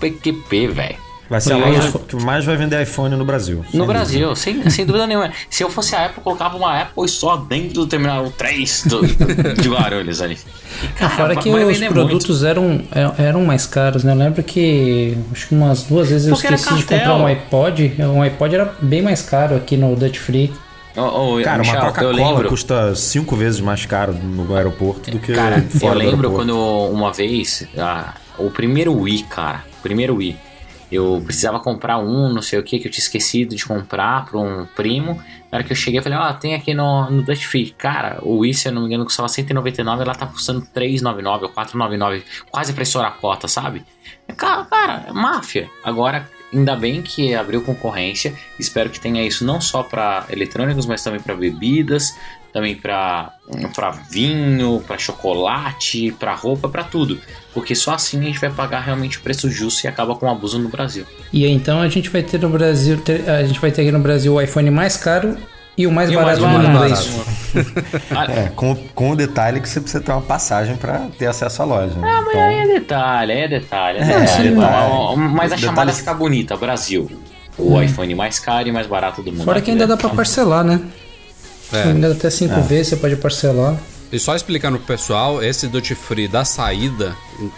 PQP, 0.00 0.66
velho. 0.68 1.07
Vai 1.28 1.40
ser 1.42 1.52
a 1.52 1.58
Eu- 1.58 1.66
loja 1.66 1.92
que 2.08 2.16
mais 2.16 2.44
vai 2.44 2.56
vender 2.56 2.80
iPhone 2.82 3.14
no 3.14 3.24
Brasil. 3.24 3.58
No 3.58 3.80
dúvida. 3.80 3.86
Brasil, 3.86 4.34
sem, 4.34 4.70
sem 4.70 4.86
dúvida 4.86 5.06
nenhuma. 5.06 5.30
Se 5.50 5.62
eu 5.62 5.68
fosse 5.70 5.94
a 5.94 6.06
Apple, 6.06 6.18
eu 6.18 6.22
colocava 6.24 6.56
uma 6.56 6.80
Apple 6.80 7.06
só 7.08 7.36
dentro 7.36 7.74
do 7.74 7.86
terminal 7.86 8.30
3 8.30 8.84
do, 8.86 9.02
de 9.06 9.68
Guarulhos 9.68 10.22
ali. 10.22 10.38
E, 10.82 10.88
cara, 10.88 11.10
Fora 11.10 11.36
que 11.36 11.50
os 11.50 11.78
produtos 11.88 12.44
eram, 12.44 12.80
eram- 12.92 13.14
eram 13.18 13.44
mais 13.44 13.66
caros, 13.66 14.04
né? 14.04 14.12
Eu 14.12 14.16
lembro 14.16 14.42
que 14.42 15.16
acho 15.32 15.48
que 15.48 15.54
umas 15.54 15.82
duas 15.82 16.08
vezes 16.08 16.28
eu 16.28 16.32
Porque 16.34 16.46
era 16.46 16.56
esqueci 16.56 16.76
de 16.78 16.84
comprar 16.86 17.16
um 17.16 17.26
iPod. 17.26 17.94
Um 17.98 18.22
iPod 18.22 18.54
era 18.54 18.74
bem 18.80 19.02
mais 19.02 19.20
caro 19.20 19.56
aqui 19.56 19.76
no 19.76 19.94
Dutch 19.94 20.16
Free. 20.18 20.50
Ô, 20.96 21.36
ô, 21.38 21.42
Cara, 21.42 21.58
Michel, 21.58 21.74
uma 21.76 21.88
eu 21.88 21.92
Coca-Cola 21.92 22.44
custa 22.44 22.94
cinco 22.94 23.36
vezes 23.36 23.60
mais 23.60 23.84
caro 23.86 24.12
no 24.14 24.56
aeroporto 24.56 25.10
do 25.10 25.18
que 25.18 25.32
Cara, 25.32 25.60
fora 25.78 25.94
eu 26.02 26.10
lembro 26.10 26.30
quando 26.32 26.56
uma 26.90 27.12
vez, 27.12 27.64
ah, 27.76 28.14
o 28.38 28.50
primeiro 28.50 28.92
Wii, 28.98 29.24
cara, 29.30 29.62
o 29.78 29.82
primeiro 29.82 30.16
Wii, 30.16 30.36
eu 30.90 31.22
precisava 31.24 31.60
comprar 31.60 31.98
um, 31.98 32.32
não 32.32 32.42
sei 32.42 32.58
o 32.58 32.62
que, 32.62 32.78
que 32.78 32.88
eu 32.88 32.90
tinha 32.90 33.02
esquecido 33.02 33.54
de 33.54 33.64
comprar 33.64 34.26
pra 34.26 34.38
um 34.38 34.66
primo. 34.76 35.22
Na 35.50 35.58
hora 35.58 35.64
que 35.64 35.72
eu 35.72 35.76
cheguei, 35.76 35.98
eu 35.98 36.02
falei, 36.02 36.18
ó, 36.18 36.32
tem 36.32 36.54
aqui 36.54 36.74
no, 36.74 37.10
no 37.10 37.22
Dutch 37.22 37.44
Free. 37.44 37.70
Cara, 37.76 38.18
o 38.22 38.38
Wii, 38.38 38.54
se 38.54 38.68
eu 38.68 38.72
não 38.72 38.82
me 38.82 38.88
engano, 38.88 39.04
custava 39.04 39.28
199, 39.28 40.02
ela 40.02 40.14
tá 40.14 40.26
custando 40.26 40.60
399 40.60 41.44
ou 41.44 41.50
499, 41.50 42.24
quase 42.50 42.72
pra 42.72 42.82
estourar 42.82 43.12
a 43.12 43.14
cota, 43.14 43.48
sabe? 43.48 43.84
Cara, 44.36 44.64
cara, 44.64 45.04
é 45.08 45.12
máfia. 45.12 45.70
Agora, 45.84 46.28
ainda 46.52 46.76
bem 46.76 47.02
que 47.02 47.34
abriu 47.34 47.62
concorrência. 47.62 48.34
Espero 48.58 48.90
que 48.90 49.00
tenha 49.00 49.26
isso 49.26 49.44
não 49.44 49.60
só 49.60 49.82
para 49.82 50.26
eletrônicos, 50.30 50.86
mas 50.86 51.02
também 51.02 51.20
para 51.20 51.34
bebidas, 51.34 52.16
também 52.52 52.74
para 52.74 53.32
vinho, 54.10 54.82
para 54.86 54.98
chocolate, 54.98 56.12
para 56.18 56.34
roupa, 56.34 56.68
para 56.68 56.84
tudo. 56.84 57.20
Porque 57.52 57.74
só 57.74 57.92
assim 57.92 58.20
a 58.20 58.24
gente 58.24 58.40
vai 58.40 58.50
pagar 58.50 58.80
realmente 58.80 59.18
o 59.18 59.20
preço 59.20 59.50
justo 59.50 59.84
e 59.84 59.88
acaba 59.88 60.14
com 60.14 60.26
o 60.26 60.30
abuso 60.30 60.58
no 60.58 60.68
Brasil. 60.68 61.04
E 61.32 61.46
então 61.46 61.80
a 61.80 61.88
gente 61.88 62.08
vai 62.08 62.22
ter 62.22 62.40
no 62.40 62.48
Brasil, 62.48 63.00
a 63.26 63.44
gente 63.44 63.60
vai 63.60 63.70
ter 63.70 63.82
aqui 63.82 63.92
no 63.92 64.00
Brasil 64.00 64.34
o 64.34 64.40
iPhone 64.40 64.70
mais 64.70 64.96
caro 64.96 65.36
e 65.78 65.86
o 65.86 65.92
mais 65.92 66.10
E 66.10 66.14
barato 66.14 66.40
do 66.40 66.46
mundo, 66.48 66.84
é 66.84 66.90
isso? 66.90 67.24
É, 68.28 68.50
com, 68.54 68.74
com 68.94 69.10
o 69.12 69.16
detalhe 69.16 69.58
que 69.60 69.68
você 69.68 69.80
precisa 69.80 70.02
ter 70.02 70.12
uma 70.12 70.20
passagem 70.20 70.76
pra 70.76 71.06
ter 71.18 71.26
acesso 71.26 71.62
à 71.62 71.64
loja. 71.64 71.94
né? 71.94 72.06
Ah, 72.06 72.20
mas 72.20 72.28
Então, 72.28 72.40
aí 72.46 72.54
é 72.58 72.66
detalhe, 72.68 73.32
aí 73.32 73.38
é 73.40 73.48
detalhe. 73.48 73.98
É 73.98 74.02
É, 74.02 74.20
detalhe. 74.20 74.48
Então, 74.50 75.16
mas- 75.16 75.52
a 75.52 75.56
chamada 75.56 75.72
detalhes- 75.86 75.98
fica 75.98 76.12
bonita, 76.14 76.56
Brasil. 76.56 77.10
O 77.56 77.80
iPhone 77.80 78.14
mais 78.14 78.38
caro 78.38 78.68
e 78.68 78.72
mais 78.72 78.86
barato 78.86 79.22
do 79.22 79.32
mundo. 79.32 79.44
Fora 79.44 79.60
que 79.62 79.70
ainda 79.70 79.86
dá 79.86 79.96
pra 79.96 80.10
parcelar, 80.10 80.62
né? 80.62 80.80
É. 81.72 81.82
Ainda 81.84 82.12
até 82.12 82.28
cinco 82.30 82.60
vezes 82.60 82.88
você 82.88 82.96
pode 82.96 83.16
parcelar. 83.16 83.74
E 84.12 84.18
só 84.18 84.34
explicando 84.36 84.78
pro 84.78 84.86
pessoal, 84.86 85.42
esse 85.42 85.66
Duty 85.68 85.94
Free 85.94 86.28
da 86.28 86.44
saída, 86.44 87.14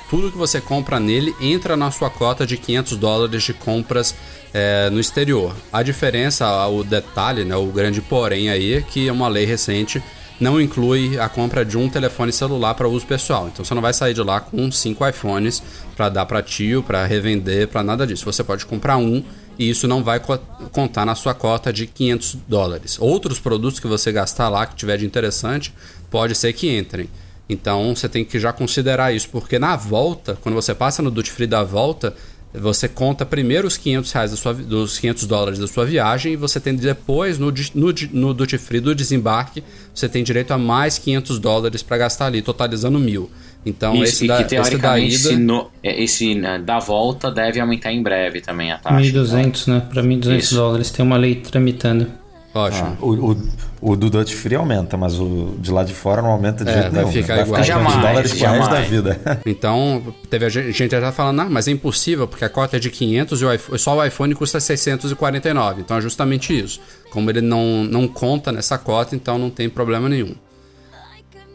tudo 0.09 0.33
que 0.33 0.39
você 0.39 0.61
compra 0.61 0.99
nele 0.99 1.35
entra 1.41 1.77
na 1.77 1.91
sua 1.93 2.11
cota 2.11 2.45
de 2.47 2.57
500 2.57 2.97
dólares 2.97 3.43
de 3.45 3.53
compras 3.55 4.15
é, 4.53 4.91
no 4.91 4.99
exterior. 5.01 5.55
A 5.73 5.83
diferença, 5.83 6.67
o 6.69 6.83
detalhe, 6.85 7.45
né, 7.45 7.57
o 7.57 7.67
grande 7.67 8.01
porém 8.01 8.51
aí, 8.51 8.75
é 8.75 8.83
que 8.83 9.09
é 9.09 9.13
uma 9.13 9.29
lei 9.29 9.45
recente 9.45 10.03
não 10.41 10.59
inclui 10.59 11.19
a 11.19 11.29
compra 11.29 11.63
de 11.67 11.77
um 11.77 11.87
telefone 11.87 12.33
celular 12.33 12.73
para 12.75 12.89
uso 12.89 13.05
pessoal. 13.07 13.49
Então 13.53 13.63
você 13.63 13.75
não 13.75 13.83
vai 13.83 13.93
sair 13.93 14.15
de 14.15 14.23
lá 14.23 14.41
com 14.41 14.73
cinco 14.73 15.07
iPhones 15.07 15.63
para 15.95 16.09
dar 16.09 16.25
para 16.25 16.43
tio, 16.43 16.83
para 16.83 17.05
revender, 17.05 17.69
para 17.69 17.83
nada 17.83 18.07
disso. 18.07 18.25
Você 18.25 18.43
pode 18.43 18.65
comprar 18.65 18.97
um 18.97 19.23
e 19.59 19.69
isso 19.69 19.87
não 19.87 20.03
vai 20.03 20.19
co- 20.19 20.39
contar 20.73 21.05
na 21.05 21.15
sua 21.15 21.35
cota 21.35 21.71
de 21.71 21.87
500 21.87 22.39
dólares. 22.49 22.97
Outros 22.99 23.39
produtos 23.39 23.79
que 23.79 23.87
você 23.87 24.11
gastar 24.11 24.49
lá 24.49 24.65
que 24.65 24.75
tiver 24.75 24.97
de 24.97 25.05
interessante, 25.05 25.75
pode 26.11 26.35
ser 26.35 26.55
que 26.55 26.75
entrem. 26.75 27.11
Então 27.47 27.95
você 27.95 28.09
tem 28.09 28.25
que 28.25 28.39
já 28.41 28.51
considerar 28.51 29.13
isso, 29.15 29.29
porque 29.29 29.59
na 29.59 29.77
volta, 29.77 30.39
quando 30.41 30.55
você 30.55 30.75
passa 30.75 31.03
no 31.03 31.11
duty 31.11 31.31
free 31.31 31.47
da 31.47 31.63
volta, 31.63 32.15
você 32.53 32.89
conta 32.89 33.25
primeiro 33.25 33.69
os 33.69 33.77
500 33.77 34.13
reais 34.13 34.31
da 34.33 34.37
sua, 34.37 34.53
dos 34.55 34.99
500 34.99 35.27
dólares 35.27 35.59
da 35.59 35.69
sua 35.69 35.85
viagem 35.85 36.33
e 36.33 36.37
você 36.37 36.59
tem 36.59 36.75
depois 36.75 37.39
no, 37.39 37.53
no, 37.75 37.95
no 38.13 38.35
duty 38.35 38.59
free 38.59 38.81
do 38.81 38.95
desembarque 38.95 39.63
você 39.95 40.09
tem 40.09 40.25
direito 40.25 40.51
a 40.53 40.59
mais 40.59 40.99
500 40.99 41.39
dólares 41.39 41.83
para 41.83 41.97
gastar 41.99 42.27
ali, 42.27 42.43
totalizando 42.43 42.99
mil. 42.99 43.31
Então 43.65 43.95
Isso, 43.95 44.05
esse, 44.05 44.25
e 44.25 44.29
da, 44.29 44.37
que 44.39 44.43
esse 44.43 44.57
da 44.57 44.63
teoricamente 44.63 45.15
ida 45.15 45.29
esse, 45.29 45.37
no- 45.37 45.71
é, 45.83 46.03
esse 46.03 46.35
né, 46.35 46.59
da 46.59 46.79
volta 46.79 47.31
deve 47.31 47.61
aumentar 47.61 47.93
em 47.93 48.03
breve 48.03 48.41
também 48.41 48.73
a 48.73 48.79
taxa. 48.79 48.97
1.200, 48.99 49.67
né? 49.69 49.83
Pra 49.89 50.03
1.200 50.03 50.39
Isso. 50.39 50.55
dólares. 50.55 50.91
Tem 50.91 51.05
uma 51.05 51.17
lei 51.19 51.35
tramitando. 51.37 52.07
ótimo. 52.55 52.97
o, 53.01 53.33
o, 53.33 53.43
o 53.83 53.97
do 53.97 54.11
Dutch 54.11 54.33
Free 54.35 54.55
aumenta, 54.57 54.97
mas 54.97 55.19
o 55.19 55.55
de 55.59 55.71
lá 55.71 55.83
de 55.83 55.95
fora 55.95 56.21
não 56.21 56.31
aumenta 56.31 56.65
de 56.65 56.71
É, 56.71 56.75
jeito 56.75 56.91
vai 56.93 57.01
nenhum. 57.05 57.13
ficar 57.13 57.35
vai 57.37 57.45
igual. 57.45 57.63
ficar 57.63 57.75
500 57.79 57.93
Jamais, 57.93 58.07
dólares 58.07 58.33
resto 58.33 58.71
da 58.71 58.81
vida. 58.81 59.21
Então, 59.47 60.15
teve 60.29 60.45
a 60.45 60.49
gente, 60.49 60.73
gente 60.73 60.91
já 60.91 61.01
tá 61.01 61.13
falando, 61.13 61.41
ah, 61.41 61.47
mas 61.49 61.67
é 61.67 61.71
impossível, 61.71 62.29
porque 62.29 62.45
a 62.45 62.49
cota 62.49 62.77
é 62.77 62.81
de 62.81 62.91
500 62.91 63.41
e 63.41 63.45
o 63.45 63.53
iPhone- 63.55 63.79
só 63.79 63.97
o 63.97 64.05
iPhone 64.05 64.35
custa 64.35 64.61
649. 64.61 65.81
Então 65.81 65.97
é 65.97 66.01
justamente 66.01 66.59
isso. 66.59 66.81
Como 67.11 67.31
ele 67.31 67.41
não, 67.41 67.85
não 67.85 68.07
conta 68.07 68.53
nessa 68.53 68.77
cota, 68.77 69.15
então 69.17 69.39
não 69.39 69.49
tem 69.51 69.69
problema 69.69 70.09
nenhum. 70.09 70.35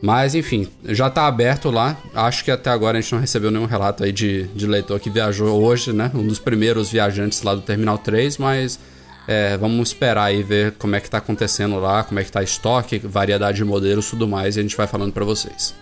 Mas 0.01 0.35
enfim, 0.35 0.67
já 0.83 1.09
tá 1.09 1.25
aberto 1.25 1.71
lá. 1.71 1.97
Acho 2.13 2.43
que 2.43 2.51
até 2.51 2.69
agora 2.69 2.97
a 2.97 3.01
gente 3.01 3.13
não 3.13 3.19
recebeu 3.19 3.49
nenhum 3.49 3.65
relato 3.65 4.03
aí 4.03 4.11
de, 4.11 4.43
de 4.55 4.67
leitor 4.67 4.99
que 4.99 5.09
viajou 5.09 5.61
hoje, 5.63 5.93
né? 5.93 6.11
Um 6.13 6.25
dos 6.27 6.37
primeiros 6.37 6.91
viajantes 6.91 7.41
lá 7.41 7.55
do 7.55 7.61
Terminal 7.61 7.97
3, 7.97 8.37
mas 8.37 8.77
é, 9.27 9.57
vamos 9.57 9.89
esperar 9.89 10.25
aí 10.25 10.43
ver 10.43 10.73
como 10.73 10.95
é 10.95 10.99
que 10.99 11.09
tá 11.09 11.17
acontecendo 11.17 11.79
lá, 11.79 12.03
como 12.03 12.19
é 12.19 12.23
que 12.23 12.31
tá 12.31 12.43
estoque, 12.43 12.99
variedade 12.99 13.57
de 13.57 13.65
modelos 13.65 14.07
e 14.07 14.09
tudo 14.11 14.27
mais, 14.27 14.55
e 14.55 14.59
a 14.59 14.63
gente 14.63 14.77
vai 14.77 14.87
falando 14.87 15.13
pra 15.13 15.25
vocês. 15.25 15.73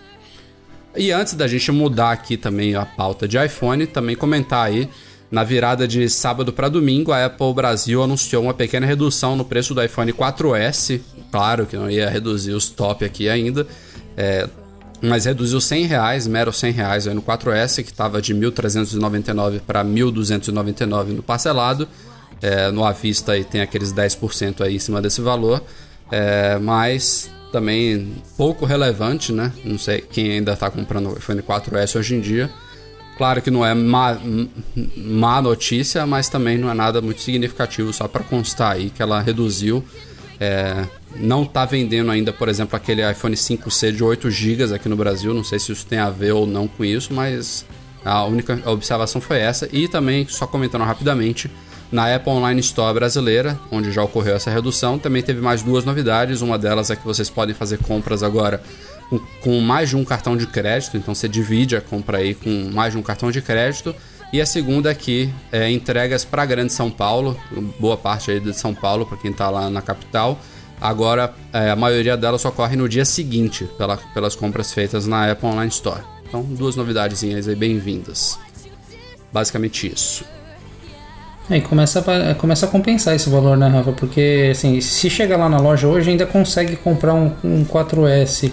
E 0.96 1.10
antes 1.10 1.34
da 1.34 1.46
gente 1.46 1.70
mudar 1.72 2.12
aqui 2.12 2.36
também 2.36 2.74
a 2.74 2.86
pauta 2.86 3.26
de 3.26 3.36
iPhone, 3.36 3.86
também 3.86 4.14
comentar 4.14 4.66
aí, 4.66 4.88
na 5.30 5.42
virada 5.42 5.88
de 5.88 6.08
sábado 6.08 6.52
para 6.52 6.68
domingo, 6.68 7.10
a 7.10 7.24
Apple 7.24 7.52
Brasil 7.52 8.00
anunciou 8.02 8.44
uma 8.44 8.54
pequena 8.54 8.86
redução 8.86 9.34
no 9.34 9.44
preço 9.44 9.74
do 9.74 9.82
iPhone 9.82 10.12
4S. 10.12 11.00
Claro 11.32 11.66
que 11.66 11.76
não 11.76 11.90
ia 11.90 12.08
reduzir 12.08 12.52
os 12.52 12.68
top 12.68 13.04
aqui 13.04 13.28
ainda, 13.28 13.66
é, 14.16 14.48
mas 15.02 15.24
reduziu 15.24 15.60
100 15.60 15.86
reais, 15.86 16.26
mero 16.28 16.52
100 16.52 16.72
reais 16.72 17.08
aí 17.08 17.14
no 17.14 17.20
4S, 17.20 17.82
que 17.82 17.90
estava 17.90 18.22
de 18.22 18.32
1.399 18.32 19.60
para 19.66 19.84
1.299 19.84 21.06
no 21.08 21.22
parcelado. 21.22 21.88
É, 22.42 22.70
no 22.70 22.84
à 22.84 22.92
vista 22.92 23.32
aí 23.32 23.44
tem 23.44 23.60
aqueles 23.60 23.92
10% 23.92 24.60
aí 24.60 24.76
em 24.76 24.78
cima 24.78 25.00
desse 25.00 25.20
valor, 25.20 25.62
é, 26.10 26.58
mas 26.58 27.30
também 27.50 28.16
pouco 28.36 28.66
relevante, 28.66 29.32
né? 29.32 29.52
Não 29.64 29.78
sei 29.78 30.00
quem 30.00 30.32
ainda 30.32 30.52
está 30.52 30.70
comprando 30.70 31.10
o 31.10 31.16
iPhone 31.16 31.40
4S 31.40 31.96
hoje 31.96 32.14
em 32.16 32.20
dia. 32.20 32.50
Claro 33.16 33.40
que 33.40 33.50
não 33.50 33.64
é 33.64 33.72
má, 33.74 34.18
má 34.96 35.40
notícia, 35.40 36.04
mas 36.04 36.28
também 36.28 36.58
não 36.58 36.68
é 36.68 36.74
nada 36.74 37.00
muito 37.00 37.20
significativo, 37.20 37.92
só 37.92 38.08
para 38.08 38.24
constar 38.24 38.72
aí 38.72 38.90
que 38.90 39.00
ela 39.00 39.20
reduziu. 39.20 39.84
É, 40.40 40.84
não 41.14 41.44
está 41.44 41.64
vendendo 41.64 42.10
ainda, 42.10 42.32
por 42.32 42.48
exemplo, 42.48 42.76
aquele 42.76 43.08
iPhone 43.08 43.36
5C 43.36 43.92
de 43.92 44.02
8 44.02 44.28
GB 44.30 44.74
aqui 44.74 44.88
no 44.88 44.96
Brasil. 44.96 45.32
Não 45.32 45.44
sei 45.44 45.60
se 45.60 45.70
isso 45.70 45.86
tem 45.86 46.00
a 46.00 46.10
ver 46.10 46.32
ou 46.32 46.44
não 46.44 46.66
com 46.66 46.84
isso, 46.84 47.14
mas 47.14 47.64
a 48.04 48.24
única 48.24 48.60
observação 48.66 49.20
foi 49.20 49.38
essa. 49.38 49.68
E 49.72 49.86
também, 49.86 50.26
só 50.28 50.46
comentando 50.46 50.82
rapidamente, 50.82 51.48
na 51.90 52.14
Apple 52.14 52.32
Online 52.32 52.60
Store 52.60 52.94
brasileira, 52.94 53.58
onde 53.70 53.92
já 53.92 54.02
ocorreu 54.02 54.34
essa 54.34 54.50
redução, 54.50 54.98
também 54.98 55.22
teve 55.22 55.40
mais 55.40 55.62
duas 55.62 55.84
novidades. 55.84 56.40
Uma 56.40 56.58
delas 56.58 56.90
é 56.90 56.96
que 56.96 57.04
vocês 57.04 57.30
podem 57.30 57.54
fazer 57.54 57.78
compras 57.78 58.22
agora 58.22 58.62
com, 59.42 59.60
mais 59.60 59.90
de 59.90 59.96
um 59.96 60.04
cartão 60.04 60.36
de 60.36 60.46
crédito, 60.46 60.96
então 60.96 61.14
você 61.14 61.28
divide 61.28 61.76
a 61.76 61.80
compra 61.80 62.18
aí 62.18 62.34
com 62.34 62.70
mais 62.72 62.92
de 62.92 62.98
um 62.98 63.02
cartão 63.02 63.30
de 63.30 63.40
crédito. 63.40 63.94
E 64.32 64.40
a 64.40 64.46
segunda 64.46 64.90
aqui 64.90 65.32
é 65.52 65.70
entregas 65.70 66.24
para 66.24 66.44
Grande 66.44 66.72
São 66.72 66.90
Paulo, 66.90 67.38
boa 67.78 67.96
parte 67.96 68.30
aí 68.32 68.40
de 68.40 68.52
São 68.52 68.74
Paulo, 68.74 69.06
para 69.06 69.16
quem 69.16 69.30
está 69.30 69.48
lá 69.48 69.70
na 69.70 69.80
capital. 69.80 70.40
Agora, 70.80 71.32
é, 71.52 71.70
a 71.70 71.76
maioria 71.76 72.16
delas 72.16 72.44
ocorre 72.44 72.74
no 72.74 72.88
dia 72.88 73.04
seguinte, 73.04 73.64
pela, 73.78 73.96
pelas 73.96 74.34
compras 74.34 74.72
feitas 74.72 75.06
na 75.06 75.30
Apple 75.30 75.46
Online 75.46 75.70
Store. 75.70 76.02
Então, 76.26 76.42
duas 76.42 76.74
novidadezinhas 76.74 77.46
aí 77.46 77.54
bem-vindas. 77.54 78.38
Basicamente 79.32 79.86
isso. 79.86 80.24
É, 81.50 81.58
e 81.58 81.60
começa 81.60 82.00
a, 82.00 82.34
começa 82.34 82.66
a 82.66 82.68
compensar 82.68 83.14
esse 83.14 83.28
valor, 83.28 83.56
né, 83.56 83.68
Rafa? 83.68 83.92
Porque, 83.92 84.48
assim, 84.50 84.80
se 84.80 85.10
chegar 85.10 85.36
lá 85.36 85.48
na 85.48 85.58
loja 85.58 85.86
hoje, 85.86 86.10
ainda 86.10 86.24
consegue 86.24 86.76
comprar 86.76 87.14
um, 87.14 87.32
um 87.44 87.64
4S. 87.64 88.50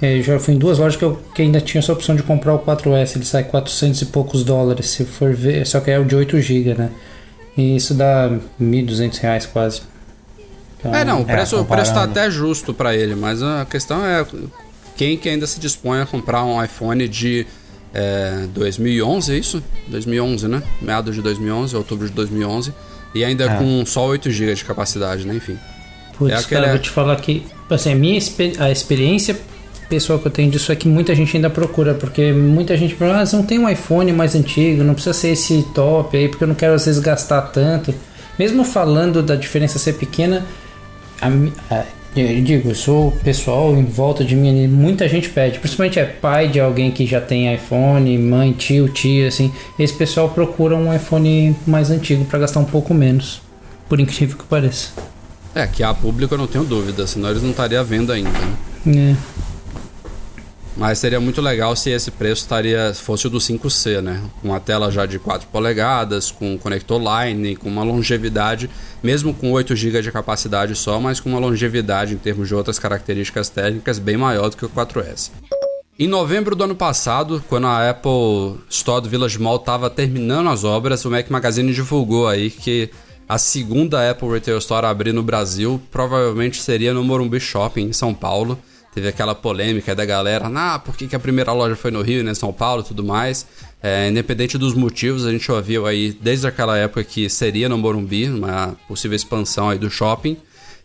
É, 0.00 0.20
já 0.20 0.38
fui 0.38 0.54
em 0.54 0.58
duas 0.58 0.78
lojas 0.78 0.96
que, 0.96 1.04
eu, 1.04 1.18
que 1.34 1.42
ainda 1.42 1.60
tinha 1.60 1.80
essa 1.80 1.92
opção 1.92 2.14
de 2.14 2.22
comprar 2.22 2.54
o 2.54 2.58
4S. 2.58 3.16
Ele 3.16 3.24
sai 3.24 3.44
400 3.44 4.02
e 4.02 4.06
poucos 4.06 4.44
dólares, 4.44 4.90
se 4.90 5.04
for 5.04 5.34
ver. 5.34 5.66
Só 5.66 5.80
que 5.80 5.90
é 5.90 5.98
o 5.98 6.04
de 6.04 6.14
8 6.14 6.40
GB, 6.40 6.74
né? 6.74 6.90
E 7.56 7.74
isso 7.74 7.94
dá 7.94 8.30
1.200 8.60 9.18
reais 9.18 9.46
quase. 9.46 9.82
Então, 10.78 10.94
é, 10.94 11.04
não, 11.04 11.22
o 11.22 11.24
preço, 11.24 11.56
é, 11.56 11.60
o 11.60 11.64
preço 11.64 11.92
tá 11.92 12.04
até 12.04 12.30
justo 12.30 12.72
para 12.72 12.94
ele, 12.94 13.16
mas 13.16 13.42
a 13.42 13.66
questão 13.68 14.06
é 14.06 14.24
quem 14.96 15.16
que 15.16 15.28
ainda 15.28 15.46
se 15.46 15.58
dispõe 15.58 16.00
a 16.00 16.06
comprar 16.06 16.44
um 16.44 16.62
iPhone 16.62 17.08
de 17.08 17.46
é, 17.92 18.46
2011, 18.54 19.32
é 19.32 19.38
isso? 19.38 19.62
2011, 19.88 20.48
né? 20.48 20.62
Meados 20.80 21.14
de 21.14 21.22
2011, 21.22 21.76
outubro 21.76 22.06
de 22.08 22.12
2011. 22.12 22.72
E 23.14 23.24
ainda 23.24 23.44
é. 23.44 23.56
com 23.56 23.84
só 23.86 24.06
8 24.06 24.30
GB 24.30 24.54
de 24.54 24.64
capacidade, 24.64 25.26
né? 25.26 25.34
Enfim. 25.34 25.58
Putz, 26.16 26.32
é 26.32 26.36
aquele... 26.36 26.60
cara, 26.60 26.72
vou 26.72 26.78
te 26.80 26.90
falar 26.90 27.16
que 27.16 27.46
assim, 27.70 27.92
a 27.92 27.94
minha 27.94 28.20
a 28.58 28.70
experiência 28.70 29.38
pessoal 29.88 30.18
que 30.18 30.26
eu 30.26 30.30
tenho 30.30 30.50
disso 30.50 30.70
é 30.70 30.76
que 30.76 30.86
muita 30.86 31.14
gente 31.14 31.34
ainda 31.34 31.48
procura, 31.48 31.94
porque 31.94 32.32
muita 32.32 32.76
gente 32.76 32.94
fala, 32.94 33.22
ah, 33.22 33.24
não 33.32 33.42
tem 33.42 33.58
um 33.58 33.68
iPhone 33.68 34.12
mais 34.12 34.34
antigo, 34.34 34.84
não 34.84 34.94
precisa 34.94 35.14
ser 35.14 35.28
esse 35.28 35.62
top 35.74 36.16
aí, 36.16 36.28
porque 36.28 36.44
eu 36.44 36.48
não 36.48 36.54
quero 36.54 36.74
às 36.74 36.84
vezes 36.84 37.00
gastar 37.00 37.42
tanto. 37.42 37.94
Mesmo 38.38 38.64
falando 38.64 39.22
da 39.22 39.34
diferença 39.34 39.78
ser 39.78 39.94
pequena, 39.94 40.46
a, 41.20 41.28
a, 41.74 41.84
eu 42.16 42.42
digo, 42.42 42.70
eu 42.70 42.74
sou 42.74 43.12
pessoal 43.22 43.76
em 43.76 43.84
volta 43.84 44.24
de 44.24 44.34
mim, 44.34 44.66
muita 44.66 45.08
gente 45.08 45.28
pede, 45.28 45.58
principalmente 45.58 45.98
é 45.98 46.04
pai 46.04 46.48
de 46.48 46.58
alguém 46.58 46.90
que 46.90 47.06
já 47.06 47.20
tem 47.20 47.52
iPhone, 47.54 48.18
mãe, 48.18 48.52
tio, 48.52 48.88
tia, 48.88 49.28
assim. 49.28 49.52
Esse 49.78 49.94
pessoal 49.94 50.28
procura 50.28 50.74
um 50.74 50.94
iPhone 50.94 51.54
mais 51.66 51.90
antigo 51.90 52.24
para 52.24 52.40
gastar 52.40 52.60
um 52.60 52.64
pouco 52.64 52.92
menos, 52.94 53.40
por 53.88 54.00
incrível 54.00 54.36
que 54.36 54.44
pareça. 54.44 54.90
É, 55.54 55.66
que 55.66 55.82
há 55.82 55.92
público 55.92 56.34
eu 56.34 56.38
não 56.38 56.46
tenho 56.46 56.64
dúvida, 56.64 57.06
senão 57.06 57.30
eles 57.30 57.42
não 57.42 57.50
estariam 57.50 57.84
vendo 57.84 58.12
ainda. 58.12 58.30
Né? 58.84 59.14
É. 59.34 59.37
Mas 60.78 61.00
seria 61.00 61.18
muito 61.18 61.40
legal 61.40 61.74
se 61.74 61.90
esse 61.90 62.08
preço 62.08 62.42
estaria 62.42 62.94
fosse 62.94 63.26
o 63.26 63.30
do 63.30 63.38
5C, 63.38 64.00
né? 64.00 64.22
Com 64.40 64.54
a 64.54 64.60
tela 64.60 64.92
já 64.92 65.06
de 65.06 65.18
4 65.18 65.48
polegadas, 65.48 66.30
com 66.30 66.56
conector 66.56 67.02
line, 67.02 67.56
com 67.56 67.68
uma 67.68 67.82
longevidade, 67.82 68.70
mesmo 69.02 69.34
com 69.34 69.50
8 69.50 69.74
GB 69.74 70.02
de 70.02 70.12
capacidade 70.12 70.76
só, 70.76 71.00
mas 71.00 71.18
com 71.18 71.30
uma 71.30 71.40
longevidade 71.40 72.14
em 72.14 72.16
termos 72.16 72.46
de 72.46 72.54
outras 72.54 72.78
características 72.78 73.48
técnicas 73.48 73.98
bem 73.98 74.16
maior 74.16 74.50
do 74.50 74.56
que 74.56 74.64
o 74.64 74.68
4S. 74.68 75.32
Em 75.98 76.06
novembro 76.06 76.54
do 76.54 76.62
ano 76.62 76.76
passado, 76.76 77.42
quando 77.48 77.66
a 77.66 77.90
Apple 77.90 78.60
Store 78.70 79.02
do 79.02 79.08
Village 79.08 79.40
Mall 79.40 79.56
estava 79.56 79.90
terminando 79.90 80.48
as 80.48 80.62
obras, 80.62 81.04
o 81.04 81.10
Mac 81.10 81.28
Magazine 81.28 81.72
divulgou 81.72 82.28
aí 82.28 82.50
que 82.50 82.88
a 83.28 83.36
segunda 83.36 84.08
Apple 84.08 84.28
Retail 84.28 84.58
Store 84.58 84.86
a 84.86 84.90
abrir 84.90 85.12
no 85.12 85.24
Brasil 85.24 85.82
provavelmente 85.90 86.62
seria 86.62 86.94
no 86.94 87.02
Morumbi 87.02 87.40
Shopping, 87.40 87.86
em 87.86 87.92
São 87.92 88.14
Paulo 88.14 88.56
teve 88.94 89.08
aquela 89.08 89.34
polêmica 89.34 89.94
da 89.94 90.04
galera, 90.04 90.50
ah, 90.54 90.78
por 90.78 90.96
que, 90.96 91.06
que 91.06 91.16
a 91.16 91.18
primeira 91.18 91.52
loja 91.52 91.76
foi 91.76 91.90
no 91.90 92.02
Rio, 92.02 92.24
né, 92.24 92.34
São 92.34 92.52
Paulo 92.52 92.82
e 92.82 92.84
tudo 92.84 93.04
mais. 93.04 93.46
É, 93.82 94.08
independente 94.08 94.58
dos 94.58 94.74
motivos, 94.74 95.24
a 95.24 95.30
gente 95.30 95.50
ouviu 95.52 95.86
aí 95.86 96.16
desde 96.20 96.46
aquela 96.46 96.76
época 96.76 97.04
que 97.04 97.28
seria 97.30 97.68
no 97.68 97.78
Morumbi, 97.78 98.28
uma 98.28 98.76
possível 98.88 99.14
expansão 99.14 99.70
aí 99.70 99.78
do 99.78 99.90
shopping. 99.90 100.36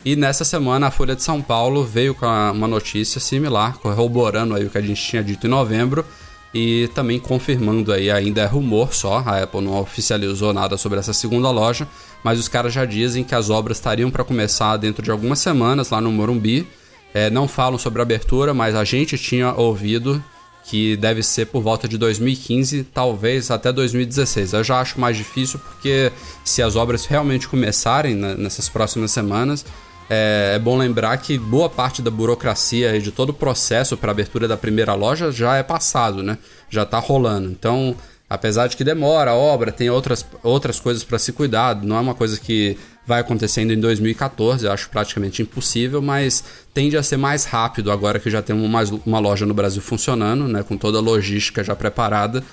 E 0.05 0.15
nessa 0.15 0.43
semana 0.43 0.87
a 0.87 0.91
Folha 0.91 1.15
de 1.15 1.23
São 1.23 1.41
Paulo 1.41 1.83
veio 1.83 2.13
com 2.13 2.25
uma 2.25 2.67
notícia 2.67 3.21
similar, 3.21 3.77
corroborando 3.79 4.53
aí 4.53 4.65
o 4.65 4.69
que 4.69 4.77
a 4.77 4.81
gente 4.81 5.01
tinha 5.01 5.23
dito 5.23 5.47
em 5.47 5.49
novembro 5.49 6.05
e 6.53 6.87
também 6.93 7.19
confirmando 7.19 7.91
aí, 7.91 8.11
ainda 8.11 8.41
é 8.41 8.45
rumor 8.45 8.93
só, 8.93 9.23
a 9.25 9.41
Apple 9.41 9.61
não 9.61 9.79
oficializou 9.79 10.53
nada 10.53 10.77
sobre 10.77 10.99
essa 10.99 11.11
segunda 11.11 11.49
loja, 11.49 11.87
mas 12.23 12.39
os 12.39 12.47
caras 12.47 12.71
já 12.71 12.85
dizem 12.85 13.23
que 13.23 13.33
as 13.33 13.49
obras 13.49 13.77
estariam 13.77 14.11
para 14.11 14.23
começar 14.23 14.77
dentro 14.77 15.01
de 15.01 15.09
algumas 15.09 15.39
semanas 15.39 15.89
lá 15.89 15.99
no 15.99 16.11
Morumbi 16.11 16.67
é, 17.13 17.29
não 17.29 17.47
falam 17.47 17.77
sobre 17.77 18.01
abertura, 18.01 18.53
mas 18.53 18.75
a 18.75 18.83
gente 18.83 19.17
tinha 19.17 19.53
ouvido 19.53 20.23
que 20.65 20.95
deve 20.95 21.21
ser 21.21 21.47
por 21.47 21.61
volta 21.61 21.87
de 21.87 21.97
2015, 21.97 22.85
talvez 22.85 23.51
até 23.51 23.71
2016. 23.71 24.53
Eu 24.53 24.63
já 24.63 24.79
acho 24.79 24.99
mais 24.99 25.17
difícil 25.17 25.59
porque 25.59 26.11
se 26.43 26.61
as 26.61 26.75
obras 26.75 27.05
realmente 27.05 27.47
começarem 27.47 28.15
né, 28.15 28.35
nessas 28.37 28.69
próximas 28.69 29.11
semanas, 29.11 29.65
é, 30.09 30.53
é, 30.55 30.59
bom 30.59 30.77
lembrar 30.77 31.17
que 31.17 31.37
boa 31.37 31.69
parte 31.69 32.01
da 32.01 32.09
burocracia 32.09 32.95
e 32.95 33.01
de 33.01 33.11
todo 33.11 33.29
o 33.29 33.33
processo 33.33 33.97
para 33.97 34.11
abertura 34.11 34.47
da 34.47 34.57
primeira 34.57 34.93
loja 34.93 35.31
já 35.31 35.55
é 35.57 35.63
passado, 35.63 36.23
né? 36.23 36.37
Já 36.69 36.83
está 36.83 36.99
rolando. 36.99 37.49
Então, 37.49 37.95
apesar 38.29 38.67
de 38.67 38.77
que 38.77 38.83
demora 38.83 39.31
a 39.31 39.35
obra, 39.35 39.71
tem 39.71 39.89
outras, 39.89 40.25
outras 40.41 40.79
coisas 40.79 41.03
para 41.03 41.19
se 41.19 41.33
cuidar, 41.33 41.75
não 41.83 41.97
é 41.97 41.99
uma 41.99 42.15
coisa 42.15 42.39
que 42.39 42.77
vai 43.05 43.19
acontecendo 43.19 43.71
em 43.71 43.79
2014, 43.79 44.65
eu 44.65 44.71
acho 44.71 44.89
praticamente 44.89 45.41
impossível, 45.41 46.01
mas 46.01 46.43
tende 46.73 46.95
a 46.95 47.03
ser 47.03 47.17
mais 47.17 47.45
rápido 47.45 47.91
agora 47.91 48.19
que 48.19 48.29
já 48.29 48.41
temos 48.41 48.65
uma, 48.65 48.81
uma 49.05 49.19
loja 49.19 49.45
no 49.45 49.53
Brasil 49.53 49.81
funcionando, 49.81 50.47
né, 50.47 50.63
com 50.63 50.77
toda 50.77 50.97
a 50.97 51.01
logística 51.01 51.63
já 51.63 51.75
preparada 51.75 52.43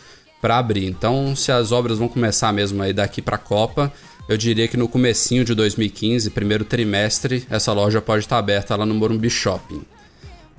para 0.41 0.59
abrir. 0.59 0.87
Então, 0.87 1.37
se 1.37 1.53
as 1.53 1.71
obras 1.71 1.99
vão 1.99 2.09
começar 2.09 2.53
mesmo 2.53 2.83
aí 2.83 2.93
daqui 2.93 3.23
para 3.23 3.37
a 3.37 3.39
Copa, 3.39 3.93
eu 4.29 4.37
diria 4.37 4.67
que 4.67 4.77
no 4.77 4.89
comecinho 4.89 5.45
de 5.45 5.55
2015, 5.55 6.31
primeiro 6.31 6.65
trimestre, 6.65 7.45
essa 7.51 7.73
loja 7.73 8.01
pode 8.01 8.25
estar 8.25 8.39
aberta 8.39 8.75
lá 8.77 8.87
no 8.87 8.95
Morumbi 8.95 9.31
Shopping. 9.31 9.83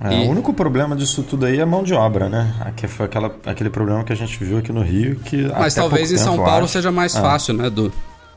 É, 0.00 0.24
e... 0.24 0.26
O 0.26 0.30
único 0.30 0.52
problema 0.52 0.96
disso 0.96 1.22
tudo 1.22 1.46
aí 1.46 1.60
é 1.60 1.64
mão 1.64 1.82
de 1.82 1.94
obra, 1.94 2.28
né? 2.28 2.54
Aqui 2.60 2.88
foi 2.88 3.06
aquela, 3.06 3.34
aquele 3.46 3.70
problema 3.70 4.02
que 4.04 4.12
a 4.12 4.16
gente 4.16 4.42
viu 4.42 4.58
aqui 4.58 4.72
no 4.72 4.82
Rio 4.82 5.16
que 5.16 5.48
Mas 5.58 5.74
talvez 5.74 6.10
em 6.10 6.18
São 6.18 6.36
Paulo 6.36 6.64
acho. 6.64 6.72
seja 6.72 6.90
mais 6.90 7.14
é. 7.14 7.20
fácil, 7.20 7.54
né, 7.54 7.70
Du? 7.70 7.92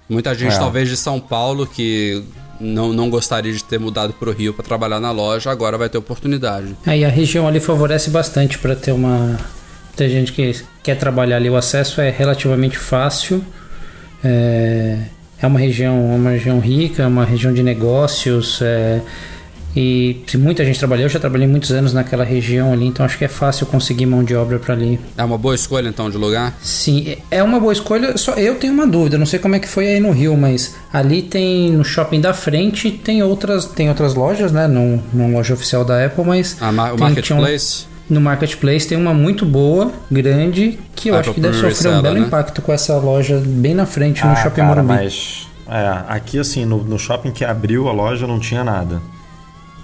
Muita 0.09 0.35
gente, 0.35 0.55
é. 0.55 0.57
talvez 0.59 0.87
de 0.87 0.97
São 0.97 1.19
Paulo, 1.19 1.65
que 1.65 2.23
não, 2.59 2.93
não 2.93 3.09
gostaria 3.09 3.51
de 3.51 3.63
ter 3.63 3.79
mudado 3.79 4.13
para 4.13 4.29
o 4.29 4.31
Rio 4.31 4.53
para 4.53 4.63
trabalhar 4.63 4.99
na 4.99 5.11
loja, 5.11 5.51
agora 5.51 5.77
vai 5.77 5.89
ter 5.89 5.97
oportunidade. 5.97 6.75
É, 6.85 6.97
e 6.97 7.05
a 7.05 7.09
região 7.09 7.47
ali 7.47 7.59
favorece 7.59 8.09
bastante 8.09 8.57
para 8.57 8.75
ter 8.75 8.91
uma. 8.91 9.37
Tem 9.95 10.09
gente 10.09 10.31
que 10.31 10.61
quer 10.83 10.95
trabalhar 10.95 11.37
ali, 11.37 11.49
o 11.49 11.55
acesso 11.55 12.01
é 12.01 12.09
relativamente 12.09 12.77
fácil. 12.77 13.43
É, 14.23 14.97
é 15.41 15.47
uma 15.47 15.59
região, 15.59 16.15
uma 16.15 16.31
região 16.31 16.59
rica, 16.59 17.03
é 17.03 17.07
uma 17.07 17.25
região 17.25 17.53
de 17.53 17.63
negócios. 17.63 18.61
É, 18.61 19.01
e 19.75 20.21
se 20.25 20.37
muita 20.37 20.63
gente 20.63 20.79
trabalhou, 20.79 21.03
eu 21.03 21.09
já 21.09 21.19
trabalhei 21.19 21.47
muitos 21.47 21.71
anos 21.71 21.93
naquela 21.93 22.23
região 22.23 22.71
ali, 22.71 22.85
então 22.85 23.05
acho 23.05 23.17
que 23.17 23.25
é 23.25 23.27
fácil 23.27 23.65
conseguir 23.65 24.05
mão 24.05 24.23
de 24.23 24.33
obra 24.35 24.57
para 24.57 24.73
ali. 24.73 24.99
É 25.17 25.23
uma 25.23 25.37
boa 25.37 25.53
escolha 25.53 25.89
então 25.89 26.09
de 26.09 26.17
lugar? 26.17 26.57
Sim, 26.61 27.17
é 27.29 27.43
uma 27.43 27.59
boa 27.59 27.73
escolha. 27.73 28.17
Só 28.17 28.33
eu 28.33 28.55
tenho 28.55 28.73
uma 28.73 28.87
dúvida, 28.87 29.17
não 29.17 29.25
sei 29.25 29.37
como 29.37 29.55
é 29.55 29.59
que 29.59 29.67
foi 29.67 29.87
aí 29.87 29.99
no 29.99 30.11
Rio, 30.11 30.37
mas 30.37 30.75
ali 30.93 31.21
tem 31.21 31.71
no 31.71 31.83
shopping 31.83 32.21
da 32.21 32.33
frente 32.33 32.89
tem 32.91 33.21
outras 33.21 33.65
tem 33.65 33.89
outras 33.89 34.15
lojas, 34.15 34.51
né? 34.51 34.67
Não, 34.67 35.03
não 35.13 35.33
loja 35.33 35.53
oficial 35.53 35.83
da 35.83 36.05
Apple, 36.05 36.23
mas 36.23 36.57
ah, 36.61 36.69
o 36.69 36.95
tem, 36.95 36.97
marketplace. 36.97 37.85
Um, 38.09 38.15
no 38.15 38.21
marketplace 38.21 38.87
tem 38.87 38.97
uma 38.97 39.13
muito 39.13 39.45
boa, 39.45 39.91
grande, 40.09 40.79
que 40.95 41.09
eu 41.09 41.15
Apple 41.15 41.31
acho 41.31 41.35
que 41.35 41.41
deve 41.41 41.57
sofrer 41.57 41.91
um 41.91 42.01
belo 42.01 42.19
né? 42.19 42.27
impacto 42.27 42.61
com 42.61 42.71
essa 42.71 42.95
loja 42.97 43.41
bem 43.43 43.73
na 43.73 43.85
frente 43.85 44.23
no 44.23 44.31
ah, 44.31 44.35
shopping 44.35 44.55
cara, 44.61 44.67
Morumbi. 44.67 44.93
Mas 44.93 45.47
é, 45.67 46.03
aqui 46.07 46.39
assim 46.39 46.63
no, 46.63 46.83
no 46.83 46.97
shopping 46.99 47.31
que 47.31 47.43
abriu 47.43 47.89
a 47.89 47.91
loja 47.91 48.25
não 48.25 48.39
tinha 48.39 48.63
nada. 48.63 49.01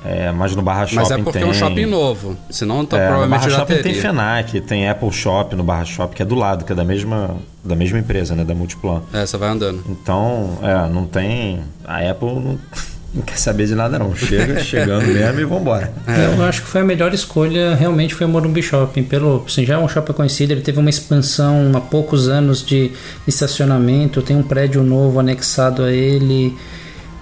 É, 0.04 0.32
mas 0.32 0.56
no 0.56 0.62
Barra 0.62 0.88
Shopping 0.88 0.96
Mas 0.96 1.12
é 1.12 1.18
porque 1.18 1.40
tem... 1.40 1.44
é 1.44 1.46
um 1.46 1.54
shopping 1.54 1.86
novo. 1.86 2.36
Senão 2.50 2.84
tá, 2.86 2.98
é, 2.98 3.08
provavelmente 3.08 3.30
no 3.30 3.38
Barra 3.40 3.50
já 3.50 3.58
Shopping 3.60 3.76
teria. 3.76 3.92
tem 3.94 4.02
FENAC, 4.02 4.62
tem 4.62 4.90
Apple 4.90 5.12
Shop 5.12 5.56
no 5.56 5.64
Barra 5.64 5.86
Shopping, 5.86 6.16
que 6.16 6.22
é 6.24 6.26
do 6.26 6.36
lado, 6.36 6.66
que 6.66 6.72
é 6.72 6.76
da 6.76 6.84
mesma, 6.84 7.38
da 7.64 7.76
mesma 7.76 8.00
empresa, 8.00 8.36
né? 8.36 8.44
Da 8.44 8.56
Multiplan. 8.56 9.04
É, 9.14 9.26
você 9.26 9.38
vai 9.38 9.50
andando. 9.50 9.84
Então, 9.88 10.58
é, 10.64 10.90
não 10.90 11.06
tem... 11.06 11.60
A 11.86 12.00
Apple 12.10 12.30
não, 12.30 12.60
não 13.14 13.22
quer 13.22 13.38
saber 13.38 13.68
de 13.68 13.76
nada 13.76 14.00
não. 14.00 14.16
Chega 14.16 14.60
chegando 14.64 15.06
mesmo 15.06 15.40
e 15.40 15.46
vambora. 15.46 15.94
É. 16.08 16.36
Eu 16.36 16.44
acho 16.46 16.64
que 16.64 16.68
foi 16.68 16.82
a 16.82 16.86
melhor 16.86 17.14
escolha, 17.14 17.76
realmente 17.76 18.16
foi 18.16 18.26
o 18.26 18.30
Morumbi 18.30 18.64
Shopping. 18.64 19.04
Pelo, 19.04 19.44
assim, 19.46 19.66
já 19.66 19.76
é 19.76 19.78
um 19.78 19.88
shopping 19.88 20.14
conhecido, 20.14 20.52
ele 20.52 20.62
teve 20.62 20.80
uma 20.80 20.90
expansão 20.90 21.72
há 21.76 21.80
poucos 21.82 22.28
anos 22.28 22.66
de 22.66 22.92
estacionamento, 23.28 24.20
tem 24.24 24.36
um 24.36 24.44
prédio 24.44 24.82
novo 24.84 25.20
anexado 25.20 25.84
a 25.84 25.92
ele... 25.92 26.58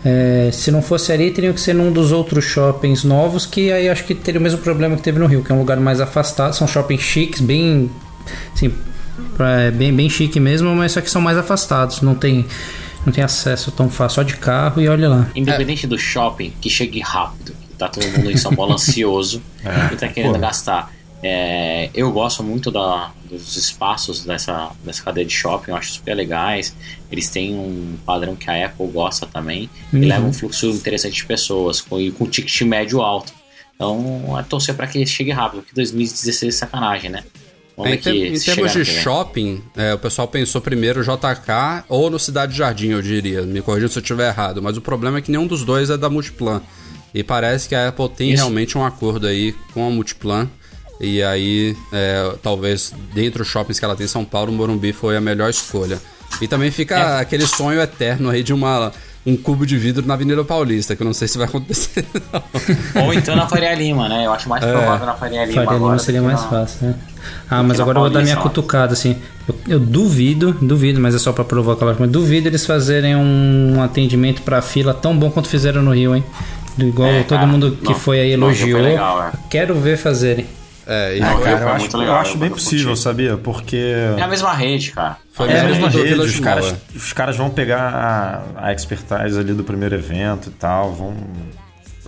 É, 0.04 0.50
se 0.54 0.72
não 0.72 0.82
fosse 0.82 1.12
ali, 1.12 1.30
teria 1.32 1.52
que 1.52 1.60
ser 1.60 1.74
num 1.74 1.92
dos 1.92 2.12
outros 2.12 2.46
shoppings 2.46 3.04
novos, 3.04 3.46
que 3.46 3.72
aí 3.72 3.90
acho 3.90 4.06
que 4.06 4.16
teria 4.16 4.40
o 4.40 4.44
mesmo 4.44 4.60
problema 4.60 4.96
que 4.96 5.02
teve 5.02 5.20
no 5.20 5.26
Rio, 5.26 5.44
que 5.44 5.52
é 5.52 5.56
um 5.56 5.60
lugar 5.60 5.78
mais 5.80 6.00
afastado. 6.00 6.54
São 6.54 6.68
shoppings 6.68 7.02
chiques, 7.02 7.42
bem. 7.42 7.90
Assim, 8.54 8.74
é, 9.40 9.72
bem, 9.72 9.94
bem 9.94 10.10
chique 10.10 10.40
mesmo, 10.40 10.74
mas 10.76 10.94
só 10.94 11.02
que 11.02 11.10
são 11.10 11.22
mais 11.22 11.38
afastados. 11.38 12.02
Não 12.02 12.16
tem, 12.16 12.46
não 13.06 13.12
tem 13.12 13.24
acesso 13.24 13.72
tão 13.72 13.90
fácil 13.90 14.16
só 14.16 14.24
de 14.24 14.38
carro 14.38 14.82
e 14.82 14.88
olha 14.88 15.10
lá. 15.10 15.28
Independente 15.36 15.86
é. 15.86 15.90
do 15.90 15.98
shopping, 15.98 16.54
que 16.62 16.70
chegue 16.70 17.00
rápido. 17.02 17.54
Tá 17.78 17.88
todo 17.88 18.06
mundo 18.06 18.30
em 18.30 18.38
São 18.38 18.54
Paulo 18.54 18.74
ansioso 18.76 19.42
é. 19.64 19.94
e 19.94 19.98
tá 19.98 20.08
querendo 20.08 20.34
Pô. 20.34 20.40
gastar 20.40 20.92
É, 21.22 21.90
eu 21.94 22.12
gosto 22.12 22.42
muito 22.44 22.72
da, 22.72 23.12
dos 23.30 23.58
espaços 23.58 24.24
dessa, 24.24 24.72
dessa 24.84 25.04
cadeia 25.04 25.26
de 25.26 25.34
shopping, 25.34 25.72
eu 25.72 25.78
acho 25.78 25.94
super 25.94 26.16
legais. 26.16 26.74
Eles 27.12 27.30
têm 27.30 27.54
um 27.56 27.98
padrão 28.06 28.36
que 28.36 28.50
a 28.50 28.66
Apple 28.68 28.88
gosta 28.88 29.26
também, 29.26 29.70
Uhum. 29.92 30.02
e 30.04 30.06
leva 30.06 30.26
um 30.26 30.32
fluxo 30.34 30.68
interessante 30.68 31.16
de 31.16 31.26
pessoas, 31.26 31.82
com, 31.82 32.00
e 32.00 32.12
com 32.12 32.26
ticket 32.26 32.62
médio 32.62 33.02
alto. 33.02 33.34
Então, 33.76 34.38
é 34.38 34.44
torcer 34.44 34.76
para 34.76 34.88
que 34.88 35.06
chegue 35.06 35.32
rápido, 35.32 35.62
porque 35.62 35.74
2016 35.76 36.56
é 36.56 36.58
sacanagem, 36.58 37.10
né? 37.10 37.24
Vamos 37.78 38.06
É, 38.06 38.10
em, 38.12 38.36
em 38.36 38.40
termos 38.40 38.74
de 38.74 38.84
shopping, 38.84 39.62
é, 39.78 39.94
o 39.94 40.00
pessoal 40.00 40.28
pensou 40.28 40.60
primeiro 40.60 41.02
JK 41.02 41.86
ou 41.88 42.10
no 42.10 42.20
Cidade 42.20 42.56
Jardim, 42.58 42.90
eu 42.90 43.02
diria. 43.02 43.44
Me 43.44 43.62
corrija 43.62 43.88
se 43.88 43.98
eu 43.98 44.02
estiver 44.02 44.28
errado. 44.28 44.62
Mas 44.62 44.76
o 44.76 44.82
problema 44.82 45.20
é 45.20 45.22
que 45.22 45.32
nenhum 45.32 45.48
dos 45.48 45.64
dois 45.64 45.90
é 45.90 45.96
da 45.98 46.10
Multiplan. 46.10 46.62
E 47.14 47.24
parece 47.24 47.70
que 47.70 47.76
a 47.76 47.88
Apple 47.88 48.10
tem 48.10 48.32
Isso. 48.32 48.44
realmente 48.44 48.78
um 48.78 48.86
acordo 48.86 49.26
aí 49.28 49.56
com 49.74 49.88
a 49.88 49.90
Multiplan. 49.90 50.50
E 51.00 51.24
aí, 51.24 51.78
é, 51.94 52.34
talvez, 52.44 52.94
dentre 53.14 53.42
os 53.42 53.48
shoppings 53.48 53.80
que 53.80 53.86
ela 53.86 53.96
tem 53.96 54.06
em 54.06 54.10
São 54.10 54.26
Paulo, 54.26 54.52
o 54.52 54.56
Morumbi 54.56 54.92
foi 54.92 55.16
a 55.16 55.22
melhor 55.22 55.50
escolha. 55.50 55.98
E 56.42 56.48
também 56.48 56.72
fica 56.72 56.96
É. 56.96 57.20
aquele 57.22 57.48
sonho 57.48 57.80
eterno 57.82 58.30
aí 58.30 58.44
de 58.44 58.54
uma, 58.54 58.92
um 59.26 59.36
cubo 59.38 59.66
de 59.66 59.78
vidro 59.78 60.06
na 60.06 60.14
Avenida 60.16 60.44
Paulista, 60.44 60.96
que 60.96 61.02
eu 61.02 61.06
não 61.06 61.14
sei 61.14 61.28
se 61.28 61.38
vai 61.38 61.48
acontecer. 61.48 62.06
não. 62.94 63.06
Ou 63.06 63.14
então 63.14 63.34
na 63.36 63.48
Faria 63.48 63.74
Lima, 63.74 64.10
né? 64.10 64.26
Eu 64.26 64.34
acho 64.34 64.48
mais 64.50 64.64
provável 64.64 65.06
na 65.06 65.14
Faria 65.14 65.46
Lima 65.46 65.64
Faria 65.64 65.70
agora. 65.78 65.94
Lima 65.94 66.00
seria 66.00 66.22
mais 66.22 66.42
na- 66.42 66.48
fácil, 66.50 66.88
né? 66.88 66.96
Ah, 67.50 67.64
mas 67.64 67.80
agora 67.80 67.98
eu 67.98 68.02
vou 68.04 68.10
dar 68.10 68.22
minha 68.22 68.38
cutucada, 68.38 68.94
assim. 68.94 69.16
Eu, 69.48 69.56
eu 69.68 69.80
duvido, 69.80 70.54
duvido, 70.62 71.00
mas 71.00 71.16
é 71.16 71.18
só 71.18 71.32
pra 71.32 71.44
provocar, 71.46 71.86
lógico, 71.86 72.04
mas 72.04 72.12
duvido 72.12 72.48
eles 72.50 72.66
fazerem 72.66 73.16
um 73.16 73.82
atendimento 73.82 74.42
pra 74.42 74.62
fila 74.62 74.94
tão 74.94 75.18
bom 75.18 75.32
quanto 75.32 75.48
fizeram 75.50 75.82
no 75.82 75.94
Rio, 75.94 76.14
hein? 76.16 76.24
Do- 76.78 76.88
Igual 76.88 77.10
É, 77.10 77.24
todo 77.24 77.38
cara. 77.40 77.48
mundo 77.48 77.78
que 77.82 77.90
Não, 77.90 77.96
foi 77.96 78.20
aí 78.20 78.38
não, 78.38 78.48
foi 78.54 78.56
elogiou. 78.70 78.82
legal, 78.82 79.24
é. 79.24 79.32
Quero 79.50 79.76
ver 79.76 79.98
fazerem. 79.98 80.46
É, 80.92 81.18
e 81.18 81.20
cara, 81.20 81.40
Cara, 81.40 81.60
eu 81.60 81.70
acho, 81.70 81.80
muito 81.82 81.96
eu 81.96 82.00
legal, 82.00 82.16
acho 82.16 82.38
bem 82.40 82.50
possível, 82.50 82.96
sabia? 82.96 83.38
Porque. 83.38 83.94
É 84.18 84.24
a 84.24 84.28
mesma 84.28 84.52
rede, 84.54 84.92
cara. 84.92 85.18
foi 85.32 85.48
É 85.48 85.60
a 85.60 85.64
mesma 85.66 85.88
do 85.88 86.02
rede, 86.02 86.20
os 86.20 86.40
caras, 86.40 86.66
é. 86.66 86.98
os 86.98 87.14
caras 87.14 87.38
vão 87.38 87.48
pegar 87.52 87.80
a, 88.58 88.70
a 88.70 88.74
expertise 88.74 89.38
ali 89.40 89.54
do 89.54 89.64
primeiro 89.64 89.94
evento 89.94 90.50
e 90.50 90.52
tal, 90.54 90.92
vão... 90.92 91.14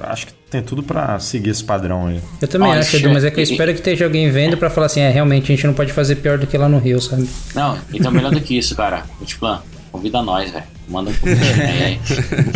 Acho 0.01 0.25
que 0.25 0.33
tem 0.49 0.63
tudo 0.63 0.81
pra 0.81 1.19
seguir 1.19 1.51
esse 1.51 1.63
padrão 1.63 2.07
aí. 2.07 2.19
Eu 2.41 2.47
também 2.47 2.69
Ó, 2.69 2.73
acho, 2.73 2.95
Edu, 2.95 3.11
mas 3.11 3.23
é 3.23 3.29
que 3.29 3.39
eu 3.39 3.43
espero 3.43 3.71
que 3.71 3.77
esteja 3.77 4.05
alguém 4.05 4.31
vendo 4.31 4.57
pra 4.57 4.67
falar 4.67 4.87
assim, 4.87 5.01
é, 5.01 5.11
realmente 5.11 5.51
a 5.51 5.55
gente 5.55 5.67
não 5.67 5.75
pode 5.75 5.93
fazer 5.93 6.15
pior 6.15 6.39
do 6.39 6.47
que 6.47 6.57
lá 6.57 6.67
no 6.67 6.79
Rio, 6.79 6.99
sabe? 6.99 7.29
Não, 7.53 7.77
então 7.93 8.11
melhor 8.11 8.31
do 8.31 8.41
que 8.41 8.57
isso, 8.57 8.75
cara. 8.75 9.03
Multiplan, 9.19 9.61
convida 9.91 10.23
nós, 10.23 10.49
velho. 10.49 10.65
Manda 10.89 11.11
um 11.11 11.13
convite 11.13 11.61
aí, 11.61 11.99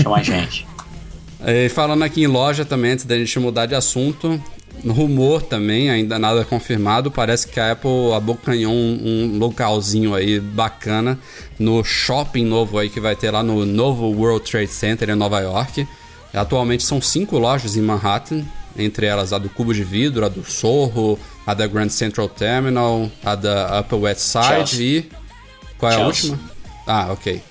chama 0.02 0.18
a 0.18 0.24
gente. 0.24 0.66
E 1.46 1.70
falando 1.70 2.04
aqui 2.04 2.24
em 2.24 2.28
loja 2.28 2.66
também, 2.66 2.94
antes 2.94 3.06
da 3.06 3.16
gente 3.16 3.38
mudar 3.38 3.68
de 3.68 3.76
assunto, 3.76 4.42
rumor 4.94 5.42
também, 5.42 5.90
ainda 5.90 6.20
nada 6.20 6.46
confirmado, 6.46 7.10
parece 7.10 7.48
que 7.48 7.60
a 7.60 7.72
Apple 7.72 8.14
abocanhou 8.16 8.74
um, 8.74 9.34
um 9.34 9.38
localzinho 9.40 10.14
aí 10.14 10.40
bacana 10.40 11.18
no 11.58 11.84
shopping 11.84 12.46
novo 12.46 12.78
aí 12.78 12.90
que 12.90 13.00
vai 13.00 13.16
ter 13.16 13.32
lá 13.32 13.42
no 13.42 13.66
novo 13.66 14.06
World 14.08 14.50
Trade 14.50 14.68
Center 14.68 15.10
em 15.10 15.16
Nova 15.16 15.40
York. 15.40 15.88
Atualmente 16.34 16.84
são 16.84 17.02
cinco 17.02 17.38
lojas 17.40 17.76
em 17.78 17.82
Manhattan, 17.82 18.44
entre 18.78 19.06
elas 19.06 19.34
a 19.34 19.38
do 19.38 19.50
Cubo 19.50 19.74
de 19.74 19.84
Vidro, 19.84 20.26
a 20.26 20.30
do 20.30 20.44
Sorro, 20.44 21.18
a 21.48 21.54
da 21.54 21.66
Grand 21.66 21.90
Central 21.90 22.28
Terminal, 22.28 23.10
a 23.24 23.36
da 23.36 23.80
Upper 23.80 24.00
West 24.00 24.22
Side 24.22 24.70
Chelsea. 24.70 25.00
e... 25.00 25.10
Qual 25.78 25.92
é 25.92 25.96
a 25.96 25.98
Chelsea. 26.00 26.32
última? 26.32 26.50
Ah, 26.86 27.12
ok. 27.12 27.42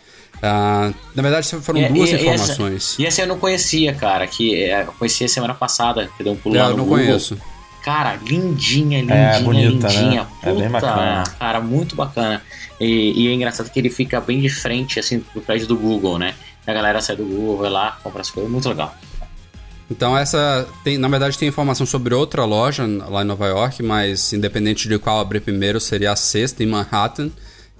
Ah, 0.43 0.93
na 1.14 1.22
verdade 1.22 1.49
foram 1.62 1.80
E- 1.80 1.89
duas 1.89 2.11
e- 2.11 2.14
informações. 2.16 2.93
Essa, 2.93 3.03
e 3.03 3.07
essa 3.07 3.22
eu 3.22 3.26
não 3.26 3.39
conhecia, 3.39 3.95
cara. 3.95 4.26
Que 4.26 4.62
é, 4.64 4.82
eu 4.82 4.93
conhecia 4.99 5.26
semana 5.28 5.55
passada, 5.55 6.11
que 6.16 6.22
deu 6.24 6.32
um 6.32 6.37
pulo 6.37 6.57
É, 6.57 6.62
lá 6.62 6.66
eu 6.66 6.70
no 6.72 6.76
não 6.78 6.85
Google. 6.85 7.05
conheço. 7.05 7.39
Cara, 7.82 8.16
lindinha, 8.16 9.01
lindinha, 9.01 9.16
É, 9.18 9.41
bonita, 9.43 9.89
lindinha. 9.89 10.22
né? 10.22 10.28
É 10.43 10.47
bem 10.47 10.57
Puta, 10.57 10.70
bacana. 10.70 11.24
Cara, 11.39 11.61
muito 11.61 11.95
bacana. 11.95 12.43
E, 12.80 13.12
e 13.24 13.28
é 13.28 13.32
engraçado 13.35 13.70
que 13.70 13.78
ele 13.78 13.91
fica 13.91 14.20
bem 14.20 14.41
de 14.41 14.49
frente, 14.49 14.99
assim, 14.99 15.20
pro 15.20 15.41
prédio 15.43 15.66
do 15.66 15.76
Google, 15.76 16.18
né? 16.18 16.35
A 16.66 16.72
galera 16.72 17.01
sai 17.03 17.14
do 17.16 17.24
Google, 17.24 17.59
vai 17.59 17.70
lá, 17.70 17.99
compra 18.03 18.22
as 18.22 18.30
coisas. 18.30 18.51
Muito 18.51 18.68
legal. 18.68 18.95
Então 19.91 20.16
essa 20.16 20.66
tem, 20.82 20.97
na 20.97 21.09
verdade 21.09 21.37
tem 21.37 21.47
informação 21.47 21.85
sobre 21.85 22.14
outra 22.14 22.45
loja 22.47 22.85
lá 23.09 23.20
em 23.22 23.26
Nova 23.26 23.47
York, 23.47 23.82
mas 23.82 24.32
independente 24.32 24.89
de 24.89 24.99
qual 24.99 25.20
abrir 25.20 25.41
primeiro, 25.41 25.78
seria 25.78 26.12
a 26.12 26.16
sexta 26.16 26.62
em 26.62 26.66
Manhattan. 26.66 27.30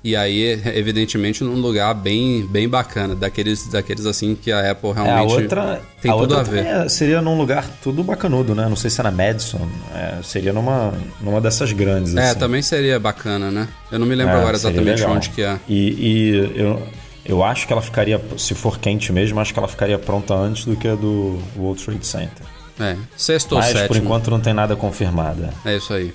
E 0.05 0.15
aí, 0.15 0.61
evidentemente, 0.77 1.43
num 1.43 1.55
lugar 1.61 1.95
bem, 1.95 2.45
bem 2.47 2.69
bacana, 2.69 3.15
daqueles, 3.15 3.67
daqueles 3.69 4.05
assim 4.05 4.35
que 4.35 4.53
a 4.53 4.71
Apple 4.73 4.91
É, 4.91 4.93
a 4.93 5.03
realmente 5.03 5.33
outra, 5.33 5.83
tem 6.03 6.11
a 6.11 6.15
tudo 6.15 6.37
outra 6.37 6.41
a 6.41 6.43
ver. 6.43 6.67
é- 6.67 6.89
seria 6.91 7.23
num 7.23 7.39
lugar 7.39 7.67
tudo 7.83 8.05
bacanudo, 8.05 8.55
né? 8.55 8.69
Não 8.69 8.77
sei 8.77 8.91
se 8.91 9.01
é 9.01 9.05
na 9.05 9.11
Madison, 9.11 9.67
é, 9.95 10.23
seria 10.23 10.53
numa, 10.53 10.93
numa 11.23 11.41
dessas 11.41 11.73
grandes, 11.73 12.15
É, 12.15 12.31
assim. 12.31 12.39
também 12.39 12.61
seria 12.61 13.01
bacana, 13.01 13.51
né? 13.51 13.67
Eu 13.91 13.99
não 13.99 14.07
me 14.07 14.15
lembro 14.15 14.35
É, 14.35 14.39
agora 14.41 14.57
exatamente 14.57 15.01
legal. 15.01 15.17
onde 15.17 15.31
que 15.31 15.43
é. 15.43 15.59
E, 15.67 15.75
e 15.75 16.53
eu, 16.61 16.83
eu 17.25 17.43
acho 17.43 17.67
que 17.67 17.73
ela 17.73 17.81
ficaria, 17.81 18.21
se 18.37 18.55
for 18.55 18.79
quente 18.79 19.11
mesmo, 19.11 19.41
acho 19.41 19.55
que 19.55 19.59
ela 19.59 19.69
ficaria 19.69 19.99
pronta 19.99 20.35
antes 20.35 20.67
do 20.67 20.77
que 20.77 20.87
a 20.87 20.95
do 20.95 21.39
World 21.57 21.83
Trade 21.83 22.07
Center. 22.07 22.47
É, 22.79 22.97
sexto 23.17 23.53
ou 23.53 23.59
Mas 23.59 23.73
por 23.73 23.79
sétimo. 23.79 24.05
enquanto 24.05 24.31
não 24.31 24.41
tem 24.41 24.53
nada 24.53 24.77
confirmado. 24.77 25.49
É 25.65 25.77
isso 25.77 25.95
aí. 25.95 26.13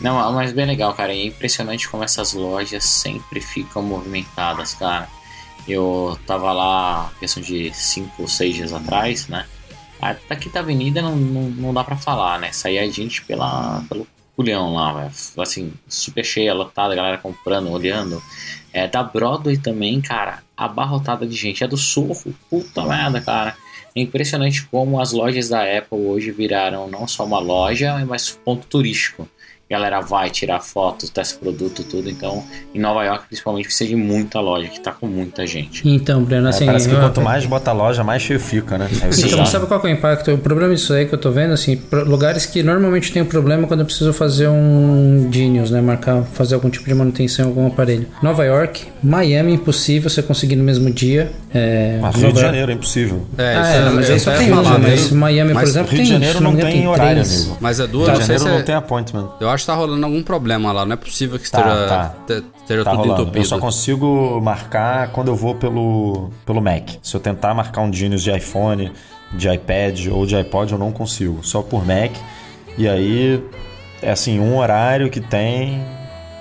Não, 0.00 0.32
mas 0.32 0.52
bem 0.52 0.66
legal, 0.66 0.92
cara. 0.94 1.12
É 1.12 1.24
impressionante 1.24 1.88
como 1.88 2.04
essas 2.04 2.32
lojas 2.32 2.84
sempre 2.84 3.40
ficam 3.40 3.82
movimentadas, 3.82 4.74
cara. 4.74 5.08
Eu 5.66 6.18
tava 6.26 6.52
lá, 6.52 7.10
questão 7.18 7.42
de 7.42 7.72
5 7.74 8.22
ou 8.22 8.28
6 8.28 8.54
dias 8.54 8.72
atrás, 8.72 9.26
né? 9.28 9.46
Ah, 10.00 10.14
Daqui 10.28 10.48
da 10.48 10.60
avenida 10.60 11.00
não, 11.02 11.16
não, 11.16 11.42
não 11.50 11.74
dá 11.74 11.82
pra 11.82 11.96
falar, 11.96 12.38
né? 12.38 12.52
Saía 12.52 12.90
gente 12.90 13.24
pela, 13.24 13.82
pelo 13.88 14.06
culhão 14.36 14.74
lá, 14.74 14.92
velho. 14.92 15.12
Assim, 15.38 15.72
super 15.88 16.24
cheia, 16.24 16.52
lotada, 16.52 16.94
galera 16.94 17.18
comprando, 17.18 17.70
olhando. 17.70 18.22
É, 18.72 18.86
da 18.86 19.02
Broadway 19.02 19.56
também, 19.56 20.00
cara, 20.00 20.42
abarrotada 20.56 21.26
de 21.26 21.34
gente. 21.34 21.64
É 21.64 21.66
do 21.66 21.78
Sorro, 21.78 22.34
puta 22.50 22.84
merda, 22.84 23.20
cara. 23.20 23.56
É 23.94 24.00
impressionante 24.02 24.66
como 24.66 25.00
as 25.00 25.12
lojas 25.12 25.48
da 25.48 25.62
Apple 25.62 25.98
hoje 25.98 26.30
viraram 26.30 26.86
não 26.86 27.08
só 27.08 27.24
uma 27.24 27.38
loja, 27.38 28.04
mas 28.06 28.30
ponto 28.30 28.66
turístico. 28.66 29.26
A 29.68 29.74
galera 29.74 30.00
vai 30.00 30.30
tirar 30.30 30.60
fotos, 30.60 31.10
testa 31.10 31.40
produto, 31.40 31.82
tudo. 31.82 32.08
Então, 32.08 32.44
em 32.72 32.78
Nova 32.78 33.02
York, 33.02 33.24
principalmente, 33.26 33.64
precisa 33.66 33.90
de 33.90 33.96
muita 33.96 34.38
loja, 34.38 34.68
que 34.68 34.78
tá 34.78 34.92
com 34.92 35.08
muita 35.08 35.44
gente. 35.44 35.82
Então, 35.88 36.22
Breno, 36.22 36.46
É, 36.46 36.50
assim... 36.50 36.66
parece 36.66 36.88
que 36.88 36.94
eu- 36.94 37.00
quanto 37.00 37.20
mais 37.20 37.44
bota 37.46 37.72
loja, 37.72 38.04
mais 38.04 38.22
cheio 38.22 38.38
fica, 38.38 38.78
né? 38.78 38.88
É 39.02 39.26
Então, 39.26 39.44
sabe 39.44 39.66
qual 39.66 39.80
que 39.80 39.88
é 39.88 39.90
o 39.90 39.92
impacto? 39.92 40.32
O 40.32 40.38
problema 40.38 40.72
disso 40.72 40.92
aí 40.92 41.06
que 41.06 41.14
eu 41.16 41.18
tô 41.18 41.32
vendo, 41.32 41.52
assim, 41.52 41.80
lugares 41.90 42.46
que 42.46 42.62
normalmente 42.62 43.10
tem 43.10 43.22
um 43.22 43.26
problema 43.26 43.66
quando 43.66 43.80
eu 43.80 43.86
preciso 43.86 44.12
fazer 44.12 44.46
um 44.46 45.28
Genius, 45.32 45.72
né? 45.72 45.80
Marcar, 45.80 46.22
fazer 46.22 46.54
algum 46.54 46.70
tipo 46.70 46.84
de 46.86 46.94
manutenção 46.94 47.46
em 47.46 47.48
algum 47.48 47.66
aparelho. 47.66 48.06
Nova 48.22 48.44
York, 48.44 48.84
Miami, 49.02 49.54
impossível 49.54 50.08
você 50.08 50.22
conseguir 50.22 50.54
no 50.54 50.62
mesmo 50.62 50.88
dia. 50.92 51.32
É, 51.52 51.98
Mas 52.00 52.14
Rio 52.14 52.22
Nova 52.26 52.34
de 52.36 52.40
Janeiro 52.40 52.70
é 52.70 52.74
impossível. 52.74 53.26
É, 53.36 53.42
Ah, 53.56 53.62
isso 53.62 53.70
é, 53.70 53.76
é, 53.78 53.90
mas 53.90 54.22
só 54.22 54.30
ia 54.30 54.38
tem 54.38 54.48
falar, 54.50 54.78
mas 54.78 55.10
Miami, 55.10 55.52
por 55.54 55.62
exemplo, 55.64 55.88
Rio 55.90 55.96
tem 55.98 56.06
de 56.06 56.12
Janeiro 56.12 56.40
não 56.40 56.54
tem 56.54 56.86
horário, 56.86 57.22
três. 57.22 57.40
amigo. 57.46 57.56
Mas 57.60 57.80
é 57.80 57.82
Rio 57.82 57.92
duas, 57.92 58.10
de 58.18 58.24
sei 58.24 58.38
Janeiro 58.38 58.54
é- 58.54 58.58
não 58.58 58.64
tem 58.64 58.74
appointment. 58.76 59.30
Eu 59.40 59.48
acho 59.48 59.55
que 59.64 59.66
tá 59.66 59.74
rolando 59.74 60.04
algum 60.04 60.22
problema 60.22 60.72
lá. 60.72 60.84
Não 60.84 60.92
é 60.94 60.96
possível 60.96 61.38
que 61.38 61.50
Tá, 61.50 61.58
esteja, 61.60 61.86
tá. 61.88 62.14
te- 62.26 62.44
esteja 62.62 62.84
Tá 62.84 62.90
tudo 62.90 63.00
rolando. 63.02 63.22
entupido. 63.22 63.38
Eu 63.44 63.48
só 63.48 63.58
consigo 63.58 64.40
marcar 64.40 65.08
quando 65.12 65.28
eu 65.28 65.36
vou 65.36 65.54
pelo, 65.54 66.30
pelo 66.44 66.60
Mac. 66.60 66.90
Se 67.02 67.14
eu 67.16 67.20
tentar 67.20 67.54
marcar 67.54 67.80
um 67.82 67.92
Genius 67.92 68.22
de 68.22 68.30
iPhone, 68.36 68.92
de 69.32 69.48
iPad 69.48 70.06
ou 70.10 70.24
de 70.26 70.36
iPod, 70.36 70.72
eu 70.72 70.78
não 70.78 70.92
consigo. 70.92 71.40
Só 71.42 71.62
por 71.62 71.84
Mac. 71.86 72.12
E 72.78 72.86
aí, 72.88 73.42
é 74.02 74.10
assim, 74.10 74.38
um 74.38 74.56
horário 74.58 75.08
que 75.10 75.20
tem 75.20 75.82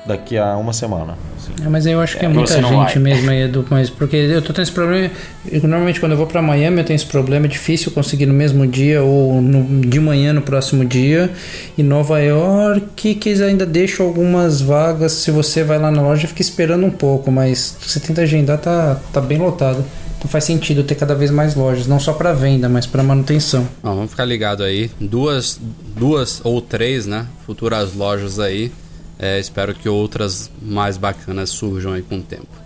daqui 0.06 0.38
a 0.38 0.56
uma 0.58 0.74
semana. 0.74 1.18
assim. 1.38 1.52
É, 1.66 1.70
mas 1.70 1.86
eu 1.86 2.00
acho 2.02 2.18
que 2.18 2.26
é, 2.26 2.30
É, 2.30 2.32
muita 2.32 2.54
gente 2.62 2.72
vai. 2.74 2.96
mesmo 3.00 3.30
aí, 3.32 3.42
Edu, 3.44 3.66
mas 3.70 3.90
porque 3.90 4.16
eu 4.16 4.42
tô 4.42 4.54
tendo 4.54 4.64
esse 4.64 4.72
problema. 4.72 5.10
normalmente 5.64 6.00
quando 6.00 6.12
eu 6.14 6.18
vou 6.18 6.28
pra 6.28 6.42
Miami 6.42 6.80
eu 6.80 6.84
tenho 6.84 6.96
esse 6.96 7.06
problema, 7.06 7.46
é 7.46 7.50
difícil 7.50 7.92
conseguir 7.92 8.26
no 8.26 8.34
mesmo 8.34 8.66
dia 8.68 9.02
ou 9.04 9.42
no- 9.42 9.82
de 9.82 10.00
manhã 10.00 10.34
no 10.34 10.42
próximo 10.42 10.84
dia. 10.86 11.30
E 11.78 11.84
Nova 11.84 12.20
York, 12.20 13.16
que 13.16 13.30
eles 13.30 13.42
ainda 13.42 13.66
deixam 13.66 14.06
algumas 14.06 14.62
vagas. 14.62 15.12
Se 15.14 15.32
você 15.32 15.64
vai 15.64 15.78
lá 15.80 15.90
na 15.92 16.02
loja, 16.02 16.28
fica 16.28 16.42
esperando 16.42 16.86
um 16.86 16.92
pouco, 16.92 17.32
mas 17.32 17.78
se 17.80 17.90
você 17.90 18.00
tenta 18.00 18.22
agendar, 18.22 18.58
tá, 18.60 19.00
tá 19.14 19.22
bem 19.22 19.38
lotado. 19.38 19.84
Então 20.18 20.30
faz 20.30 20.44
sentido 20.46 20.84
ter 20.84 20.96
cada 20.96 21.14
vez 21.14 21.30
mais 21.30 21.54
lojas, 21.56 21.86
não 21.88 22.00
só 22.00 22.14
pra 22.14 22.34
venda, 22.34 22.68
mas 22.70 22.86
pra 22.88 23.04
manutenção. 23.04 23.68
Ó, 23.84 23.94
vamos 23.94 24.10
ficar 24.12 24.26
ligado 24.26 24.64
aí. 24.64 24.90
Duas, 25.00 25.60
duas 25.96 26.42
ou 26.44 26.62
três, 26.62 27.06
né? 27.06 27.26
Futuras 27.46 27.94
lojas 27.94 28.40
aí. 28.40 28.72
É, 29.18 29.40
espero 29.40 29.74
que 29.74 29.88
outras 29.88 30.52
mais 30.62 30.98
bacanas 30.98 31.50
surjam 31.50 31.94
aí 31.94 32.02
com 32.02 32.18
o 32.18 32.22
tempo. 32.22 32.66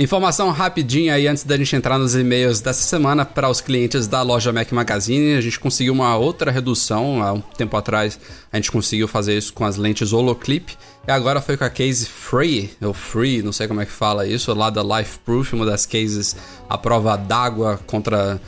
Informação 0.00 0.50
rapidinha 0.50 1.14
aí 1.14 1.28
antes 1.28 1.44
da 1.44 1.54
gente 1.56 1.76
entrar 1.76 1.98
nos 1.98 2.16
e-mails 2.16 2.62
dessa 2.62 2.82
semana 2.82 3.26
para 3.26 3.50
os 3.50 3.60
clientes 3.60 4.06
da 4.06 4.22
loja 4.22 4.50
Mac 4.50 4.72
Magazine. 4.72 5.34
A 5.34 5.40
gente 5.40 5.60
conseguiu 5.60 5.92
uma 5.92 6.16
outra 6.16 6.50
redução. 6.50 7.22
Há 7.22 7.34
um 7.34 7.40
tempo 7.40 7.76
atrás 7.76 8.18
a 8.50 8.56
gente 8.56 8.72
conseguiu 8.72 9.06
fazer 9.06 9.36
isso 9.36 9.52
com 9.52 9.66
as 9.66 9.76
lentes 9.76 10.12
Holoclip. 10.12 10.76
E 11.06 11.10
agora 11.10 11.42
foi 11.42 11.58
com 11.58 11.64
a 11.64 11.70
case 11.70 12.06
Free, 12.06 12.70
ou 12.80 12.94
Free, 12.94 13.42
não 13.42 13.52
sei 13.52 13.68
como 13.68 13.80
é 13.80 13.86
que 13.86 13.92
fala 13.92 14.26
isso, 14.26 14.54
lá 14.54 14.70
da 14.70 14.82
Life 14.82 15.18
Proof, 15.24 15.52
uma 15.52 15.66
das 15.66 15.84
cases 15.84 16.36
à 16.70 16.78
prova 16.78 17.16
d'água 17.16 17.78
contra 17.86 18.40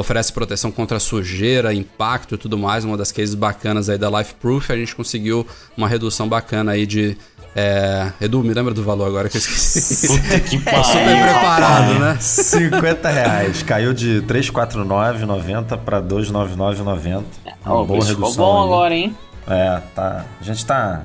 oferece 0.00 0.32
proteção 0.32 0.70
contra 0.70 0.98
sujeira, 0.98 1.72
impacto 1.74 2.34
e 2.34 2.38
tudo 2.38 2.56
mais, 2.58 2.84
uma 2.84 2.96
das 2.96 3.10
cases 3.12 3.34
bacanas 3.34 3.88
aí 3.88 3.98
da 3.98 4.08
Life 4.10 4.34
Proof, 4.34 4.70
a 4.70 4.76
gente 4.76 4.94
conseguiu 4.94 5.46
uma 5.76 5.88
redução 5.88 6.28
bacana 6.28 6.72
aí 6.72 6.86
de 6.86 7.16
é... 7.56 8.10
Edu, 8.20 8.42
me 8.42 8.52
lembra 8.52 8.74
do 8.74 8.82
valor 8.82 9.06
agora 9.06 9.28
que 9.28 9.36
eu 9.36 9.38
esqueci. 9.38 10.08
Puta 10.08 10.40
que 10.40 10.58
Super 10.58 10.72
pariu. 10.72 11.22
preparado, 11.22 11.98
né? 12.00 12.16
50 12.20 13.08
reais. 13.10 13.62
Caiu 13.62 13.92
de 13.94 14.22
349,90 14.26 15.78
para 15.78 16.02
299,90. 16.02 17.22
Uma 17.64 17.74
Ó, 17.74 17.84
boa 17.84 17.98
isso 18.00 18.08
ficou 18.08 18.24
redução. 18.24 18.44
bom 18.44 18.58
aí. 18.60 18.64
agora, 18.66 18.94
hein? 18.94 19.16
É, 19.46 19.80
tá. 19.94 20.24
A 20.40 20.44
gente 20.44 20.64
tá. 20.66 21.02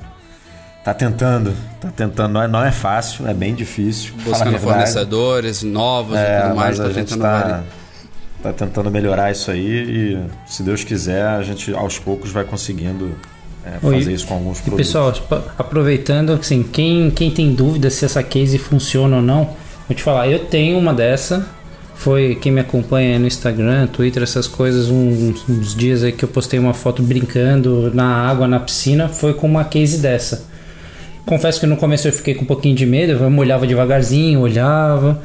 Tá 0.83 0.93
tentando. 0.93 1.53
Tá 1.79 1.89
tentando. 1.95 2.31
Não 2.33 2.41
é, 2.41 2.47
não 2.47 2.63
é 2.65 2.71
fácil, 2.71 3.27
é 3.27 3.33
bem 3.33 3.53
difícil. 3.53 4.13
Buscando 4.23 4.57
fornecedores 4.57 5.61
novos 5.61 6.15
e 6.15 6.19
É, 6.19 6.41
tudo 6.41 6.55
mais, 6.55 6.79
mas 6.79 6.79
a 6.79 6.83
tá 6.83 6.89
gente 6.89 7.09
tentando 7.09 7.21
tá, 7.21 7.39
variar. 7.41 7.63
Tá 8.41 8.53
tentando 8.53 8.89
melhorar 8.89 9.31
isso 9.31 9.51
aí 9.51 9.67
e, 9.67 10.17
se 10.45 10.63
Deus 10.63 10.83
quiser, 10.83 11.23
a 11.23 11.43
gente 11.43 11.73
aos 11.73 11.99
poucos 11.99 12.31
vai 12.31 12.43
conseguindo 12.43 13.11
é, 13.65 13.85
Oi, 13.85 13.95
fazer 13.95 14.13
isso 14.13 14.27
com 14.27 14.35
alguns 14.35 14.61
produtos. 14.61 14.87
pessoal, 14.87 15.13
aproveitando, 15.57 16.31
assim, 16.33 16.63
quem, 16.63 17.11
quem 17.11 17.31
tem 17.31 17.53
dúvida 17.53 17.89
se 17.89 18.05
essa 18.05 18.23
case 18.23 18.57
funciona 18.57 19.17
ou 19.17 19.21
não, 19.21 19.45
vou 19.87 19.95
te 19.95 20.01
falar, 20.01 20.29
eu 20.29 20.39
tenho 20.39 20.77
uma 20.77 20.93
dessa. 20.93 21.47
Foi 21.95 22.35
quem 22.35 22.49
me 22.49 22.61
acompanha 22.61 23.19
no 23.19 23.27
Instagram, 23.27 23.85
Twitter, 23.87 24.23
essas 24.23 24.47
coisas, 24.47 24.89
uns, 24.89 25.43
uns 25.49 25.75
dias 25.75 26.01
aí 26.01 26.13
que 26.13 26.23
eu 26.23 26.29
postei 26.29 26.57
uma 26.57 26.73
foto 26.73 27.03
brincando 27.03 27.93
na 27.93 28.05
água, 28.25 28.47
na 28.47 28.57
piscina, 28.57 29.09
foi 29.09 29.33
com 29.33 29.45
uma 29.45 29.65
case 29.65 29.97
dessa. 29.97 30.45
Confesso 31.25 31.59
que 31.59 31.67
no 31.67 31.75
começo 31.75 32.07
eu 32.07 32.13
fiquei 32.13 32.33
com 32.33 32.43
um 32.43 32.47
pouquinho 32.47 32.73
de 32.73 32.85
medo, 32.85 33.21
eu 33.21 33.29
molhava 33.29 33.67
devagarzinho, 33.67 34.39
olhava, 34.39 35.21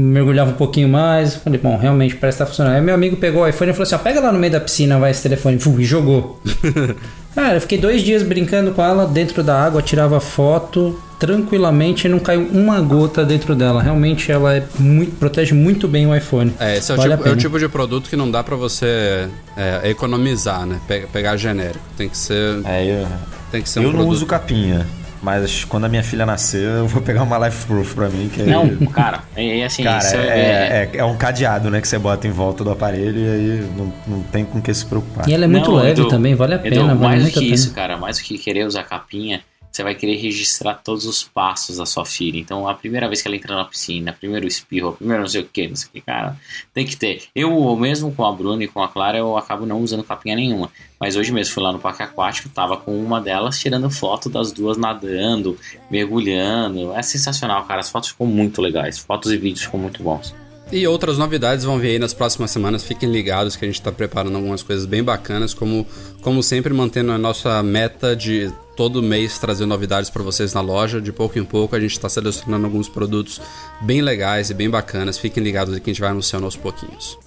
mergulhava 0.00 0.50
um 0.50 0.54
pouquinho 0.54 0.88
mais. 0.88 1.34
Falei, 1.36 1.58
bom, 1.62 1.76
realmente 1.76 2.14
parece 2.16 2.38
que 2.38 2.44
tá 2.44 2.46
funcionando. 2.46 2.74
Aí 2.74 2.80
meu 2.82 2.94
amigo 2.94 3.16
pegou 3.16 3.42
o 3.42 3.48
iPhone 3.48 3.70
e 3.70 3.74
falou 3.74 3.84
assim: 3.84 3.94
ó, 3.94 3.98
pega 3.98 4.20
lá 4.20 4.32
no 4.32 4.38
meio 4.38 4.52
da 4.52 4.60
piscina, 4.60 4.98
vai 4.98 5.10
esse 5.10 5.22
telefone, 5.22 5.58
e 5.78 5.84
jogou. 5.84 6.40
Cara, 7.34 7.54
eu 7.56 7.60
fiquei 7.60 7.78
dois 7.78 8.02
dias 8.02 8.22
brincando 8.22 8.72
com 8.72 8.82
ela 8.82 9.06
dentro 9.06 9.42
da 9.44 9.60
água, 9.62 9.80
tirava 9.80 10.18
foto 10.18 11.00
tranquilamente 11.20 12.06
e 12.06 12.10
não 12.10 12.18
caiu 12.18 12.48
uma 12.52 12.80
gota 12.80 13.24
dentro 13.24 13.54
dela. 13.54 13.80
Realmente 13.82 14.30
ela 14.32 14.56
é 14.56 14.64
muito, 14.78 15.16
protege 15.16 15.54
muito 15.54 15.86
bem 15.86 16.06
o 16.06 16.14
iPhone. 16.16 16.52
É, 16.58 16.76
esse 16.78 16.90
é 16.90 16.94
o, 16.94 16.96
Vale 16.96 17.12
a 17.12 17.16
tipo, 17.16 17.28
é 17.28 17.32
o 17.32 17.36
tipo 17.36 17.58
de 17.58 17.68
produto 17.68 18.08
que 18.10 18.16
não 18.16 18.28
dá 18.30 18.42
pra 18.42 18.56
você 18.56 19.28
é, 19.56 19.88
economizar, 19.90 20.66
né? 20.66 20.80
Pe- 20.88 21.06
pegar 21.12 21.36
genérico. 21.36 21.84
Tem 21.96 22.08
que 22.08 22.16
ser, 22.18 22.60
É, 22.64 22.84
eu, 23.02 23.06
tem 23.52 23.62
que 23.62 23.68
ser 23.68 23.80
um 23.80 23.82
eu 23.84 23.88
não 23.88 23.96
produto. 23.98 24.12
uso 24.14 24.26
capinha. 24.26 24.86
Mas 25.22 25.64
quando 25.64 25.84
a 25.84 25.88
minha 25.88 26.02
filha 26.02 26.24
nascer, 26.24 26.62
eu 26.62 26.86
vou 26.86 27.02
pegar 27.02 27.22
uma 27.24 27.38
Life 27.46 27.66
Proof 27.66 27.94
pra 27.94 28.08
mim. 28.08 28.28
Que 28.32 28.42
aí- 28.42 28.48
Não, 28.50 28.68
cara, 28.86 29.22
é, 29.34 29.60
é 29.60 29.64
assim, 29.64 29.82
Cara, 29.82 29.98
isso 29.98 30.16
é, 30.16 30.20
é, 30.20 30.90
é, 30.94 30.98
é 30.98 31.04
um 31.04 31.16
cadeado, 31.16 31.70
né? 31.70 31.80
Que 31.80 31.88
você 31.88 31.98
bota 31.98 32.26
em 32.28 32.30
volta 32.30 32.62
do 32.62 32.70
aparelho 32.70 33.18
e 33.18 33.28
aí 33.28 33.68
não, 33.76 33.92
não 34.06 34.22
tem 34.22 34.44
com 34.44 34.60
que 34.62 34.72
se 34.72 34.86
preocupar. 34.86 35.28
E 35.28 35.34
ela 35.34 35.44
é 35.44 35.48
muito 35.48 35.70
Não, 35.70 35.78
leve 35.78 36.00
Edu, 36.00 36.08
também, 36.08 36.34
vale 36.34 36.54
a 36.54 36.56
Edu, 36.56 36.62
pena. 36.70 36.82
vale 36.94 36.98
mais 37.00 37.18
do 37.18 37.22
muito 37.22 37.34
que 37.34 37.40
pena. 37.40 37.54
isso, 37.54 37.72
cara, 37.74 37.96
mais 37.96 38.18
do 38.18 38.22
que 38.24 38.38
querer 38.38 38.64
usar 38.64 38.84
capinha, 38.84 39.40
você 39.78 39.82
vai 39.84 39.94
querer 39.94 40.16
registrar 40.16 40.74
todos 40.74 41.06
os 41.06 41.22
passos 41.22 41.76
da 41.76 41.86
sua 41.86 42.04
filha. 42.04 42.38
Então, 42.38 42.68
a 42.68 42.74
primeira 42.74 43.06
vez 43.06 43.22
que 43.22 43.28
ela 43.28 43.36
entra 43.36 43.54
na 43.54 43.64
piscina, 43.64 44.12
primeiro 44.12 44.44
espirro, 44.44 44.92
primeiro 44.92 45.22
não 45.22 45.28
sei 45.28 45.42
o 45.42 45.44
que, 45.44 45.68
não 45.68 45.76
sei 45.76 45.88
o 45.88 45.92
que, 45.92 46.00
cara, 46.00 46.36
tem 46.74 46.84
que 46.84 46.96
ter. 46.96 47.22
Eu, 47.32 47.76
mesmo 47.76 48.12
com 48.12 48.24
a 48.24 48.32
Bruna 48.32 48.64
e 48.64 48.68
com 48.68 48.82
a 48.82 48.88
Clara, 48.88 49.18
eu 49.18 49.36
acabo 49.36 49.64
não 49.64 49.80
usando 49.80 50.02
capinha 50.02 50.34
nenhuma. 50.34 50.68
Mas 50.98 51.14
hoje 51.14 51.30
mesmo 51.30 51.54
fui 51.54 51.62
lá 51.62 51.72
no 51.72 51.78
parque 51.78 52.02
aquático, 52.02 52.48
tava 52.48 52.76
com 52.76 52.98
uma 52.98 53.20
delas 53.20 53.56
tirando 53.56 53.88
foto 53.88 54.28
das 54.28 54.50
duas 54.50 54.76
nadando, 54.76 55.56
mergulhando. 55.88 56.92
É 56.92 57.02
sensacional, 57.02 57.64
cara. 57.64 57.80
As 57.80 57.88
fotos 57.88 58.10
ficam 58.10 58.26
muito 58.26 58.60
legais. 58.60 58.98
Fotos 58.98 59.30
e 59.30 59.36
vídeos 59.36 59.64
ficam 59.64 59.78
muito 59.78 60.02
bons. 60.02 60.34
E 60.72 60.86
outras 60.88 61.16
novidades 61.16 61.64
vão 61.64 61.78
vir 61.78 61.92
aí 61.92 61.98
nas 62.00 62.12
próximas 62.12 62.50
semanas. 62.50 62.82
Fiquem 62.82 63.10
ligados 63.10 63.54
que 63.54 63.64
a 63.64 63.68
gente 63.68 63.78
está 63.78 63.92
preparando 63.92 64.36
algumas 64.36 64.62
coisas 64.62 64.84
bem 64.84 65.04
bacanas, 65.04 65.54
como, 65.54 65.86
como 66.20 66.42
sempre 66.42 66.74
mantendo 66.74 67.12
a 67.12 67.16
nossa 67.16 67.62
meta 67.62 68.16
de 68.16 68.52
todo 68.78 69.02
mês 69.02 69.38
trazer 69.40 69.66
novidades 69.66 70.08
para 70.08 70.22
vocês 70.22 70.54
na 70.54 70.60
loja. 70.60 71.00
De 71.00 71.10
pouco 71.10 71.36
em 71.36 71.44
pouco 71.44 71.74
a 71.74 71.80
gente 71.80 71.90
está 71.90 72.08
selecionando 72.08 72.64
alguns 72.64 72.88
produtos 72.88 73.40
bem 73.80 74.00
legais 74.00 74.50
e 74.50 74.54
bem 74.54 74.70
bacanas. 74.70 75.18
Fiquem 75.18 75.42
ligados 75.42 75.76
que 75.80 75.90
a 75.90 75.92
gente 75.92 76.00
vai 76.00 76.10
anunciando 76.10 76.44
aos 76.44 76.54
pouquinhos. 76.54 77.18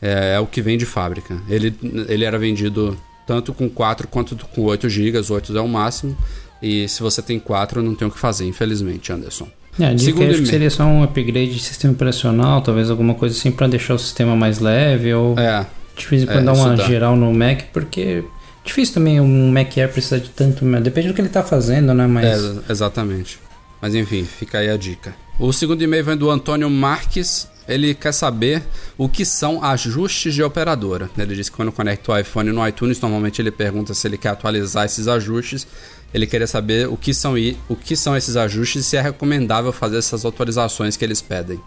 é, 0.00 0.34
é 0.34 0.40
o 0.40 0.46
que 0.46 0.62
vem 0.62 0.78
de 0.78 0.86
fábrica. 0.86 1.36
Ele, 1.48 1.74
ele 2.08 2.24
era 2.24 2.38
vendido 2.38 2.96
tanto 3.26 3.52
com 3.52 3.68
4 3.68 4.08
quanto 4.08 4.36
com 4.36 4.62
8 4.62 4.88
GB, 4.88 5.18
8 5.30 5.56
é 5.56 5.60
o 5.60 5.68
máximo. 5.68 6.16
E 6.62 6.88
se 6.88 7.02
você 7.02 7.22
tem 7.22 7.38
4, 7.38 7.82
não 7.82 7.94
tem 7.94 8.08
o 8.08 8.10
que 8.10 8.18
fazer, 8.18 8.46
infelizmente, 8.46 9.12
Anderson. 9.12 9.48
É, 9.78 9.96
Segundo 9.96 10.30
acho 10.30 10.40
que 10.40 10.46
seria 10.46 10.70
só 10.70 10.84
um 10.84 11.04
upgrade 11.04 11.54
de 11.54 11.60
sistema 11.60 11.94
operacional, 11.94 12.60
talvez 12.62 12.90
alguma 12.90 13.14
coisa 13.14 13.36
assim 13.36 13.52
pra 13.52 13.68
deixar 13.68 13.94
o 13.94 13.98
sistema 13.98 14.34
mais 14.34 14.58
leve 14.58 15.14
ou 15.14 15.38
É, 15.38 15.64
vez 16.10 16.24
em 16.24 16.28
é, 16.28 16.40
dar 16.40 16.52
uma 16.52 16.74
dá. 16.74 16.84
geral 16.84 17.14
no 17.14 17.32
Mac, 17.32 17.62
porque 17.72 18.24
difícil 18.64 18.94
também 18.94 19.20
um 19.20 19.52
Mac 19.52 19.78
Air 19.78 19.92
precisar 19.92 20.18
de 20.18 20.30
tanto, 20.30 20.64
depende 20.80 21.08
do 21.08 21.14
que 21.14 21.20
ele 21.20 21.28
tá 21.28 21.44
fazendo, 21.44 21.94
né? 21.94 22.08
Mas 22.08 22.24
É, 22.24 22.72
exatamente. 22.72 23.38
Mas 23.80 23.94
enfim, 23.94 24.24
fica 24.24 24.58
aí 24.58 24.68
a 24.68 24.76
dica. 24.76 25.14
O 25.38 25.52
segundo 25.52 25.80
e-mail 25.82 26.04
vem 26.04 26.16
do 26.16 26.28
Antônio 26.28 26.68
Marques. 26.68 27.48
Ele 27.68 27.94
quer 27.94 28.12
saber 28.12 28.62
o 28.96 29.08
que 29.08 29.24
são 29.24 29.62
ajustes 29.62 30.34
de 30.34 30.42
operadora. 30.42 31.10
Ele 31.18 31.34
disse 31.34 31.50
que 31.50 31.56
quando 31.56 31.70
conecta 31.70 32.12
o 32.12 32.18
iPhone 32.18 32.50
no 32.50 32.66
iTunes, 32.66 33.00
normalmente 33.00 33.42
ele 33.42 33.50
pergunta 33.50 33.92
se 33.92 34.08
ele 34.08 34.16
quer 34.16 34.30
atualizar 34.30 34.86
esses 34.86 35.06
ajustes. 35.06 35.66
Ele 36.12 36.26
queria 36.26 36.46
saber 36.46 36.88
o 36.88 36.96
que 36.96 37.12
são, 37.12 37.34
o 37.68 37.76
que 37.76 37.94
são 37.94 38.16
esses 38.16 38.36
ajustes 38.36 38.86
e 38.86 38.88
se 38.88 38.96
é 38.96 39.00
recomendável 39.02 39.72
fazer 39.72 39.98
essas 39.98 40.24
atualizações 40.24 40.96
que 40.96 41.04
eles 41.04 41.20
pedem. 41.20 41.60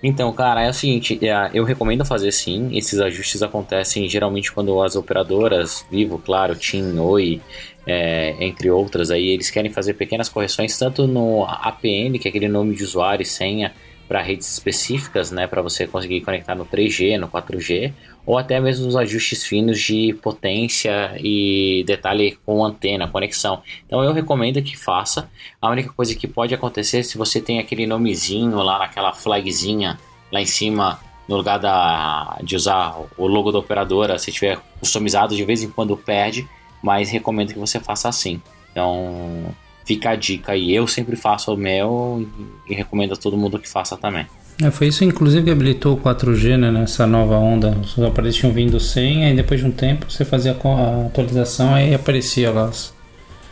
Então, 0.00 0.32
cara, 0.32 0.62
é 0.62 0.70
o 0.70 0.72
seguinte, 0.72 1.18
é, 1.26 1.50
eu 1.52 1.64
recomendo 1.64 2.04
fazer 2.04 2.30
sim. 2.30 2.76
Esses 2.76 3.00
ajustes 3.00 3.42
acontecem 3.42 4.08
geralmente 4.08 4.52
quando 4.52 4.80
as 4.80 4.94
operadoras, 4.94 5.84
Vivo, 5.90 6.18
Claro, 6.24 6.54
TIM, 6.54 6.96
Oi, 7.00 7.40
é, 7.84 8.36
entre 8.38 8.70
outras, 8.70 9.10
aí 9.10 9.28
eles 9.28 9.50
querem 9.50 9.72
fazer 9.72 9.94
pequenas 9.94 10.28
correções 10.28 10.78
tanto 10.78 11.08
no 11.08 11.44
APN, 11.44 12.16
que 12.20 12.28
é 12.28 12.30
aquele 12.30 12.46
nome 12.46 12.76
de 12.76 12.84
usuário 12.84 13.24
e 13.24 13.26
senha 13.26 13.74
para 14.08 14.22
redes 14.22 14.50
específicas, 14.50 15.30
né, 15.30 15.46
para 15.46 15.60
você 15.60 15.86
conseguir 15.86 16.22
conectar 16.22 16.54
no 16.54 16.64
3G, 16.64 17.18
no 17.18 17.28
4G, 17.28 17.92
ou 18.24 18.38
até 18.38 18.58
mesmo 18.58 18.88
os 18.88 18.96
ajustes 18.96 19.44
finos 19.44 19.78
de 19.78 20.14
potência 20.22 21.12
e 21.18 21.84
detalhe 21.86 22.38
com 22.44 22.64
antena, 22.64 23.06
conexão. 23.06 23.62
Então 23.86 24.02
eu 24.02 24.12
recomendo 24.12 24.62
que 24.62 24.76
faça. 24.76 25.30
A 25.60 25.70
única 25.70 25.92
coisa 25.92 26.14
que 26.14 26.26
pode 26.26 26.54
acontecer 26.54 27.02
se 27.04 27.18
você 27.18 27.40
tem 27.40 27.58
aquele 27.58 27.86
nomezinho 27.86 28.56
lá 28.56 28.78
naquela 28.78 29.12
flagzinha 29.12 29.98
lá 30.32 30.40
em 30.40 30.46
cima 30.46 31.00
no 31.28 31.36
lugar 31.36 31.58
da, 31.58 32.38
de 32.42 32.56
usar 32.56 32.96
o 33.16 33.26
logo 33.26 33.52
da 33.52 33.58
operadora, 33.58 34.18
se 34.18 34.32
tiver 34.32 34.58
customizado 34.80 35.36
de 35.36 35.44
vez 35.44 35.62
em 35.62 35.70
quando 35.70 35.96
perde, 35.96 36.48
mas 36.82 37.10
recomendo 37.10 37.52
que 37.52 37.58
você 37.58 37.78
faça 37.78 38.08
assim. 38.08 38.40
Então 38.72 39.54
fica 39.88 40.10
a 40.10 40.16
dica 40.16 40.52
aí. 40.52 40.74
Eu 40.74 40.86
sempre 40.86 41.16
faço 41.16 41.52
o 41.52 41.56
meu 41.56 42.28
e 42.68 42.74
recomendo 42.74 43.14
a 43.14 43.16
todo 43.16 43.38
mundo 43.38 43.58
que 43.58 43.66
faça 43.66 43.96
também. 43.96 44.26
É, 44.62 44.70
foi 44.70 44.88
isso, 44.88 45.02
inclusive, 45.02 45.44
que 45.44 45.50
habilitou 45.50 45.94
o 45.94 46.00
4G 46.00 46.58
né, 46.58 46.70
nessa 46.70 47.06
nova 47.06 47.36
onda. 47.36 47.78
Os 47.82 47.98
aparelhos 47.98 48.36
tinham 48.36 48.52
vindo 48.52 48.78
sem, 48.78 49.24
aí 49.24 49.34
depois 49.34 49.60
de 49.60 49.66
um 49.66 49.70
tempo 49.70 50.10
você 50.10 50.26
fazia 50.26 50.52
a 50.52 51.06
atualização 51.06 51.78
e 51.78 51.94
aparecia 51.94 52.50
lá 52.50 52.66
as 52.66 52.92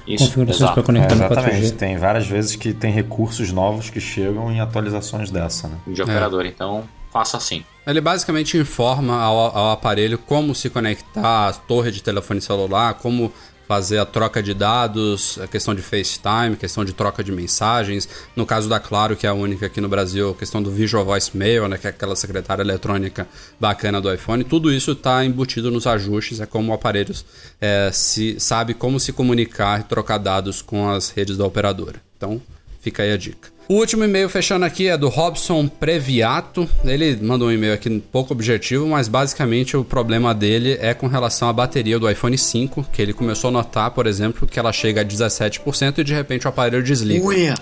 isso, 0.07 0.25
configurações 0.25 0.71
para 0.73 0.83
conectar 0.83 1.15
é, 1.15 1.17
no 1.17 1.25
4G. 1.25 1.77
Tem 1.77 1.97
várias 1.97 2.27
vezes 2.27 2.55
que 2.55 2.75
tem 2.75 2.93
recursos 2.93 3.51
novos 3.51 3.89
que 3.89 4.01
chegam 4.01 4.53
em 4.53 4.61
atualizações 4.61 5.31
dessa. 5.31 5.69
Né? 5.69 5.77
De 5.87 6.03
operador, 6.03 6.45
é. 6.45 6.49
então 6.49 6.85
faça 7.11 7.39
assim. 7.39 7.65
Ele 7.87 8.01
basicamente 8.01 8.59
informa 8.59 9.23
ao, 9.23 9.57
ao, 9.57 9.71
aparelho 9.71 10.19
como 10.19 10.55
se 10.55 10.69
conectar 10.69 11.49
à 11.49 11.53
torre 11.53 11.91
de 11.91 12.03
telefone 12.03 12.41
celular, 12.41 12.95
como 12.95 13.33
fazer 13.67 13.99
a 13.99 14.07
troca 14.07 14.43
de 14.43 14.55
dados, 14.55 15.39
a 15.43 15.47
questão 15.47 15.75
de 15.75 15.83
FaceTime, 15.83 16.57
questão 16.57 16.85
de 16.85 16.93
troca 16.93 17.23
de 17.23 17.33
mensagens. 17.33 18.09
No 18.35 18.47
caso 18.47 18.69
da 18.69 18.79
Claro, 18.79 19.17
que 19.17 19.27
é 19.27 19.31
a 19.31 19.35
única 19.35 19.67
aqui 19.67 19.81
no 19.81 19.89
Brasil, 19.89 20.31
a 20.31 20.35
questão 20.35 20.63
do 20.63 20.71
Visual 20.71 21.05
Voice 21.05 21.37
Mail, 21.37 21.69
né, 21.69 21.77
que 21.77 21.87
é 21.87 21.91
aquela 21.91 22.15
secretária 22.15 22.63
eletrônica 22.63 23.27
bacana 23.59 24.01
do 24.01 24.13
iPhone. 24.13 24.45
Tudo 24.45 24.73
isso 24.73 24.93
está 24.93 25.25
embutido 25.25 25.71
nos 25.71 25.87
ajustes, 25.87 26.41
é 26.41 26.47
como 26.47 26.71
o 26.71 26.75
aparelho 26.75 27.15
é, 27.61 27.91
se, 27.93 28.39
sabe 28.39 28.75
como 28.75 29.01
se 29.01 29.13
comunicar 29.13 29.81
e 29.81 29.85
trocar 29.85 30.19
dados 30.19 30.63
com 30.63 30.89
as 30.89 31.11
redes 31.11 31.37
da 31.37 31.45
operadora. 31.45 32.01
Então, 32.17 32.41
fica 32.81 33.03
aí 33.03 33.13
a 33.13 33.17
dica. 33.17 33.56
O 33.69 33.75
último 33.75 34.05
e-mail 34.05 34.29
fechando 34.29 34.65
aqui 34.65 34.87
é 34.87 34.97
do 34.97 35.09
Robson 35.09 35.67
Previato. 35.67 36.69
Ele 36.85 37.17
mandou 37.21 37.49
um 37.49 37.53
e-mail 37.53 37.75
aqui 37.75 37.99
pouco 37.99 38.33
objetivo, 38.33 38.87
mas 38.87 39.09
basicamente 39.09 39.77
o 39.77 39.85
problema 39.85 40.33
dele 40.33 40.79
é 40.81 40.95
com 40.95 41.09
relação 41.09 41.49
à 41.49 41.53
bateria 41.53 41.99
do 41.99 42.09
iPhone 42.09 42.39
5, 42.39 42.87
que 42.93 43.03
ele 43.03 43.13
começou 43.13 43.49
a 43.49 43.51
notar, 43.51 43.91
por 43.91 44.07
exemplo, 44.07 44.47
que 44.47 44.61
ela 44.61 44.73
chega 44.73 45.01
a 45.01 45.05
17% 45.05 45.99
e 45.99 46.05
de 46.05 46.15
repente 46.15 46.47
o 46.47 46.49
aparelho 46.49 46.83
desliga. 46.83 47.27
Ué! 47.27 47.55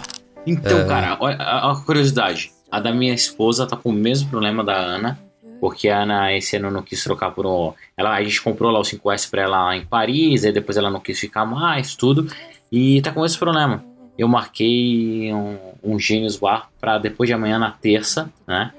Então, 0.47 0.81
é... 0.81 0.85
cara, 0.85 1.17
olha 1.21 1.37
a 1.37 1.75
curiosidade. 1.87 2.53
A 2.71 2.81
da 2.81 2.93
minha 2.93 3.15
esposa 3.15 3.67
tá 3.67 3.75
com 3.75 3.89
o 3.89 3.93
mesmo 3.93 4.29
problema 4.29 4.63
da 4.63 4.77
Ana, 4.77 5.19
porque 5.59 5.89
a 5.89 6.03
Ana 6.03 6.37
esse 6.37 6.55
ano 6.57 6.71
não 6.71 6.83
quis 6.83 7.03
trocar 7.03 7.31
por 7.31 7.47
um. 7.47 7.73
Ela, 7.97 8.15
a 8.15 8.23
gente 8.23 8.43
comprou 8.43 8.71
lá 8.71 8.79
o 8.79 8.83
5S 8.83 9.31
pra 9.31 9.43
ela 9.43 9.75
em 9.75 9.87
Paris, 9.87 10.45
aí 10.45 10.53
depois 10.53 10.77
ela 10.77 10.91
não 10.91 11.01
quis 11.01 11.19
ficar 11.19 11.47
mais, 11.47 11.95
tudo. 11.95 12.27
E 12.71 13.01
tá 13.01 13.11
com 13.11 13.25
esse 13.25 13.39
problema 13.39 13.94
eu 14.19 14.29
marquei 14.29 15.33
um, 15.33 15.57
um 15.83 15.99
Genius 15.99 16.37
Bar 16.37 16.69
para 16.81 16.99
depois 16.99 17.29
de 17.29 17.35
amanhã 17.35 17.59
na 17.59 17.71
terça, 17.71 18.31
né? 18.47 18.73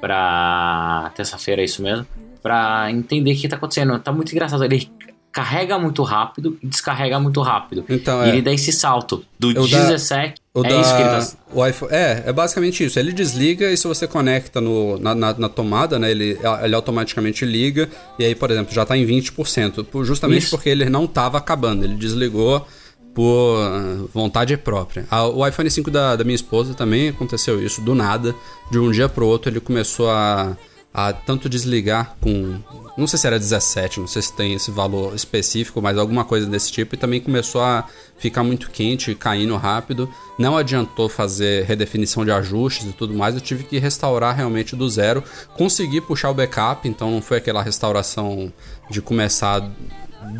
Pra 0.00 1.12
terça-feira, 1.14 1.62
é 1.62 1.64
isso 1.64 1.82
mesmo. 1.82 2.06
Pra 2.42 2.90
entender 2.90 3.32
o 3.32 3.36
que 3.36 3.48
tá 3.48 3.56
acontecendo. 3.56 3.98
Tá 3.98 4.12
muito 4.12 4.32
engraçado. 4.32 4.64
Ele 4.64 4.90
carrega 5.30 5.78
muito 5.78 6.02
rápido 6.02 6.58
e 6.62 6.66
descarrega 6.66 7.20
muito 7.20 7.40
rápido. 7.42 7.84
Então, 7.88 8.24
e 8.24 8.26
é. 8.26 8.32
ele 8.32 8.42
dá 8.42 8.52
esse 8.52 8.72
salto 8.72 9.24
do 9.38 9.50
o 9.50 9.68
17. 9.68 10.40
Da, 10.54 10.60
é 10.60 10.70
da, 10.70 10.80
isso 10.80 10.96
que 10.96 11.02
ele 11.02 11.10
tá. 11.10 11.28
O 11.52 11.66
iPhone, 11.66 11.92
é, 11.92 12.22
é 12.26 12.32
basicamente 12.32 12.84
isso. 12.84 12.98
Ele 12.98 13.12
desliga 13.12 13.70
e 13.70 13.76
se 13.76 13.86
você 13.86 14.06
conecta 14.06 14.60
no, 14.60 14.98
na, 14.98 15.14
na, 15.14 15.34
na 15.34 15.48
tomada, 15.48 15.98
né? 15.98 16.10
Ele, 16.10 16.38
ele 16.62 16.74
automaticamente 16.74 17.44
liga. 17.44 17.88
E 18.18 18.24
aí, 18.24 18.34
por 18.34 18.50
exemplo, 18.50 18.72
já 18.72 18.84
tá 18.84 18.96
em 18.96 19.06
20%. 19.06 20.04
Justamente 20.04 20.42
isso. 20.42 20.50
porque 20.50 20.68
ele 20.68 20.88
não 20.88 21.06
tava 21.06 21.38
acabando. 21.38 21.84
Ele 21.84 21.94
desligou 21.94 22.66
por 23.14 24.08
vontade 24.12 24.56
própria. 24.56 25.06
O 25.34 25.46
iPhone 25.46 25.70
5 25.70 25.90
da, 25.90 26.16
da 26.16 26.24
minha 26.24 26.34
esposa 26.34 26.74
também 26.74 27.08
aconteceu 27.08 27.62
isso, 27.62 27.80
do 27.80 27.94
nada, 27.94 28.34
de 28.70 28.78
um 28.78 28.90
dia 28.90 29.08
pro 29.08 29.26
outro 29.26 29.50
ele 29.50 29.60
começou 29.60 30.08
a, 30.10 30.56
a 30.92 31.12
tanto 31.12 31.48
desligar 31.48 32.16
com. 32.20 32.58
Não 32.96 33.06
sei 33.06 33.18
se 33.18 33.26
era 33.26 33.38
17, 33.38 34.00
não 34.00 34.08
sei 34.08 34.22
se 34.22 34.32
tem 34.32 34.54
esse 34.54 34.72
valor 34.72 35.14
específico, 35.14 35.80
mas 35.80 35.96
alguma 35.96 36.24
coisa 36.24 36.46
desse 36.46 36.72
tipo, 36.72 36.96
e 36.96 36.98
também 36.98 37.20
começou 37.20 37.60
a 37.60 37.84
ficar 38.18 38.42
muito 38.42 38.70
quente, 38.70 39.14
caindo 39.14 39.56
rápido. 39.56 40.12
Não 40.36 40.56
adiantou 40.56 41.08
fazer 41.08 41.64
redefinição 41.64 42.24
de 42.24 42.32
ajustes 42.32 42.88
e 42.88 42.92
tudo 42.92 43.14
mais, 43.14 43.36
eu 43.36 43.40
tive 43.40 43.62
que 43.62 43.78
restaurar 43.78 44.34
realmente 44.34 44.74
do 44.74 44.88
zero. 44.88 45.22
Consegui 45.56 46.00
puxar 46.00 46.30
o 46.30 46.34
backup, 46.34 46.88
então 46.88 47.10
não 47.10 47.22
foi 47.22 47.38
aquela 47.38 47.62
restauração 47.62 48.52
de 48.90 49.00
começar 49.00 49.70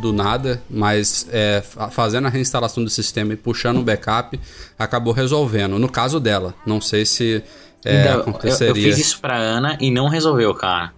do 0.01 0.13
nada, 0.13 0.63
mas 0.69 1.27
é, 1.31 1.63
fazendo 1.91 2.27
a 2.27 2.31
reinstalação 2.31 2.83
do 2.83 2.91
sistema 2.91 3.33
e 3.33 3.37
puxando 3.37 3.79
o 3.79 3.83
backup, 3.83 4.39
acabou 4.79 5.13
resolvendo. 5.13 5.79
No 5.79 5.89
caso 5.89 6.19
dela, 6.19 6.55
não 6.67 6.81
sei 6.81 7.07
se 7.07 7.43
é, 7.85 8.03
então, 8.03 8.21
aconteceria. 8.21 8.69
Eu, 8.69 8.77
eu, 8.77 8.83
fiz 8.83 8.99
isso 8.99 9.21
pra 9.21 9.37
Ana 9.37 9.77
e 9.81 9.91
não 9.91 10.09
resolveu, 10.09 10.55
cara. 10.55 10.93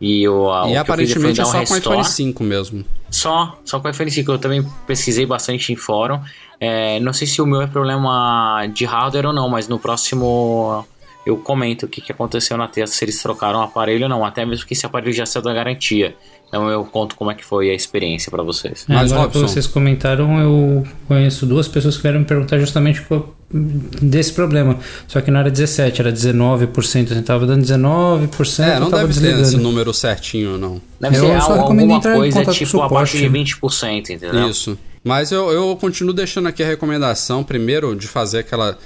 E, 0.00 0.22
eu, 0.22 0.46
e 0.68 0.76
aparentemente 0.76 1.40
é 1.40 1.44
só 1.44 1.60
um 1.60 1.64
com 1.64 1.74
o 1.74 1.76
iPhone 1.76 2.04
5 2.04 2.44
mesmo. 2.44 2.84
Só, 3.10 3.58
só 3.64 3.80
com 3.80 3.88
o 3.88 3.90
iPhone 3.90 4.10
5. 4.10 4.30
Eu 4.30 4.38
também 4.38 4.64
pesquisei 4.86 5.26
bastante 5.26 5.72
em 5.72 5.76
fórum. 5.76 6.20
É, 6.60 7.00
não 7.00 7.12
sei 7.12 7.26
se 7.26 7.42
o 7.42 7.46
meu 7.46 7.60
é 7.60 7.66
problema 7.66 8.64
de 8.72 8.84
hardware 8.84 9.26
ou 9.26 9.32
não, 9.32 9.48
mas 9.48 9.66
no 9.66 9.78
próximo 9.78 10.86
eu 11.26 11.36
comento 11.36 11.86
o 11.86 11.88
que, 11.88 12.00
que 12.00 12.10
aconteceu 12.10 12.56
na 12.56 12.66
terça, 12.66 12.94
se 12.94 13.04
eles 13.04 13.20
trocaram 13.20 13.60
o 13.60 13.62
aparelho 13.62 14.04
ou 14.04 14.08
não, 14.08 14.24
até 14.24 14.46
mesmo 14.46 14.66
que 14.66 14.72
esse 14.72 14.86
aparelho 14.86 15.12
já 15.12 15.26
saiu 15.26 15.42
da 15.42 15.52
garantia. 15.52 16.16
Então 16.48 16.68
eu 16.70 16.84
conto 16.84 17.14
como 17.14 17.30
é 17.30 17.34
que 17.34 17.44
foi 17.44 17.70
a 17.70 17.74
experiência 17.74 18.30
para 18.30 18.42
vocês. 18.42 18.86
É, 18.88 18.94
Mas 18.94 19.12
agora 19.12 19.28
que 19.28 19.38
vocês 19.38 19.66
comentaram, 19.66 20.40
eu 20.40 20.86
conheço 21.06 21.44
duas 21.44 21.68
pessoas 21.68 21.96
que 21.96 22.02
vieram 22.02 22.20
me 22.20 22.24
perguntar 22.24 22.58
justamente 22.58 23.04
desse 23.50 24.32
problema. 24.32 24.78
Só 25.06 25.20
que 25.20 25.30
não 25.30 25.40
era 25.40 25.50
17, 25.50 26.00
era 26.00 26.12
19%. 26.12 27.08
Você 27.08 27.22
tava 27.22 27.46
dando 27.46 27.62
19%. 27.62 28.64
É, 28.64 28.80
não 28.80 28.90
deve 28.90 29.08
desligando. 29.08 29.42
ter 29.42 29.48
esse 29.48 29.56
número 29.58 29.92
certinho, 29.92 30.56
não. 30.56 30.80
Deve 30.98 31.18
eu 31.18 31.26
ser 31.26 31.42
só 31.42 31.60
alguma 31.60 32.00
coisa 32.00 32.44
tipo 32.46 32.80
abaixo 32.80 33.18
de 33.18 33.28
20%, 33.28 34.10
entendeu? 34.10 34.48
Isso. 34.48 34.78
Mas 35.04 35.32
eu, 35.32 35.50
eu 35.50 35.76
continuo 35.76 36.12
deixando 36.12 36.48
aqui 36.48 36.62
a 36.62 36.66
recomendação, 36.66 37.44
primeiro, 37.44 37.94
de 37.94 38.06
fazer 38.06 38.40
aquela. 38.40 38.76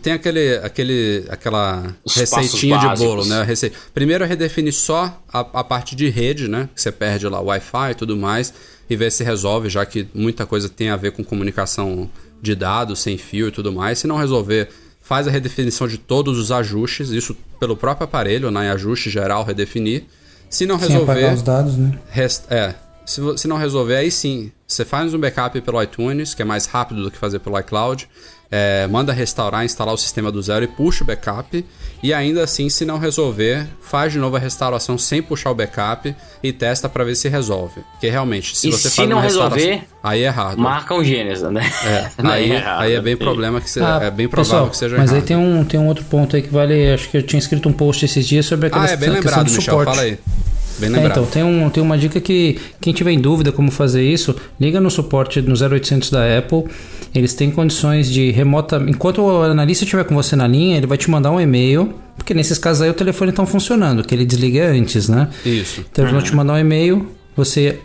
Tem 0.00 0.12
aquele, 0.12 0.56
aquele, 0.58 1.24
aquela 1.28 1.94
Os 2.04 2.14
receitinha 2.14 2.78
de 2.78 3.00
bolo, 3.02 3.24
né? 3.24 3.42
Rece... 3.42 3.72
Primeiro 3.92 4.24
redefinir 4.24 4.72
só 4.72 5.20
a, 5.32 5.40
a 5.40 5.64
parte 5.64 5.96
de 5.96 6.08
rede, 6.08 6.46
né? 6.46 6.68
Que 6.74 6.80
você 6.80 6.92
perde 6.92 7.26
lá 7.26 7.40
o 7.40 7.46
Wi-Fi 7.46 7.90
e 7.90 7.94
tudo 7.94 8.16
mais, 8.16 8.54
e 8.88 8.94
ver 8.94 9.10
se 9.10 9.24
resolve, 9.24 9.68
já 9.68 9.84
que 9.84 10.06
muita 10.14 10.46
coisa 10.46 10.68
tem 10.68 10.90
a 10.90 10.96
ver 10.96 11.12
com 11.12 11.24
comunicação 11.24 12.08
de 12.40 12.54
dados, 12.54 13.00
sem 13.00 13.18
fio 13.18 13.48
e 13.48 13.50
tudo 13.50 13.72
mais. 13.72 13.98
Se 13.98 14.06
não 14.06 14.16
resolver, 14.16 14.68
faz 15.00 15.26
a 15.26 15.30
redefinição 15.30 15.88
de 15.88 15.98
todos 15.98 16.38
os 16.38 16.52
ajustes, 16.52 17.10
isso 17.10 17.36
pelo 17.58 17.76
próprio 17.76 18.04
aparelho, 18.04 18.50
né? 18.50 18.66
Em 18.66 18.70
ajuste 18.70 19.10
geral, 19.10 19.44
redefinir. 19.44 20.04
Se 20.48 20.66
não 20.66 20.76
resolver. 20.76 21.20
Sem 21.20 21.34
os 21.34 21.42
dados, 21.42 21.76
né? 21.76 21.98
Rest... 22.10 22.44
É. 22.50 22.74
Se, 23.04 23.20
se 23.36 23.48
não 23.48 23.56
resolver, 23.56 23.96
aí 23.96 24.10
sim, 24.10 24.52
você 24.66 24.84
faz 24.84 25.12
um 25.12 25.18
backup 25.18 25.60
pelo 25.60 25.82
iTunes, 25.82 26.34
que 26.34 26.42
é 26.42 26.44
mais 26.44 26.66
rápido 26.66 27.02
do 27.02 27.10
que 27.10 27.18
fazer 27.18 27.38
pelo 27.40 27.58
iCloud. 27.58 28.08
É, 28.54 28.86
manda 28.86 29.14
restaurar, 29.14 29.64
instalar 29.64 29.94
o 29.94 29.96
sistema 29.96 30.30
do 30.30 30.42
zero 30.42 30.62
e 30.62 30.68
puxa 30.68 31.02
o 31.02 31.06
backup. 31.06 31.64
E 32.02 32.12
ainda 32.12 32.44
assim, 32.44 32.68
se 32.68 32.84
não 32.84 32.98
resolver, 32.98 33.66
faz 33.80 34.12
de 34.12 34.18
novo 34.18 34.36
a 34.36 34.38
restauração 34.38 34.98
sem 34.98 35.22
puxar 35.22 35.50
o 35.50 35.54
backup 35.54 36.14
e 36.42 36.52
testa 36.52 36.86
para 36.86 37.02
ver 37.02 37.14
se 37.14 37.30
resolve. 37.30 37.80
Porque 37.92 38.10
realmente, 38.10 38.54
se 38.54 38.68
e 38.68 38.72
você 38.72 38.90
se 38.90 38.96
faz 38.96 39.08
não 39.08 39.20
resolver, 39.20 39.84
aí 40.02 40.22
é 40.22 40.26
errado. 40.26 40.58
Marca 40.58 40.94
um 40.94 41.02
Gênesis, 41.02 41.50
né? 41.50 41.62
É, 41.82 42.10
aí, 42.28 42.50
é 42.50 42.54
errado, 42.56 42.80
aí 42.82 42.92
é 42.92 43.00
bem 43.00 43.16
problema 43.16 43.58
que 43.58 43.70
seja, 43.70 43.98
ah, 43.98 44.04
é 44.04 44.10
bem 44.10 44.28
provável 44.28 44.68
pessoal, 44.68 44.70
que 44.70 44.76
seja 44.76 44.98
mas 44.98 45.10
errado. 45.10 45.22
aí 45.22 45.26
tem 45.26 45.36
um, 45.36 45.64
tem 45.64 45.80
um 45.80 45.86
outro 45.88 46.04
ponto 46.04 46.36
aí 46.36 46.42
que 46.42 46.50
vale, 46.50 46.92
acho 46.92 47.08
que 47.08 47.16
eu 47.16 47.22
tinha 47.22 47.38
escrito 47.38 47.68
um 47.70 47.72
post 47.72 48.04
esses 48.04 48.28
dias 48.28 48.44
sobre 48.44 48.66
aquela 48.66 48.84
ah, 48.84 48.90
é 48.90 48.96
bem 48.96 49.08
lembrado, 49.08 49.44
Michel, 49.44 49.62
suporte. 49.62 49.90
fala 49.90 50.02
aí. 50.02 50.18
Bem 50.78 50.94
É, 50.94 51.06
então, 51.06 51.24
tem, 51.26 51.42
um, 51.42 51.68
tem 51.70 51.82
uma 51.82 51.96
dica 51.96 52.20
que 52.20 52.58
quem 52.80 52.92
tiver 52.92 53.12
em 53.12 53.20
dúvida 53.20 53.52
como 53.52 53.70
fazer 53.70 54.02
isso, 54.02 54.34
liga 54.60 54.80
no 54.80 54.90
suporte 54.90 55.40
no 55.40 55.54
0800 55.54 56.10
da 56.10 56.38
Apple. 56.38 56.64
Eles 57.14 57.34
têm 57.34 57.50
condições 57.50 58.10
de 58.10 58.30
remota. 58.30 58.82
Enquanto 58.86 59.22
o 59.22 59.42
analista 59.42 59.84
estiver 59.84 60.04
com 60.04 60.14
você 60.14 60.34
na 60.34 60.46
linha, 60.46 60.76
ele 60.76 60.86
vai 60.86 60.96
te 60.96 61.10
mandar 61.10 61.30
um 61.30 61.40
e-mail. 61.40 61.94
Porque 62.16 62.34
nesses 62.34 62.58
casos 62.58 62.82
aí 62.82 62.90
o 62.90 62.94
telefone 62.94 63.30
está 63.30 63.44
funcionando, 63.44 64.04
que 64.04 64.14
ele 64.14 64.24
desliga 64.24 64.70
antes, 64.70 65.08
né? 65.08 65.28
Isso. 65.44 65.84
Então 65.90 66.04
eles 66.04 66.12
vão 66.12 66.22
te 66.22 66.34
mandar 66.34 66.54
um 66.54 66.58
e-mail. 66.58 67.08
Você 67.34 67.78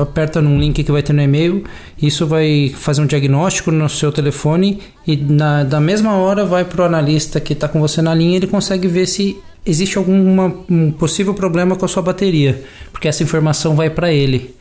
aperta 0.00 0.40
num 0.40 0.58
link 0.58 0.82
que 0.82 0.90
vai 0.90 1.02
ter 1.02 1.12
no 1.12 1.20
e-mail, 1.20 1.64
isso 2.00 2.26
vai 2.26 2.72
fazer 2.74 3.02
um 3.02 3.06
diagnóstico 3.06 3.70
no 3.70 3.88
seu 3.90 4.10
telefone 4.10 4.80
e 5.06 5.16
na, 5.16 5.64
da 5.64 5.78
mesma 5.78 6.14
hora 6.14 6.46
vai 6.46 6.64
para 6.64 6.82
o 6.82 6.84
analista 6.86 7.38
que 7.38 7.52
está 7.52 7.68
com 7.68 7.78
você 7.78 8.00
na 8.00 8.14
linha 8.14 8.38
ele 8.38 8.46
consegue 8.46 8.88
ver 8.88 9.06
se 9.06 9.36
existe 9.66 9.98
algum 9.98 10.62
um 10.70 10.92
possível 10.92 11.34
problema 11.34 11.76
com 11.76 11.84
a 11.84 11.88
sua 11.88 12.02
bateria, 12.02 12.62
porque 12.92 13.08
essa 13.08 13.22
informação 13.22 13.74
vai 13.74 13.90
para 13.90 14.12
ele. 14.12 14.54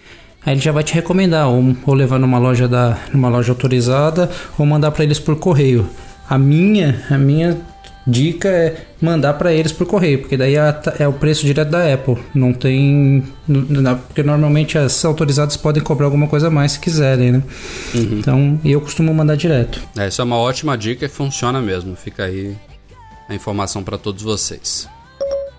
Aí 0.45 0.53
ele 0.53 0.61
já 0.61 0.71
vai 0.71 0.83
te 0.83 0.93
recomendar 0.93 1.47
ou, 1.47 1.75
ou 1.85 1.93
levar 1.93 2.19
numa 2.19 2.37
loja 2.37 2.67
da 2.67 2.97
numa 3.13 3.29
loja 3.29 3.51
autorizada 3.51 4.29
ou 4.57 4.65
mandar 4.65 4.91
para 4.91 5.03
eles 5.03 5.19
por 5.19 5.35
correio. 5.37 5.87
A 6.29 6.37
minha, 6.37 7.03
a 7.09 7.17
minha 7.17 7.57
dica 8.05 8.47
é 8.47 8.85
mandar 9.01 9.33
para 9.33 9.51
eles 9.51 9.71
por 9.71 9.87
correio, 9.87 10.19
porque 10.19 10.37
daí 10.37 10.55
é, 10.55 10.81
é 10.99 11.07
o 11.07 11.13
preço 11.13 11.45
direto 11.45 11.69
da 11.69 11.91
Apple. 11.91 12.17
Não 12.33 12.53
tem. 12.53 13.23
Porque 14.07 14.21
normalmente 14.21 14.77
as 14.77 15.03
autorizadas 15.03 15.57
podem 15.57 15.81
cobrar 15.81 16.05
alguma 16.05 16.27
coisa 16.27 16.47
a 16.47 16.51
mais 16.51 16.73
se 16.73 16.79
quiserem, 16.79 17.31
né? 17.31 17.43
Uhum. 17.93 18.19
Então 18.19 18.59
eu 18.63 18.79
costumo 18.81 19.13
mandar 19.13 19.35
direto. 19.35 19.81
É, 19.97 20.07
isso 20.07 20.21
é 20.21 20.23
uma 20.23 20.37
ótima 20.37 20.77
dica 20.77 21.05
e 21.05 21.09
funciona 21.09 21.61
mesmo. 21.61 21.95
Fica 21.95 22.25
aí 22.25 22.55
a 23.27 23.33
informação 23.33 23.83
para 23.83 23.97
todos 23.97 24.21
vocês. 24.21 24.87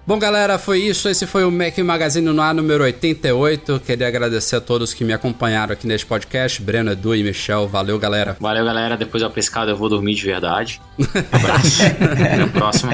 Bom, 0.07 0.21
galera, 0.21 0.57
foi 0.57 0.79
isso. 0.83 1.09
Esse 1.09 1.27
foi 1.27 1.45
o 1.45 1.51
Mac 1.51 1.77
Magazine 1.79 2.31
no 2.31 2.41
ar 2.41 2.55
número 2.55 2.85
88. 2.85 3.81
Queria 3.85 4.07
agradecer 4.07 4.55
a 4.55 4.61
todos 4.61 4.95
que 4.95 5.03
me 5.03 5.13
acompanharam 5.13 5.73
aqui 5.73 5.85
neste 5.85 6.07
podcast. 6.07 6.63
Breno, 6.63 6.93
Edu 6.93 7.13
e 7.13 7.25
Michel. 7.25 7.67
Valeu, 7.67 7.99
galera. 7.99 8.37
Valeu, 8.39 8.65
galera. 8.65 8.97
Depois 8.97 9.21
da 9.21 9.29
pescada 9.29 9.73
eu 9.73 9.77
vou 9.77 9.89
dormir 9.89 10.15
de 10.15 10.25
verdade. 10.25 10.81
Abraço. 11.33 11.83
Até 12.01 12.41
a 12.41 12.47
próxima. 12.47 12.93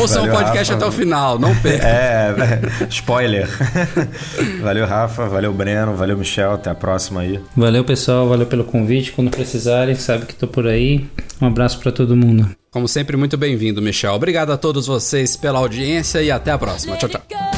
Ouçam 0.00 0.24
o 0.24 0.30
podcast 0.30 0.72
Rafa. 0.72 0.74
até 0.74 0.86
o 0.86 0.90
final, 0.92 1.38
não 1.38 1.54
perca. 1.54 1.86
É, 1.86 2.34
spoiler. 2.90 3.48
valeu, 4.60 4.84
Rafa. 4.84 5.28
Valeu, 5.28 5.52
Breno. 5.52 5.94
Valeu, 5.94 6.18
Michel. 6.18 6.54
Até 6.54 6.70
a 6.70 6.74
próxima 6.74 7.20
aí. 7.20 7.38
Valeu, 7.56 7.84
pessoal. 7.84 8.28
Valeu 8.28 8.46
pelo 8.46 8.64
convite. 8.64 9.12
Quando 9.12 9.30
precisarem, 9.30 9.94
sabe 9.94 10.26
que 10.26 10.34
tô 10.34 10.48
por 10.48 10.66
aí. 10.66 11.06
Um 11.40 11.46
abraço 11.46 11.78
para 11.78 11.92
todo 11.92 12.16
mundo. 12.16 12.57
Como 12.70 12.86
sempre, 12.86 13.16
muito 13.16 13.36
bem-vindo, 13.36 13.80
Michel. 13.80 14.12
Obrigado 14.12 14.52
a 14.52 14.58
todos 14.58 14.86
vocês 14.86 15.36
pela 15.36 15.58
audiência 15.58 16.22
e 16.22 16.30
até 16.30 16.50
a 16.50 16.58
próxima. 16.58 16.96
Tchau, 16.96 17.08
tchau. 17.08 17.57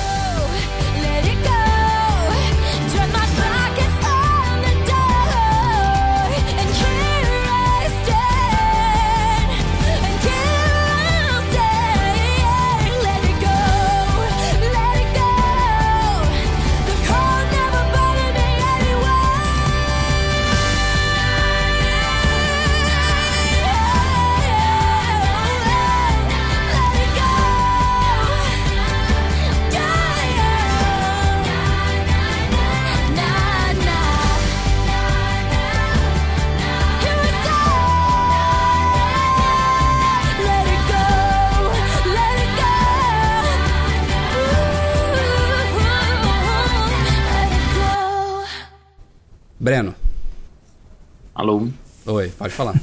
Alô? 51.41 51.67
Oi, 52.05 52.31
pode 52.37 52.53
falar. 52.53 52.75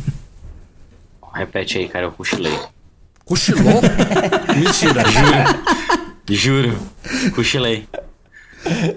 Repete 1.31 1.77
aí, 1.77 1.87
cara, 1.87 2.07
eu 2.07 2.11
cochilei. 2.11 2.57
Cochilou? 3.23 3.81
Mentira, 4.57 5.03
juro. 5.05 6.73
Juro. 6.73 6.79
Cochilei. 7.35 7.87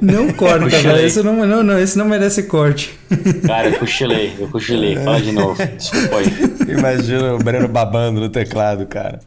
Não 0.01 0.33
corta, 0.33 0.67
velho. 0.67 1.05
Esse 1.05 1.23
não, 1.23 1.47
não, 1.47 1.63
não, 1.63 1.79
esse 1.79 1.99
não 1.99 2.07
merece 2.07 2.45
corte. 2.45 2.99
Cara, 3.47 3.69
eu 3.69 3.79
cochilei, 3.79 4.35
eu 4.39 4.49
cochilei. 4.49 4.97
Fala 4.97 5.21
de 5.21 5.33
novo. 5.33 5.63
Desculpa 5.77 6.17
aí. 6.17 6.73
Imagina 6.79 7.35
o 7.35 7.39
Breno 7.39 7.69
babando 7.69 8.19
no 8.19 8.31
teclado, 8.31 8.87
cara. 8.87 9.21